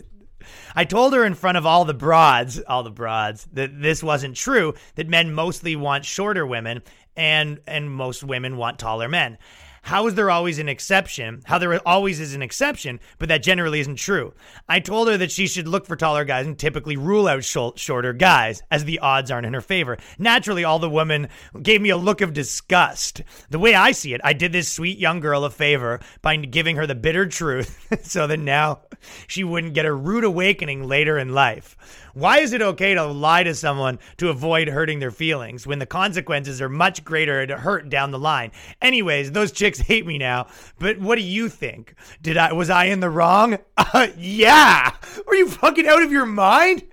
I 0.75 0.85
told 0.85 1.13
her 1.13 1.25
in 1.25 1.35
front 1.35 1.57
of 1.57 1.65
all 1.65 1.85
the 1.85 1.93
broads, 1.93 2.59
all 2.59 2.83
the 2.83 2.91
broads, 2.91 3.47
that 3.53 3.81
this 3.81 4.03
wasn't 4.03 4.35
true, 4.35 4.73
that 4.95 5.07
men 5.07 5.33
mostly 5.33 5.75
want 5.75 6.05
shorter 6.05 6.45
women 6.45 6.81
and 7.15 7.59
and 7.67 7.91
most 7.91 8.23
women 8.23 8.57
want 8.57 8.79
taller 8.79 9.07
men. 9.07 9.37
How 9.85 10.07
is 10.07 10.15
there 10.15 10.31
always 10.31 10.57
an 10.57 10.67
exception? 10.67 11.43
How 11.45 11.59
there 11.59 11.79
always 11.87 12.19
is 12.19 12.33
an 12.33 12.41
exception, 12.41 12.99
but 13.19 13.29
that 13.29 13.43
generally 13.43 13.79
isn't 13.81 13.97
true. 13.97 14.33
I 14.67 14.79
told 14.79 15.07
her 15.07 15.15
that 15.17 15.31
she 15.31 15.45
should 15.45 15.67
look 15.67 15.85
for 15.85 15.95
taller 15.95 16.25
guys 16.25 16.47
and 16.47 16.57
typically 16.57 16.97
rule 16.97 17.27
out 17.27 17.43
shorter 17.43 18.11
guys, 18.11 18.63
as 18.71 18.85
the 18.85 18.97
odds 18.97 19.29
aren't 19.29 19.45
in 19.45 19.53
her 19.53 19.61
favor. 19.61 19.99
Naturally, 20.17 20.63
all 20.63 20.79
the 20.79 20.89
women 20.89 21.29
gave 21.61 21.83
me 21.83 21.91
a 21.91 21.97
look 21.97 22.21
of 22.21 22.33
disgust. 22.33 23.21
The 23.51 23.59
way 23.59 23.75
I 23.75 23.91
see 23.91 24.15
it, 24.15 24.21
I 24.23 24.33
did 24.33 24.53
this 24.53 24.71
sweet 24.71 24.97
young 24.97 25.19
girl 25.19 25.43
a 25.43 25.51
favor 25.51 25.99
by 26.23 26.35
giving 26.37 26.77
her 26.77 26.87
the 26.87 26.95
bitter 26.95 27.27
truth 27.27 27.87
so 28.01 28.25
that 28.25 28.39
now 28.39 28.79
she 29.27 29.43
wouldn't 29.43 29.75
get 29.75 29.85
a 29.85 29.93
rude 29.93 30.23
awakening 30.23 30.87
later 30.87 31.19
in 31.19 31.35
life. 31.35 31.77
Why 32.15 32.39
is 32.39 32.53
it 32.53 32.61
okay 32.61 32.93
to 32.93 33.03
lie 33.03 33.43
to 33.43 33.53
someone 33.53 33.99
to 34.17 34.29
avoid 34.29 34.69
hurting 34.69 34.99
their 34.99 35.11
feelings 35.11 35.67
when 35.67 35.79
the 35.79 35.85
consequences 35.85 36.61
are 36.61 36.69
much 36.69 37.03
greater 37.03 37.45
to 37.45 37.57
hurt 37.57 37.89
down 37.89 38.11
the 38.11 38.17
line? 38.17 38.53
Anyways, 38.81 39.33
those 39.33 39.51
chicks 39.51 39.79
hate 39.81 40.05
me 40.05 40.17
now. 40.17 40.47
But 40.79 40.97
what 40.97 41.17
do 41.17 41.23
you 41.23 41.49
think? 41.49 41.93
Did 42.21 42.37
I 42.37 42.53
was 42.53 42.69
I 42.69 42.85
in 42.85 43.01
the 43.01 43.09
wrong? 43.09 43.57
Uh, 43.77 44.07
yeah. 44.17 44.93
Are 45.27 45.35
you 45.35 45.47
fucking 45.47 45.87
out 45.87 46.01
of 46.01 46.11
your 46.11 46.25
mind? 46.25 46.83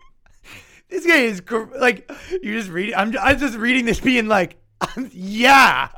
This 0.88 1.06
guy 1.06 1.20
is 1.20 1.42
like 1.76 2.08
you 2.30 2.56
just 2.56 2.70
read. 2.70 2.92
I'm 2.94 3.16
I'm 3.18 3.38
just 3.38 3.56
reading 3.56 3.86
this 3.86 3.98
being 3.98 4.28
like, 4.28 4.56
yeah, 5.10 5.88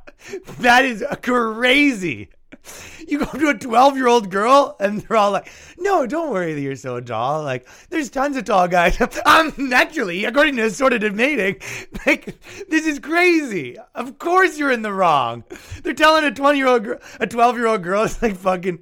that 0.61 0.85
is 0.85 1.05
crazy. 1.21 2.31
You 3.07 3.19
go 3.19 3.39
to 3.39 3.49
a 3.51 3.55
12 3.55 3.97
year 3.97 4.09
old 4.09 4.31
girl 4.31 4.77
and 4.81 5.03
they're 5.03 5.19
all 5.19 5.33
like, 5.33 5.53
no, 5.79 6.07
don't 6.07 6.33
worry 6.33 6.55
that 6.55 6.61
you're 6.61 6.75
so 6.75 7.01
tall. 7.01 7.43
Like, 7.43 7.69
there's 7.91 8.09
tons 8.09 8.37
of 8.37 8.45
tall 8.45 8.67
guys. 8.67 8.99
Um, 9.05 9.11
I'm 9.27 9.69
naturally, 9.69 10.25
according 10.25 10.57
to 10.57 10.63
assortative 10.63 11.15
mating, 11.15 11.57
like, 12.07 12.25
this 12.69 12.87
is 12.87 12.99
crazy. 12.99 13.77
Of 13.95 14.19
course 14.19 14.59
you're 14.59 14.71
in 14.71 14.83
the 14.83 14.93
wrong. 14.93 15.45
They're 15.83 15.93
telling 15.93 16.25
a 16.25 16.31
20 16.31 16.59
year 16.59 16.67
old, 16.67 16.87
a 17.21 17.27
12 17.27 17.57
year 17.57 17.67
old 17.67 17.83
girl, 17.83 18.05
it's 18.05 18.23
like 18.23 18.37
fucking, 18.37 18.79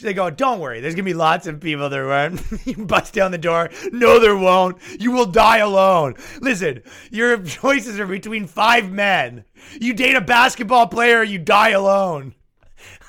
they 0.00 0.12
go, 0.12 0.26
oh, 0.26 0.30
don't 0.30 0.60
worry, 0.60 0.80
there's 0.80 0.94
gonna 0.94 1.04
be 1.04 1.14
lots 1.14 1.46
of 1.46 1.60
people 1.60 1.88
there. 1.88 2.06
won't. 2.06 2.42
you 2.66 2.84
bust 2.84 3.14
down 3.14 3.30
the 3.30 3.38
door. 3.38 3.70
No, 3.92 4.18
there 4.18 4.36
won't. 4.36 4.78
You 5.00 5.12
will 5.12 5.26
die 5.26 5.58
alone. 5.58 6.14
Listen, 6.40 6.82
your 7.10 7.38
choices 7.42 7.98
are 7.98 8.06
between 8.06 8.46
five 8.46 8.90
men. 8.90 9.44
You 9.80 9.94
date 9.94 10.16
a 10.16 10.20
basketball 10.20 10.86
player, 10.88 11.22
you 11.22 11.38
die 11.38 11.70
alone. 11.70 12.34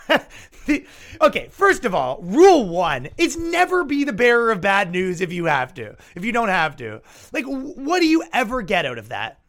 okay, 1.22 1.48
first 1.50 1.86
of 1.86 1.96
all, 1.96 2.20
rule 2.22 2.68
one: 2.68 3.10
it's 3.18 3.38
never 3.38 3.84
be 3.84 4.04
the 4.04 4.14
bearer 4.14 4.52
of 4.52 4.62
bad 4.62 4.92
news 4.92 5.22
if 5.22 5.32
you 5.32 5.46
have 5.46 5.74
to. 5.76 5.96
If 6.16 6.26
you 6.26 6.32
don't 6.32 6.50
have 6.50 6.76
to, 6.78 7.02
like, 7.32 7.46
what 7.46 8.00
do 8.00 8.08
you 8.08 8.24
ever 8.34 8.62
get 8.62 8.86
out 8.86 8.98
of 8.98 9.10
that? 9.10 9.40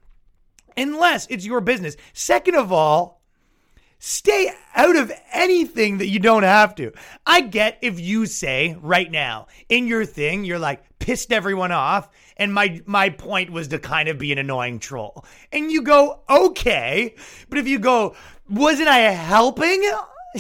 Unless 0.77 1.27
it's 1.29 1.47
your 1.47 1.61
business. 1.61 1.97
Second 2.13 2.55
of 2.55 2.71
all, 2.71 3.23
stay 3.99 4.51
out 4.75 4.97
of 4.97 5.11
anything 5.33 5.99
that 5.99 6.09
you 6.09 6.19
don't 6.19 6.43
have 6.43 6.75
to. 6.77 6.93
I 7.25 7.41
get 7.41 7.79
if 7.81 7.99
you 7.99 8.27
say 8.27 8.77
right 8.81 9.11
now 9.11 9.47
in 9.69 9.87
your 9.87 10.05
thing, 10.05 10.45
you're 10.45 10.59
like 10.59 10.99
pissed 10.99 11.33
everyone 11.33 11.73
off, 11.73 12.11
and 12.37 12.53
my 12.53 12.83
my 12.87 13.11
point 13.11 13.51
was 13.51 13.69
to 13.69 13.79
kind 13.79 14.09
of 14.09 14.19
be 14.19 14.33
an 14.33 14.39
annoying 14.39 14.79
troll. 14.79 15.25
And 15.53 15.71
you 15.73 15.83
go, 15.83 16.21
okay. 16.29 17.15
But 17.49 17.59
if 17.59 17.69
you 17.69 17.79
go, 17.79 18.15
wasn't 18.49 18.89
I 18.89 18.99
helping? 18.99 19.83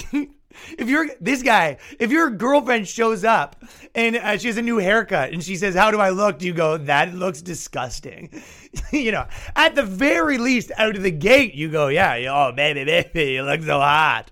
if 0.79 0.89
you're 0.89 1.09
this 1.21 1.43
guy, 1.43 1.79
if 1.99 2.11
your 2.11 2.31
girlfriend 2.31 2.87
shows 2.89 3.25
up 3.25 3.63
and 3.95 4.17
uh, 4.17 4.39
she 4.39 4.49
has 4.49 4.57
a 4.57 4.63
new 4.63 4.79
haircut 4.79 5.33
and 5.33 5.43
she 5.43 5.57
says, 5.57 5.75
"How 5.75 5.91
do 5.91 6.01
I 6.01 6.11
look?" 6.11 6.39
Do 6.39 6.47
you 6.47 6.53
go, 6.53 6.77
"That 6.77 7.15
looks 7.15 7.43
disgusting"? 7.43 8.43
you 8.93 9.13
know, 9.13 9.27
at 9.55 9.75
the 9.75 9.83
very 9.83 10.39
least, 10.39 10.71
out 10.77 10.97
of 10.97 11.03
the 11.03 11.11
gate, 11.11 11.55
you 11.55 11.71
go, 11.71 11.89
"Yeah, 11.89 12.15
oh 12.31 12.53
baby, 12.53 12.85
baby, 12.85 13.33
you 13.33 13.43
look 13.43 13.63
so 13.63 13.81
hot." 13.81 14.31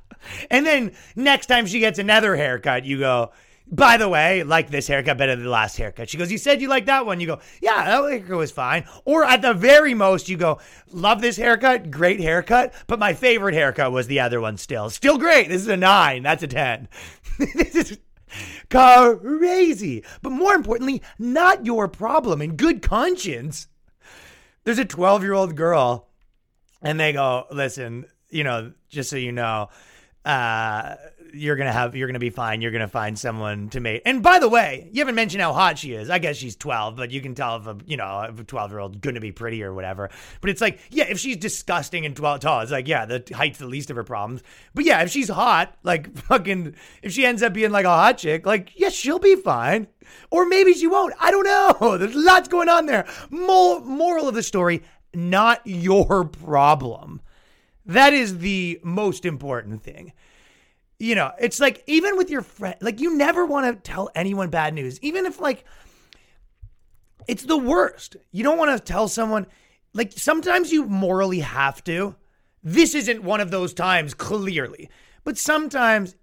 And 0.50 0.64
then 0.64 0.92
next 1.16 1.46
time 1.46 1.66
she 1.66 1.80
gets 1.80 1.98
another 1.98 2.34
haircut, 2.36 2.84
you 2.84 2.98
go, 2.98 3.32
by 3.66 3.96
the 3.96 4.08
way, 4.08 4.42
like 4.42 4.70
this 4.70 4.86
haircut 4.86 5.16
better 5.16 5.34
than 5.34 5.44
the 5.44 5.50
last 5.50 5.76
haircut. 5.76 6.10
She 6.10 6.18
goes, 6.18 6.30
You 6.30 6.38
said 6.38 6.60
you 6.60 6.68
like 6.68 6.86
that 6.86 7.06
one. 7.06 7.20
You 7.20 7.26
go, 7.26 7.40
Yeah, 7.62 7.84
that 7.84 8.10
haircut 8.10 8.36
was 8.36 8.52
fine. 8.52 8.84
Or 9.04 9.24
at 9.24 9.42
the 9.42 9.54
very 9.54 9.94
most, 9.94 10.28
you 10.28 10.36
go, 10.36 10.60
Love 10.92 11.20
this 11.20 11.36
haircut, 11.36 11.90
great 11.90 12.20
haircut, 12.20 12.74
but 12.86 12.98
my 12.98 13.14
favorite 13.14 13.54
haircut 13.54 13.92
was 13.92 14.06
the 14.06 14.20
other 14.20 14.40
one 14.40 14.58
still. 14.58 14.90
Still 14.90 15.18
great. 15.18 15.48
This 15.48 15.62
is 15.62 15.68
a 15.68 15.76
nine. 15.76 16.22
That's 16.22 16.42
a 16.42 16.46
10. 16.46 16.88
this 17.38 17.74
is 17.74 17.98
crazy. 18.70 20.04
But 20.22 20.30
more 20.30 20.54
importantly, 20.54 21.02
not 21.18 21.64
your 21.64 21.88
problem 21.88 22.42
in 22.42 22.56
good 22.56 22.82
conscience. 22.82 23.68
There's 24.64 24.78
a 24.78 24.84
12 24.84 25.22
year 25.22 25.32
old 25.32 25.56
girl, 25.56 26.08
and 26.82 27.00
they 27.00 27.12
go, 27.12 27.46
Listen, 27.50 28.06
you 28.28 28.44
know, 28.44 28.72
just 28.88 29.10
so 29.10 29.16
you 29.16 29.32
know, 29.32 29.68
uh, 30.24 30.96
you're 31.34 31.56
gonna 31.56 31.72
have 31.72 31.96
you're 31.96 32.06
gonna 32.06 32.18
be 32.18 32.30
fine. 32.30 32.60
You're 32.60 32.70
gonna 32.70 32.88
find 32.88 33.18
someone 33.18 33.68
to 33.70 33.80
mate. 33.80 34.02
And 34.06 34.22
by 34.22 34.38
the 34.38 34.48
way, 34.48 34.88
you 34.92 35.00
haven't 35.00 35.14
mentioned 35.14 35.42
how 35.42 35.52
hot 35.52 35.78
she 35.78 35.92
is. 35.92 36.10
I 36.10 36.18
guess 36.18 36.36
she's 36.36 36.56
12, 36.56 36.96
but 36.96 37.10
you 37.10 37.20
can 37.20 37.34
tell 37.34 37.56
if 37.56 37.66
a 37.66 37.76
you 37.86 37.96
know 37.96 38.32
a 38.38 38.44
12 38.44 38.70
year 38.70 38.80
old 38.80 39.00
gonna 39.00 39.20
be 39.20 39.32
pretty 39.32 39.62
or 39.62 39.74
whatever. 39.74 40.10
But 40.40 40.50
it's 40.50 40.60
like, 40.60 40.80
yeah, 40.90 41.04
if 41.04 41.18
she's 41.18 41.36
disgusting 41.36 42.06
and 42.06 42.16
12 42.16 42.40
tall, 42.40 42.60
it's 42.60 42.72
like, 42.72 42.88
yeah, 42.88 43.04
the 43.06 43.24
height's 43.34 43.58
the 43.58 43.66
least 43.66 43.90
of 43.90 43.96
her 43.96 44.04
problems. 44.04 44.42
But 44.74 44.84
yeah, 44.84 45.02
if 45.02 45.10
she's 45.10 45.28
hot, 45.28 45.76
like 45.82 46.16
fucking, 46.16 46.74
if 47.02 47.12
she 47.12 47.26
ends 47.26 47.42
up 47.42 47.52
being 47.52 47.72
like 47.72 47.86
a 47.86 47.90
hot 47.90 48.18
chick, 48.18 48.46
like 48.46 48.72
yeah, 48.76 48.88
she'll 48.88 49.18
be 49.18 49.36
fine. 49.36 49.88
Or 50.30 50.46
maybe 50.46 50.74
she 50.74 50.86
won't. 50.86 51.14
I 51.18 51.30
don't 51.30 51.44
know. 51.44 51.98
There's 51.98 52.14
lots 52.14 52.48
going 52.48 52.68
on 52.68 52.86
there. 52.86 53.06
Mo- 53.30 53.80
moral 53.80 54.28
of 54.28 54.34
the 54.34 54.42
story: 54.42 54.82
not 55.14 55.60
your 55.64 56.24
problem. 56.24 57.20
That 57.86 58.14
is 58.14 58.38
the 58.38 58.80
most 58.82 59.26
important 59.26 59.82
thing 59.82 60.12
you 60.98 61.14
know, 61.14 61.32
it's 61.40 61.60
like 61.60 61.82
even 61.86 62.16
with 62.16 62.30
your 62.30 62.42
friend, 62.42 62.76
like 62.80 63.00
you 63.00 63.16
never 63.16 63.44
want 63.44 63.66
to 63.66 63.90
tell 63.90 64.10
anyone 64.14 64.50
bad 64.50 64.74
news, 64.74 65.00
even 65.00 65.26
if 65.26 65.40
like 65.40 65.64
it's 67.26 67.44
the 67.44 67.56
worst. 67.56 68.16
You 68.30 68.44
don't 68.44 68.58
want 68.58 68.76
to 68.76 68.92
tell 68.92 69.08
someone, 69.08 69.46
like 69.92 70.12
sometimes 70.12 70.72
you 70.72 70.84
morally 70.84 71.40
have 71.40 71.82
to. 71.84 72.16
This 72.62 72.94
isn't 72.94 73.22
one 73.22 73.40
of 73.40 73.50
those 73.50 73.74
times, 73.74 74.14
clearly, 74.14 74.88
but 75.22 75.36
sometimes, 75.36 76.14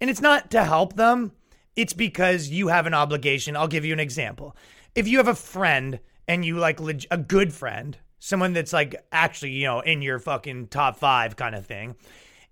and 0.00 0.08
it's 0.08 0.20
not 0.20 0.50
to 0.52 0.64
help 0.64 0.94
them, 0.94 1.32
it's 1.76 1.92
because 1.92 2.48
you 2.48 2.68
have 2.68 2.86
an 2.86 2.94
obligation. 2.94 3.56
I'll 3.56 3.68
give 3.68 3.84
you 3.84 3.92
an 3.92 4.00
example. 4.00 4.56
If 4.94 5.08
you 5.08 5.18
have 5.18 5.28
a 5.28 5.34
friend 5.34 6.00
and 6.26 6.44
you 6.44 6.58
like 6.58 6.80
leg- 6.80 7.06
a 7.10 7.18
good 7.18 7.52
friend, 7.52 7.98
someone 8.18 8.52
that's 8.54 8.72
like 8.72 8.94
actually, 9.12 9.52
you 9.52 9.64
know, 9.64 9.80
in 9.80 10.00
your 10.00 10.18
fucking 10.18 10.68
top 10.68 10.96
five 10.96 11.36
kind 11.36 11.54
of 11.54 11.66
thing, 11.66 11.96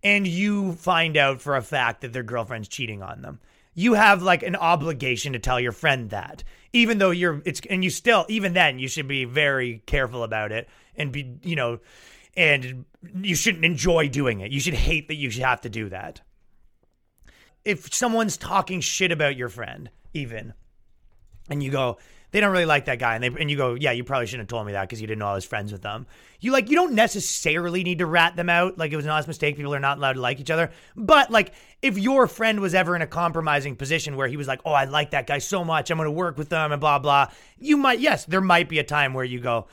and 0.02 0.26
you 0.26 0.72
find 0.72 1.16
out 1.16 1.40
for 1.40 1.56
a 1.56 1.62
fact 1.62 2.00
that 2.00 2.12
their 2.12 2.22
girlfriend's 2.22 2.68
cheating 2.68 3.02
on 3.02 3.22
them. 3.22 3.40
You 3.74 3.94
have 3.94 4.22
like 4.22 4.42
an 4.42 4.56
obligation 4.56 5.32
to 5.32 5.38
tell 5.38 5.58
your 5.58 5.72
friend 5.72 6.10
that, 6.10 6.44
even 6.72 6.98
though 6.98 7.10
you're, 7.10 7.40
it's, 7.44 7.60
and 7.70 7.82
you 7.82 7.90
still, 7.90 8.26
even 8.28 8.52
then, 8.52 8.78
you 8.78 8.88
should 8.88 9.08
be 9.08 9.24
very 9.24 9.82
careful 9.86 10.24
about 10.24 10.52
it 10.52 10.68
and 10.96 11.12
be, 11.12 11.36
you 11.42 11.56
know, 11.56 11.78
and 12.36 12.84
you 13.20 13.34
shouldn't 13.34 13.64
enjoy 13.64 14.08
doing 14.08 14.40
it. 14.40 14.50
You 14.50 14.60
should 14.60 14.74
hate 14.74 15.08
that 15.08 15.14
you 15.14 15.30
should 15.30 15.42
have 15.42 15.62
to 15.62 15.70
do 15.70 15.88
that. 15.88 16.20
If 17.64 17.94
someone's 17.94 18.36
talking 18.36 18.80
shit 18.80 19.12
about 19.12 19.36
your 19.36 19.48
friend, 19.48 19.88
even, 20.12 20.52
and 21.48 21.62
you 21.62 21.70
go, 21.70 21.98
they 22.32 22.40
don't 22.40 22.50
really 22.50 22.66
like 22.66 22.86
that 22.86 22.98
guy, 22.98 23.14
and 23.14 23.22
they 23.22 23.28
and 23.28 23.50
you 23.50 23.56
go, 23.56 23.74
yeah, 23.74 23.92
you 23.92 24.04
probably 24.04 24.26
shouldn't 24.26 24.50
have 24.50 24.56
told 24.56 24.66
me 24.66 24.72
that 24.72 24.82
because 24.82 25.00
you 25.00 25.06
didn't 25.06 25.20
know 25.20 25.28
I 25.28 25.34
was 25.34 25.44
friends 25.44 25.70
with 25.70 25.82
them. 25.82 26.06
You 26.40 26.50
like, 26.50 26.70
you 26.70 26.74
don't 26.74 26.94
necessarily 26.94 27.84
need 27.84 27.98
to 27.98 28.06
rat 28.06 28.36
them 28.36 28.48
out. 28.48 28.78
Like 28.78 28.90
it 28.90 28.96
was 28.96 29.04
an 29.04 29.10
honest 29.10 29.28
mistake. 29.28 29.56
People 29.56 29.74
are 29.74 29.80
not 29.80 29.98
allowed 29.98 30.14
to 30.14 30.20
like 30.20 30.40
each 30.40 30.50
other. 30.50 30.70
But 30.96 31.30
like, 31.30 31.52
if 31.82 31.98
your 31.98 32.26
friend 32.26 32.60
was 32.60 32.74
ever 32.74 32.96
in 32.96 33.02
a 33.02 33.06
compromising 33.06 33.76
position 33.76 34.16
where 34.16 34.28
he 34.28 34.36
was 34.36 34.48
like, 34.48 34.60
oh, 34.64 34.72
I 34.72 34.84
like 34.84 35.10
that 35.12 35.26
guy 35.26 35.38
so 35.38 35.62
much, 35.62 35.90
I'm 35.90 35.98
going 35.98 36.06
to 36.06 36.10
work 36.10 36.38
with 36.38 36.48
them, 36.48 36.72
and 36.72 36.80
blah 36.80 36.98
blah, 36.98 37.28
you 37.58 37.76
might, 37.76 38.00
yes, 38.00 38.24
there 38.24 38.40
might 38.40 38.68
be 38.68 38.78
a 38.78 38.84
time 38.84 39.14
where 39.14 39.24
you 39.24 39.38
go. 39.38 39.68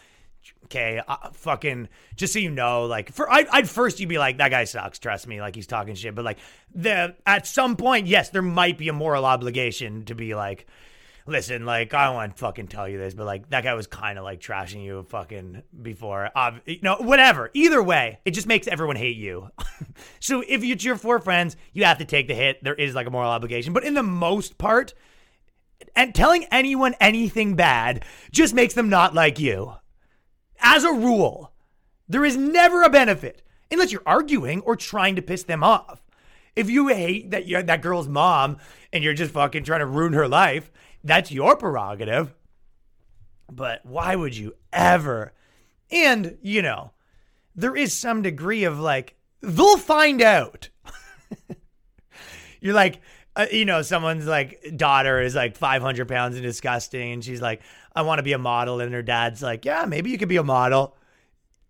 Okay, 0.66 1.02
uh, 1.08 1.30
fucking. 1.34 1.90
Just 2.16 2.34
so 2.34 2.40
you 2.40 2.52
know, 2.52 2.86
like, 2.86 3.12
for 3.12 3.32
I'd, 3.32 3.48
I'd 3.48 3.70
first 3.70 4.00
you'd 4.00 4.10
be 4.10 4.18
like, 4.18 4.38
that 4.38 4.52
guy 4.52 4.66
sucks. 4.66 5.00
Trust 5.00 5.28
me, 5.28 5.42
like 5.42 5.56
he's 5.56 5.68
talking 5.68 5.96
shit. 5.96 6.14
But 6.14 6.26
like, 6.26 6.40
the 6.76 7.16
at 7.26 7.48
some 7.48 7.76
point, 7.76 8.08
yes, 8.08 8.30
there 8.30 8.42
might 8.42 8.78
be 8.78 8.90
a 8.90 8.94
moral 8.94 9.26
obligation 9.26 10.06
to 10.06 10.16
be 10.16 10.36
like, 10.36 10.68
listen, 11.30 11.66
like 11.66 11.94
I 11.94 12.06
don't 12.06 12.16
want 12.16 12.36
to 12.36 12.40
fucking 12.40 12.68
tell 12.68 12.88
you 12.88 12.98
this, 12.98 13.14
but 13.14 13.26
like 13.26 13.50
that 13.50 13.64
guy 13.64 13.74
was 13.74 13.88
kind 13.88 14.18
of 14.18 14.24
like 14.24 14.40
trashing 14.42 14.84
you 14.84 15.04
fucking 15.04 15.64
before. 15.82 16.30
Uh, 16.36 16.60
you 16.66 16.80
know, 16.82 16.96
whatever. 16.98 17.50
Either 17.54 17.82
way, 17.82 18.20
it 18.26 18.32
just 18.32 18.48
makes 18.48 18.68
everyone 18.68 18.96
hate 18.96 19.18
you. 19.18 19.50
so 20.20 20.44
if 20.48 20.64
it's 20.64 20.84
your 20.84 20.96
four 20.98 21.20
friends, 21.20 21.56
you 21.74 21.86
have 21.86 22.00
to 22.00 22.06
take 22.06 22.28
the 22.28 22.36
hit. 22.36 22.64
There 22.64 22.76
is 22.76 22.96
like 22.96 23.08
a 23.08 23.12
moral 23.12 23.32
obligation, 23.32 23.74
but 23.74 23.84
in 23.84 23.94
the 23.94 24.04
most 24.04 24.58
part, 24.58 24.94
and 25.96 26.14
telling 26.14 26.46
anyone 26.46 26.96
anything 27.00 27.56
bad 27.56 28.04
just 28.32 28.54
makes 28.54 28.74
them 28.74 28.90
not 28.90 29.14
like 29.14 29.40
you. 29.40 29.74
As 30.60 30.84
a 30.84 30.92
rule, 30.92 31.54
there 32.08 32.26
is 32.26 32.36
never 32.36 32.84
a 32.84 32.90
benefit 32.90 33.42
unless 33.72 33.92
you're 33.92 34.02
arguing 34.06 34.62
or 34.62 34.76
trying 34.76 35.16
to 35.16 35.22
piss 35.22 35.44
them 35.44 35.64
off. 35.64 36.02
If 36.56 36.70
you 36.70 36.88
hate 36.88 37.32
that 37.32 37.48
that 37.68 37.82
girl's 37.82 38.08
mom 38.10 38.58
and 38.92 39.04
you're 39.04 39.14
just 39.14 39.32
fucking 39.32 39.64
trying 39.64 39.80
to 39.80 39.86
ruin 39.86 40.14
her 40.14 40.28
life, 40.28 40.72
that's 41.04 41.32
your 41.32 41.56
prerogative. 41.56 42.34
But 43.52 43.86
why 43.86 44.16
would 44.16 44.36
you 44.36 44.56
ever? 44.72 45.34
And, 45.92 46.38
you 46.42 46.62
know, 46.62 46.92
there 47.56 47.76
is 47.76 47.94
some 47.94 48.22
degree 48.22 48.64
of 48.64 48.80
like, 48.80 49.16
they'll 49.42 49.78
find 49.78 50.22
out. 50.22 50.70
You're 52.62 52.76
like, 52.76 53.02
uh, 53.36 53.48
you 53.52 53.66
know, 53.66 53.82
someone's 53.82 54.28
like 54.28 54.62
daughter 54.76 55.22
is 55.22 55.36
like 55.36 55.56
500 55.56 56.08
pounds 56.08 56.36
and 56.36 56.44
disgusting. 56.44 57.14
And 57.14 57.24
she's 57.24 57.42
like, 57.42 57.62
I 57.96 58.02
want 58.02 58.20
to 58.20 58.24
be 58.24 58.34
a 58.34 58.38
model. 58.38 58.80
And 58.82 58.94
her 58.94 59.02
dad's 59.02 59.42
like, 59.42 59.66
yeah, 59.66 59.86
maybe 59.86 60.10
you 60.10 60.18
could 60.18 60.30
be 60.30 60.38
a 60.38 60.44
model. 60.44 60.96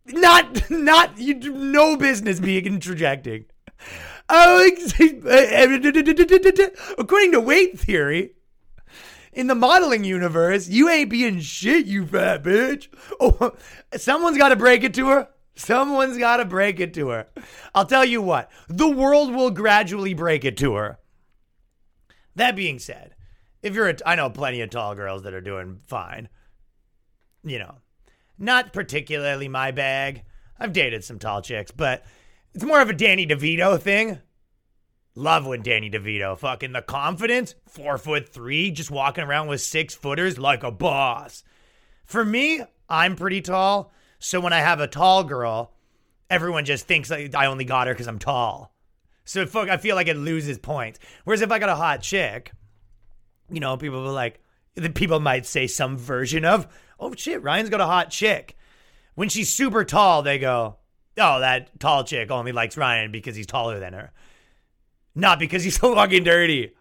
Not, 0.05 0.69
not, 0.69 1.17
you 1.17 1.35
do 1.35 1.53
no 1.53 1.95
business 1.95 2.39
being 2.39 2.65
interjecting. 2.65 3.45
Oh, 4.31 4.69
according 6.99 7.31
to 7.31 7.39
weight 7.39 7.79
theory, 7.79 8.33
in 9.33 9.47
the 9.47 9.55
modeling 9.55 10.03
universe, 10.03 10.67
you 10.67 10.89
ain't 10.89 11.09
being 11.09 11.39
shit, 11.39 11.85
you 11.85 12.05
fat 12.05 12.43
bitch. 12.43 12.87
Oh, 13.19 13.53
someone's 13.95 14.37
got 14.37 14.49
to 14.49 14.55
break 14.55 14.83
it 14.83 14.93
to 14.95 15.07
her. 15.07 15.27
Someone's 15.55 16.17
got 16.17 16.37
to 16.37 16.45
break 16.45 16.79
it 16.79 16.93
to 16.93 17.09
her. 17.09 17.27
I'll 17.75 17.85
tell 17.85 18.05
you 18.05 18.21
what, 18.21 18.49
the 18.69 18.87
world 18.87 19.33
will 19.33 19.51
gradually 19.51 20.13
break 20.13 20.45
it 20.45 20.55
to 20.57 20.75
her. 20.75 20.99
That 22.35 22.55
being 22.55 22.79
said, 22.79 23.15
if 23.61 23.75
you're 23.75 23.89
a, 23.89 23.95
I 24.05 24.15
know 24.15 24.29
plenty 24.29 24.61
of 24.61 24.69
tall 24.69 24.95
girls 24.95 25.23
that 25.23 25.33
are 25.33 25.41
doing 25.41 25.81
fine. 25.87 26.29
You 27.43 27.59
know, 27.59 27.75
not 28.37 28.71
particularly 28.71 29.49
my 29.49 29.71
bag. 29.71 30.23
I've 30.57 30.73
dated 30.73 31.03
some 31.03 31.19
tall 31.19 31.41
chicks, 31.41 31.71
but 31.71 32.05
it's 32.53 32.63
more 32.63 32.81
of 32.81 32.89
a 32.89 32.93
Danny 32.93 33.27
DeVito 33.27 33.79
thing. 33.79 34.19
Love 35.15 35.47
when 35.47 35.61
Danny 35.61 35.89
DeVito, 35.89 36.37
fucking 36.37 36.71
the 36.71 36.81
confidence, 36.81 37.55
four 37.67 37.97
foot 37.97 38.29
three, 38.29 38.71
just 38.71 38.91
walking 38.91 39.23
around 39.23 39.47
with 39.47 39.59
six 39.59 39.95
footers 39.95 40.37
like 40.37 40.63
a 40.63 40.71
boss. 40.71 41.43
For 42.05 42.23
me, 42.23 42.61
I'm 42.87 43.15
pretty 43.15 43.41
tall, 43.41 43.91
so 44.19 44.39
when 44.39 44.53
I 44.53 44.59
have 44.59 44.79
a 44.79 44.87
tall 44.87 45.23
girl, 45.23 45.73
everyone 46.29 46.65
just 46.65 46.87
thinks 46.87 47.11
I 47.11 47.45
only 47.47 47.65
got 47.65 47.87
her 47.87 47.93
because 47.93 48.07
I'm 48.07 48.19
tall. 48.19 48.73
So 49.25 49.45
fuck, 49.45 49.67
I 49.67 49.77
feel 49.77 49.95
like 49.95 50.07
it 50.07 50.17
loses 50.17 50.57
points. 50.57 50.99
Whereas 51.23 51.41
if 51.41 51.51
I 51.51 51.59
got 51.59 51.69
a 51.69 51.75
hot 51.75 52.01
chick, 52.01 52.51
you 53.49 53.59
know, 53.59 53.77
people 53.77 54.01
will 54.01 54.13
like, 54.13 54.39
the 54.75 54.89
people 54.89 55.19
might 55.19 55.45
say 55.45 55.65
some 55.67 55.97
version 55.97 56.45
of, 56.45 56.67
oh 56.99 57.13
shit, 57.15 57.41
Ryan's 57.41 57.69
got 57.69 57.81
a 57.81 57.85
hot 57.85 58.11
chick. 58.11 58.55
When 59.15 59.27
she's 59.27 59.51
super 59.51 59.83
tall, 59.83 60.21
they 60.21 60.37
go, 60.37 60.77
oh, 61.17 61.39
that 61.39 61.79
tall 61.79 62.03
chick 62.03 62.29
only 62.31 62.51
likes 62.51 62.77
Ryan 62.77 63.11
because 63.11 63.35
he's 63.35 63.47
taller 63.47 63.79
than 63.79 63.93
her 63.93 64.13
not 65.19 65.39
because 65.39 65.63
he's 65.63 65.75
so 65.79 65.95
fucking 65.95 66.23
dirty. 66.23 66.73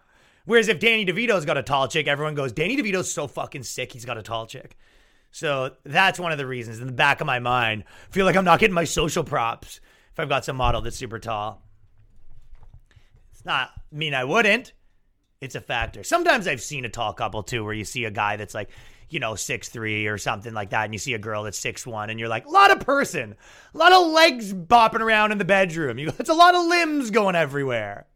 Whereas 0.45 0.69
if 0.69 0.81
Danny 0.81 1.05
DeVito's 1.05 1.45
got 1.45 1.59
a 1.59 1.63
tall 1.63 1.89
chick, 1.89 2.09
everyone 2.09 2.35
goes, 2.35 2.53
Danny 2.53 2.77
DeVito's 2.77 3.13
so 3.13 3.27
fucking 3.27 3.65
sick, 3.65 3.93
he's 3.93 4.07
got 4.07 4.17
a 4.17 4.23
tall 4.23 4.47
chick. 4.47 4.77
So 5.31 5.73
that's 5.85 6.19
one 6.19 6.33
of 6.33 6.39
the 6.39 6.47
reasons 6.47 6.81
in 6.81 6.87
the 6.87 6.93
back 6.93 7.21
of 7.21 7.27
my 7.27 7.39
mind. 7.39 7.85
I 8.09 8.13
feel 8.13 8.25
like 8.25 8.37
I'm 8.37 8.47
not 8.47 8.59
getting 8.59 8.75
my 8.75 8.85
social 8.85 9.25
props 9.25 9.81
if 10.11 10.19
I've 10.19 10.29
got 10.29 10.45
some 10.45 10.57
model 10.57 10.81
that's 10.81 10.97
super 10.97 11.19
tall. 11.19 11.63
It's 13.33 13.45
not 13.45 13.71
mean 13.93 14.15
I 14.15 14.25
wouldn't. 14.25 14.73
It's 15.41 15.55
a 15.55 15.61
factor. 15.61 16.03
Sometimes 16.03 16.49
I've 16.49 16.63
seen 16.63 16.85
a 16.85 16.89
tall 16.89 17.13
couple 17.13 17.43
too, 17.43 17.63
where 17.63 17.75
you 17.75 17.85
see 17.85 18.05
a 18.07 18.11
guy 18.11 18.37
that's 18.37 18.55
like, 18.55 18.71
you 19.11 19.21
know, 19.21 19.37
six 19.37 19.69
three 19.69 20.07
or 20.07 20.19
something 20.19 20.53
like 20.53 20.71
that, 20.71 20.87
and 20.87 20.93
you 20.93 20.99
see 20.99 21.15
a 21.15 21.19
girl 21.19 21.45
that's 21.45 21.59
six 21.59 21.87
one, 21.87 22.11
and 22.11 22.19
you're 22.19 22.29
like, 22.29 22.47
a 22.47 22.51
lot 22.51 22.73
of 22.73 22.81
person, 22.81 23.37
a 23.75 23.79
lot 23.79 23.93
of 23.93 24.09
legs 24.09 24.53
bopping 24.53 25.01
around 25.01 25.31
in 25.31 25.39
the 25.39 25.45
bedroom. 25.45 25.99
You, 25.99 26.11
it's 26.19 26.31
a 26.31 26.35
lot 26.35 26.55
of 26.57 26.67
limbs 26.67 27.11
going 27.11 27.37
everywhere. 27.37 28.08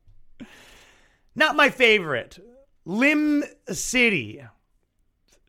Not 1.35 1.57
my 1.57 1.71
favorite. 1.71 2.39
Lim 2.85 3.45
City. 3.69 4.43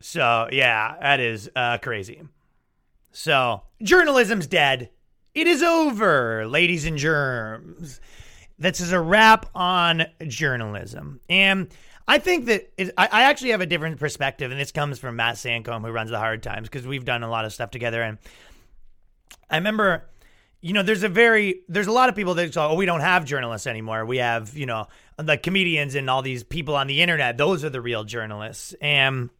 So, 0.00 0.48
yeah, 0.52 0.96
that 1.00 1.20
is 1.20 1.50
uh, 1.56 1.78
crazy. 1.78 2.22
So, 3.12 3.62
journalism's 3.82 4.46
dead. 4.46 4.90
It 5.34 5.46
is 5.46 5.62
over, 5.62 6.46
ladies 6.46 6.84
and 6.84 6.96
germs. 6.96 8.00
This 8.58 8.80
is 8.80 8.92
a 8.92 9.00
wrap 9.00 9.46
on 9.54 10.06
journalism. 10.28 11.20
And 11.28 11.68
I 12.06 12.18
think 12.18 12.46
that 12.46 12.70
it, 12.76 12.92
I, 12.96 13.08
I 13.10 13.22
actually 13.22 13.50
have 13.50 13.60
a 13.60 13.66
different 13.66 13.98
perspective, 13.98 14.50
and 14.50 14.60
this 14.60 14.72
comes 14.72 14.98
from 14.98 15.16
Matt 15.16 15.36
Saincome, 15.36 15.82
who 15.82 15.90
runs 15.90 16.10
the 16.10 16.18
Hard 16.18 16.42
Times, 16.42 16.68
because 16.68 16.86
we've 16.86 17.04
done 17.04 17.22
a 17.22 17.30
lot 17.30 17.44
of 17.44 17.52
stuff 17.52 17.70
together. 17.70 18.02
And 18.02 18.18
I 19.50 19.56
remember, 19.56 20.04
you 20.60 20.72
know, 20.72 20.82
there's 20.82 21.02
a 21.02 21.08
very 21.08 21.62
there's 21.68 21.86
a 21.86 21.92
lot 21.92 22.08
of 22.08 22.14
people 22.14 22.34
that 22.34 22.52
say, 22.52 22.60
oh, 22.60 22.74
we 22.74 22.86
don't 22.86 23.00
have 23.00 23.24
journalists 23.24 23.66
anymore. 23.66 24.04
We 24.04 24.18
have, 24.18 24.56
you 24.56 24.66
know, 24.66 24.86
the 25.16 25.36
comedians 25.38 25.94
and 25.94 26.10
all 26.10 26.22
these 26.22 26.42
people 26.42 26.74
on 26.74 26.86
the 26.86 27.00
internet. 27.00 27.36
Those 27.36 27.64
are 27.64 27.70
the 27.70 27.80
real 27.80 28.04
journalists. 28.04 28.74
And 28.80 29.30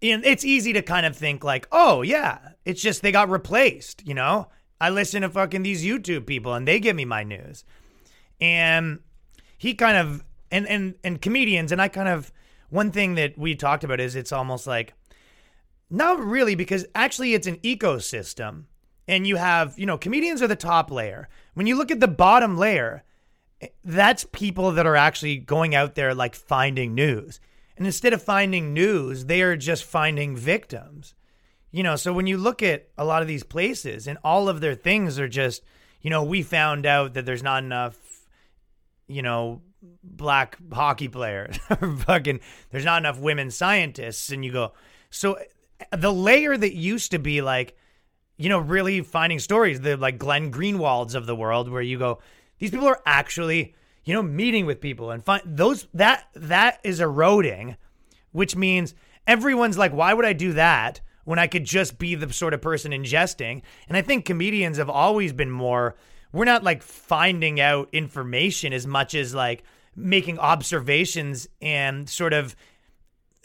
it's 0.00 0.44
easy 0.44 0.72
to 0.74 0.82
kind 0.82 1.06
of 1.06 1.16
think 1.16 1.42
like, 1.42 1.66
oh 1.72 2.02
yeah, 2.02 2.38
it's 2.64 2.82
just 2.82 3.02
they 3.02 3.12
got 3.12 3.30
replaced, 3.30 4.06
you 4.06 4.14
know? 4.14 4.48
I 4.80 4.90
listen 4.90 5.22
to 5.22 5.28
fucking 5.28 5.62
these 5.62 5.84
YouTube 5.84 6.26
people 6.26 6.54
and 6.54 6.68
they 6.68 6.78
give 6.78 6.94
me 6.94 7.04
my 7.04 7.24
news. 7.24 7.64
And 8.40 9.00
he 9.56 9.74
kind 9.74 9.96
of 9.96 10.24
and 10.50 10.68
and 10.68 10.94
and 11.02 11.20
comedians 11.20 11.72
and 11.72 11.82
I 11.82 11.88
kind 11.88 12.08
of 12.08 12.32
one 12.70 12.92
thing 12.92 13.16
that 13.16 13.36
we 13.36 13.56
talked 13.56 13.82
about 13.82 13.98
is 13.98 14.14
it's 14.14 14.32
almost 14.32 14.66
like 14.66 14.94
not 15.90 16.20
really 16.20 16.54
because 16.54 16.86
actually 16.94 17.34
it's 17.34 17.46
an 17.46 17.56
ecosystem 17.56 18.64
and 19.08 19.26
you 19.26 19.36
have, 19.36 19.76
you 19.78 19.86
know, 19.86 19.98
comedians 19.98 20.42
are 20.42 20.46
the 20.46 20.54
top 20.54 20.90
layer. 20.90 21.28
When 21.54 21.66
you 21.66 21.76
look 21.76 21.90
at 21.90 21.98
the 21.98 22.06
bottom 22.06 22.56
layer, 22.56 23.02
that's 23.84 24.24
people 24.24 24.72
that 24.72 24.86
are 24.86 24.96
actually 24.96 25.36
going 25.36 25.74
out 25.74 25.94
there 25.94 26.14
like 26.14 26.34
finding 26.34 26.94
news. 26.94 27.40
And 27.76 27.86
instead 27.86 28.12
of 28.12 28.22
finding 28.22 28.74
news, 28.74 29.26
they 29.26 29.42
are 29.42 29.56
just 29.56 29.84
finding 29.84 30.36
victims. 30.36 31.14
You 31.70 31.82
know, 31.82 31.96
so 31.96 32.12
when 32.12 32.26
you 32.26 32.38
look 32.38 32.62
at 32.62 32.88
a 32.96 33.04
lot 33.04 33.22
of 33.22 33.28
these 33.28 33.44
places 33.44 34.06
and 34.06 34.18
all 34.24 34.48
of 34.48 34.60
their 34.60 34.74
things 34.74 35.18
are 35.18 35.28
just, 35.28 35.62
you 36.00 36.10
know, 36.10 36.24
we 36.24 36.42
found 36.42 36.86
out 36.86 37.14
that 37.14 37.26
there's 37.26 37.42
not 37.42 37.62
enough, 37.62 37.96
you 39.06 39.22
know, 39.22 39.62
black 40.02 40.58
hockey 40.72 41.08
players 41.08 41.56
fucking 42.04 42.40
there's 42.70 42.84
not 42.84 42.98
enough 42.98 43.18
women 43.18 43.50
scientists 43.50 44.30
and 44.30 44.44
you 44.44 44.50
go 44.50 44.72
so 45.10 45.38
the 45.96 46.12
layer 46.12 46.56
that 46.56 46.74
used 46.74 47.12
to 47.12 47.18
be 47.18 47.40
like 47.40 47.76
you 48.36 48.48
know 48.48 48.58
really 48.58 49.02
finding 49.02 49.38
stories 49.38 49.80
the 49.80 49.96
like 49.96 50.18
Glenn 50.18 50.50
Greenwalds 50.50 51.14
of 51.14 51.26
the 51.26 51.36
world 51.36 51.68
where 51.68 51.82
you 51.82 51.96
go 51.96 52.18
these 52.58 52.70
people 52.70 52.86
are 52.86 53.02
actually 53.06 53.74
you 54.04 54.14
know 54.14 54.22
meeting 54.22 54.66
with 54.66 54.80
people 54.80 55.10
and 55.10 55.24
find 55.24 55.42
those 55.44 55.86
that 55.94 56.28
that 56.34 56.80
is 56.84 57.00
eroding 57.00 57.76
which 58.32 58.56
means 58.56 58.94
everyone's 59.26 59.78
like 59.78 59.92
why 59.92 60.14
would 60.14 60.24
I 60.24 60.32
do 60.32 60.52
that 60.54 61.00
when 61.24 61.38
I 61.38 61.46
could 61.46 61.64
just 61.64 61.98
be 61.98 62.14
the 62.14 62.32
sort 62.32 62.54
of 62.54 62.62
person 62.62 62.92
ingesting? 62.92 63.60
And 63.86 63.98
I 63.98 64.00
think 64.00 64.24
comedians 64.24 64.78
have 64.78 64.88
always 64.88 65.34
been 65.34 65.50
more 65.50 65.94
we're 66.32 66.44
not 66.44 66.62
like 66.64 66.82
finding 66.82 67.60
out 67.60 67.88
information 67.92 68.72
as 68.72 68.86
much 68.86 69.14
as 69.14 69.34
like 69.34 69.62
making 69.96 70.38
observations 70.38 71.48
and 71.60 72.08
sort 72.08 72.32
of 72.32 72.54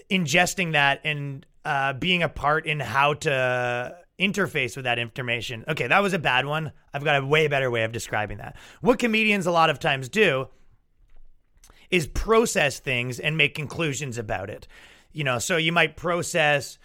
ingesting 0.09 0.73
that 0.73 1.01
and 1.03 1.45
uh, 1.65 1.93
being 1.93 2.23
a 2.23 2.29
part 2.29 2.65
in 2.65 2.79
how 2.79 3.13
to 3.13 3.97
interface 4.19 4.75
with 4.75 4.85
that 4.85 4.99
information. 4.99 5.65
Okay, 5.67 5.87
that 5.87 6.01
was 6.01 6.13
a 6.13 6.19
bad 6.19 6.45
one. 6.45 6.71
I've 6.93 7.03
got 7.03 7.21
a 7.21 7.25
way 7.25 7.47
better 7.47 7.71
way 7.71 7.83
of 7.83 7.91
describing 7.91 8.37
that. 8.37 8.55
What 8.81 8.99
comedians 8.99 9.45
a 9.45 9.51
lot 9.51 9.69
of 9.69 9.79
times 9.79 10.09
do 10.09 10.47
is 11.89 12.07
process 12.07 12.79
things 12.79 13.19
and 13.19 13.37
make 13.37 13.55
conclusions 13.55 14.17
about 14.17 14.49
it. 14.49 14.67
You 15.11 15.23
know, 15.23 15.39
so 15.39 15.57
you 15.57 15.71
might 15.71 15.95
process 15.95 16.79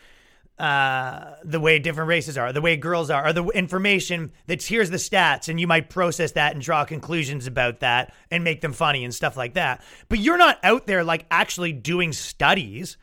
uh, 0.58 1.36
the 1.44 1.60
way 1.60 1.78
different 1.78 2.08
races 2.08 2.36
are, 2.36 2.52
the 2.52 2.60
way 2.60 2.76
girls 2.76 3.10
are, 3.10 3.28
or 3.28 3.32
the 3.32 3.44
information 3.48 4.32
that's 4.46 4.66
here's 4.66 4.90
the 4.90 4.96
stats, 4.96 5.48
and 5.48 5.60
you 5.60 5.66
might 5.66 5.88
process 5.88 6.32
that 6.32 6.52
and 6.52 6.60
draw 6.60 6.84
conclusions 6.84 7.46
about 7.46 7.80
that 7.80 8.12
and 8.30 8.42
make 8.42 8.60
them 8.60 8.72
funny 8.72 9.04
and 9.04 9.14
stuff 9.14 9.36
like 9.36 9.54
that. 9.54 9.82
But 10.08 10.18
you're 10.18 10.36
not 10.36 10.58
out 10.62 10.86
there 10.86 11.04
like 11.04 11.26
actually 11.30 11.72
doing 11.72 12.12
studies. 12.12 12.96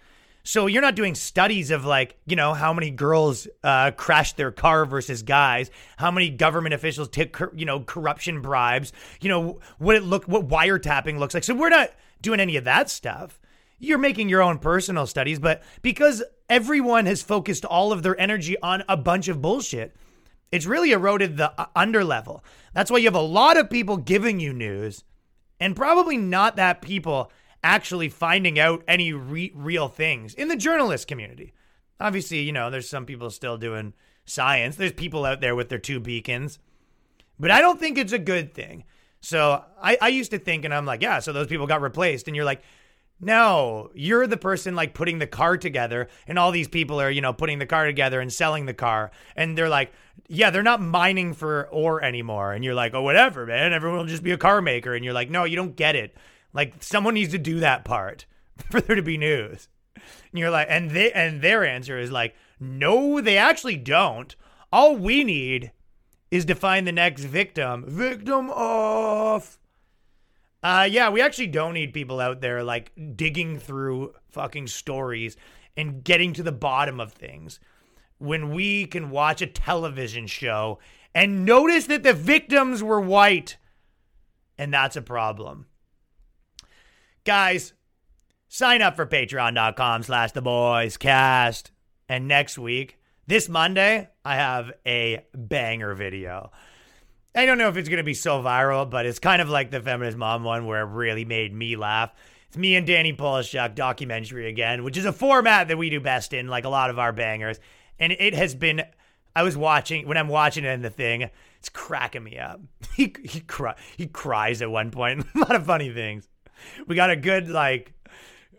So 0.47 0.67
you're 0.67 0.83
not 0.83 0.93
doing 0.93 1.15
studies 1.15 1.71
of 1.71 1.85
like, 1.85 2.19
you 2.27 2.35
know, 2.35 2.53
how 2.53 2.71
many 2.71 2.91
girls 2.91 3.47
uh, 3.63 3.89
crashed 3.89 4.37
their 4.37 4.51
car 4.51 4.85
versus 4.85 5.23
guys, 5.23 5.71
how 5.97 6.11
many 6.11 6.29
government 6.29 6.75
officials 6.75 7.09
took, 7.09 7.51
you 7.55 7.65
know, 7.65 7.79
corruption 7.79 8.43
bribes, 8.43 8.93
you 9.19 9.27
know, 9.27 9.59
what 9.79 9.95
it 9.95 10.03
look, 10.03 10.25
what 10.25 10.47
wiretapping 10.47 11.17
looks 11.17 11.33
like. 11.33 11.43
So 11.43 11.55
we're 11.55 11.69
not 11.69 11.89
doing 12.21 12.39
any 12.39 12.57
of 12.57 12.63
that 12.65 12.91
stuff. 12.91 13.41
You're 13.79 13.97
making 13.97 14.29
your 14.29 14.43
own 14.43 14.59
personal 14.59 15.07
studies, 15.07 15.39
but 15.39 15.63
because 15.81 16.23
everyone 16.47 17.07
has 17.07 17.23
focused 17.23 17.65
all 17.65 17.91
of 17.91 18.03
their 18.03 18.17
energy 18.21 18.55
on 18.61 18.83
a 18.87 18.95
bunch 18.95 19.27
of 19.27 19.41
bullshit, 19.41 19.95
it's 20.51 20.67
really 20.67 20.91
eroded 20.91 21.37
the 21.37 21.59
uh, 21.59 21.65
under 21.75 22.03
level. 22.03 22.43
That's 22.71 22.91
why 22.91 22.99
you 22.99 23.05
have 23.05 23.15
a 23.15 23.19
lot 23.19 23.57
of 23.57 23.71
people 23.71 23.97
giving 23.97 24.39
you 24.39 24.53
news 24.53 25.03
and 25.59 25.75
probably 25.75 26.17
not 26.17 26.55
that 26.57 26.83
people 26.83 27.31
actually 27.65 28.09
finding 28.09 28.59
out 28.59 28.83
any 28.87 29.11
re- 29.11 29.51
real 29.55 29.87
things 29.87 30.35
in 30.35 30.47
the 30.47 30.55
journalist 30.55 31.07
community. 31.07 31.51
Obviously, 31.99 32.41
you 32.41 32.51
know, 32.51 32.69
there's 32.69 32.87
some 32.87 33.07
people 33.07 33.31
still 33.31 33.57
doing 33.57 33.93
science. 34.23 34.75
There's 34.75 34.93
people 34.93 35.25
out 35.25 35.41
there 35.41 35.55
with 35.55 35.69
their 35.69 35.79
two 35.79 35.99
beacons. 35.99 36.59
But 37.39 37.49
I 37.49 37.61
don't 37.61 37.79
think 37.79 37.97
it's 37.97 38.13
a 38.13 38.19
good 38.19 38.53
thing. 38.53 38.83
So 39.19 39.63
I, 39.81 39.97
I 39.99 40.09
used 40.09 40.29
to 40.31 40.39
think, 40.39 40.63
and 40.63 40.73
I'm 40.73 40.85
like, 40.85 41.01
yeah, 41.01 41.19
so 41.19 41.33
those 41.33 41.47
people 41.47 41.65
got 41.65 41.81
replaced. 41.81 42.27
And 42.27 42.35
you're 42.35 42.45
like, 42.45 42.61
no, 43.19 43.89
you're 43.95 44.27
the 44.27 44.37
person 44.37 44.75
like 44.75 44.93
putting 44.93 45.17
the 45.17 45.25
car 45.25 45.57
together, 45.57 46.09
and 46.27 46.37
all 46.37 46.51
these 46.51 46.67
people 46.67 47.01
are, 47.01 47.09
you 47.09 47.21
know, 47.21 47.33
putting 47.33 47.57
the 47.57 47.65
car 47.65 47.87
together 47.87 48.19
and 48.19 48.31
selling 48.31 48.67
the 48.67 48.73
car. 48.73 49.09
And 49.35 49.57
they're 49.57 49.69
like, 49.69 49.91
yeah, 50.27 50.51
they're 50.51 50.61
not 50.61 50.81
mining 50.81 51.33
for 51.33 51.67
ore 51.71 52.03
anymore. 52.03 52.53
And 52.53 52.63
you're 52.63 52.75
like, 52.75 52.93
oh, 52.93 53.01
whatever, 53.01 53.47
man. 53.47 53.73
Everyone 53.73 53.99
will 53.99 54.05
just 54.05 54.21
be 54.21 54.33
a 54.33 54.37
car 54.37 54.61
maker. 54.61 54.93
And 54.93 55.03
you're 55.03 55.13
like, 55.13 55.31
no, 55.31 55.45
you 55.45 55.55
don't 55.55 55.75
get 55.75 55.95
it. 55.95 56.15
Like, 56.55 56.81
someone 56.81 57.13
needs 57.13 57.33
to 57.33 57.37
do 57.37 57.59
that 57.59 57.85
part 57.85 58.25
for 58.71 58.81
there 58.81 58.95
to 58.95 59.03
be 59.03 59.17
news. 59.17 59.67
And 59.95 60.39
you're 60.39 60.49
like, 60.49 60.67
and 60.69 60.91
they 60.91 61.11
and 61.11 61.41
their 61.41 61.65
answer 61.65 61.99
is 61.99 62.11
like, 62.11 62.35
no, 62.59 63.21
they 63.21 63.37
actually 63.37 63.77
don't. 63.77 64.35
All 64.71 64.95
we 64.95 65.23
need 65.23 65.71
is 66.31 66.45
to 66.45 66.55
find 66.55 66.85
the 66.85 66.91
next 66.91 67.23
victim. 67.23 67.85
Victim 67.87 68.49
off. 68.49 69.59
Uh, 70.63 70.87
yeah, 70.89 71.09
we 71.09 71.21
actually 71.21 71.47
don't 71.47 71.75
need 71.75 71.93
people 71.93 72.19
out 72.19 72.41
there 72.41 72.63
like 72.63 72.91
digging 73.15 73.59
through 73.59 74.13
fucking 74.29 74.67
stories 74.67 75.37
and 75.77 76.03
getting 76.03 76.33
to 76.33 76.43
the 76.43 76.51
bottom 76.51 76.99
of 76.99 77.13
things 77.13 77.59
when 78.17 78.53
we 78.53 78.85
can 78.85 79.11
watch 79.11 79.41
a 79.41 79.47
television 79.47 80.25
show 80.25 80.79
and 81.13 81.45
notice 81.45 81.85
that 81.85 82.03
the 82.03 82.13
victims 82.13 82.81
were 82.81 82.99
white. 82.99 83.57
And 84.57 84.73
that's 84.73 84.95
a 84.95 85.01
problem. 85.01 85.67
Guys, 87.25 87.73
sign 88.49 88.83
up 88.83 88.95
for 88.95 89.07
patreon.com 89.07 90.03
slash 90.03 90.31
the 90.33 90.43
boys 90.43 90.95
cast. 90.95 91.71
And 92.07 92.27
next 92.27 92.59
week, 92.59 92.99
this 93.25 93.49
Monday, 93.49 94.09
I 94.23 94.35
have 94.35 94.71
a 94.85 95.25
banger 95.33 95.95
video. 95.95 96.51
I 97.33 97.47
don't 97.47 97.57
know 97.57 97.67
if 97.67 97.77
it's 97.77 97.89
going 97.89 97.97
to 97.97 98.03
be 98.03 98.13
so 98.13 98.43
viral, 98.43 98.87
but 98.87 99.07
it's 99.07 99.17
kind 99.17 99.41
of 99.41 99.49
like 99.49 99.71
the 99.71 99.81
feminist 99.81 100.19
mom 100.19 100.43
one 100.43 100.67
where 100.67 100.81
it 100.81 100.91
really 100.91 101.25
made 101.25 101.51
me 101.51 101.75
laugh. 101.75 102.13
It's 102.47 102.57
me 102.57 102.75
and 102.75 102.85
Danny 102.85 103.11
Polishchuk 103.11 103.73
documentary 103.73 104.47
again, 104.47 104.83
which 104.83 104.95
is 104.95 105.05
a 105.05 105.11
format 105.11 105.67
that 105.69 105.79
we 105.79 105.89
do 105.89 105.99
best 105.99 106.31
in, 106.31 106.47
like 106.47 106.63
a 106.63 106.69
lot 106.69 106.91
of 106.91 106.99
our 106.99 107.11
bangers. 107.11 107.59
And 107.97 108.11
it 108.11 108.35
has 108.35 108.53
been, 108.53 108.83
I 109.35 109.41
was 109.41 109.57
watching, 109.57 110.07
when 110.07 110.17
I'm 110.17 110.27
watching 110.27 110.63
it 110.63 110.69
in 110.69 110.83
the 110.83 110.91
thing, 110.91 111.27
it's 111.57 111.69
cracking 111.69 112.23
me 112.23 112.37
up. 112.37 112.61
He, 112.95 113.13
he, 113.25 113.41
cry, 113.41 113.75
he 113.97 114.07
cries 114.07 114.61
at 114.61 114.71
one 114.71 114.91
point. 114.91 115.25
a 115.35 115.39
lot 115.39 115.55
of 115.55 115.65
funny 115.65 115.91
things. 115.91 116.29
We 116.87 116.95
got 116.95 117.09
a 117.09 117.15
good, 117.15 117.49
like, 117.49 117.93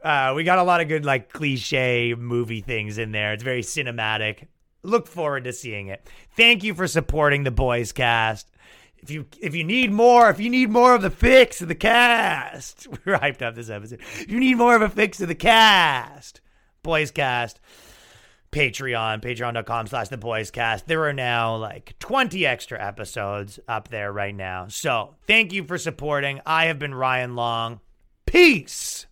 uh, 0.03 0.33
we 0.37 0.45
got 0.45 0.59
a 0.59 0.63
lot 0.63 0.81
of 0.81 0.89
good, 0.89 1.05
like, 1.05 1.33
cliche 1.33 2.15
movie 2.17 2.61
things 2.61 2.99
in 2.99 3.13
there. 3.13 3.33
It's 3.33 3.43
very 3.43 3.63
cinematic. 3.63 4.47
Look 4.83 5.07
forward 5.07 5.45
to 5.45 5.53
seeing 5.53 5.89
it. 5.89 6.07
Thank 6.37 6.63
you 6.65 6.75
for 6.75 6.87
supporting 6.87 7.45
the 7.45 7.51
Boyscast 7.51 8.45
if 9.07 9.11
you 9.13 9.27
if 9.41 9.55
you 9.55 9.63
need 9.63 9.93
more, 9.93 10.31
if 10.31 10.41
you 10.41 10.51
need 10.51 10.69
more 10.69 10.95
of 10.95 11.03
the 11.03 11.11
fix 11.11 11.63
of 11.63 11.69
the 11.69 11.77
cast, 11.77 12.89
we're 13.05 13.17
hyped 13.17 13.41
up 13.41 13.55
this 13.55 13.71
episode. 13.71 14.01
If 14.01 14.29
you 14.29 14.41
need 14.41 14.57
more 14.57 14.75
of 14.75 14.83
a 14.83 14.89
fix 14.89 15.21
of 15.21 15.29
the 15.29 15.35
cast, 15.37 16.41
Boyscast, 16.83 17.55
Patreon, 18.51 19.23
patreon.com 19.23 19.87
slash 19.87 20.09
the 20.09 20.17
boys 20.17 20.51
cast. 20.51 20.89
There 20.89 21.05
are 21.05 21.13
now 21.13 21.57
like 21.57 21.97
20 22.01 22.45
extra 22.47 22.85
episodes 22.85 23.61
up 23.69 23.89
there 23.89 24.13
right 24.13 24.35
now. 24.35 24.67
So 24.69 25.15
thank 25.27 25.53
you 25.53 25.63
for 25.65 25.79
supporting. 25.79 26.41
I 26.45 26.67
have 26.67 26.81
been 26.81 26.95
Ryan 26.95 27.37
Long. 27.37 27.81
Peace. 28.27 29.07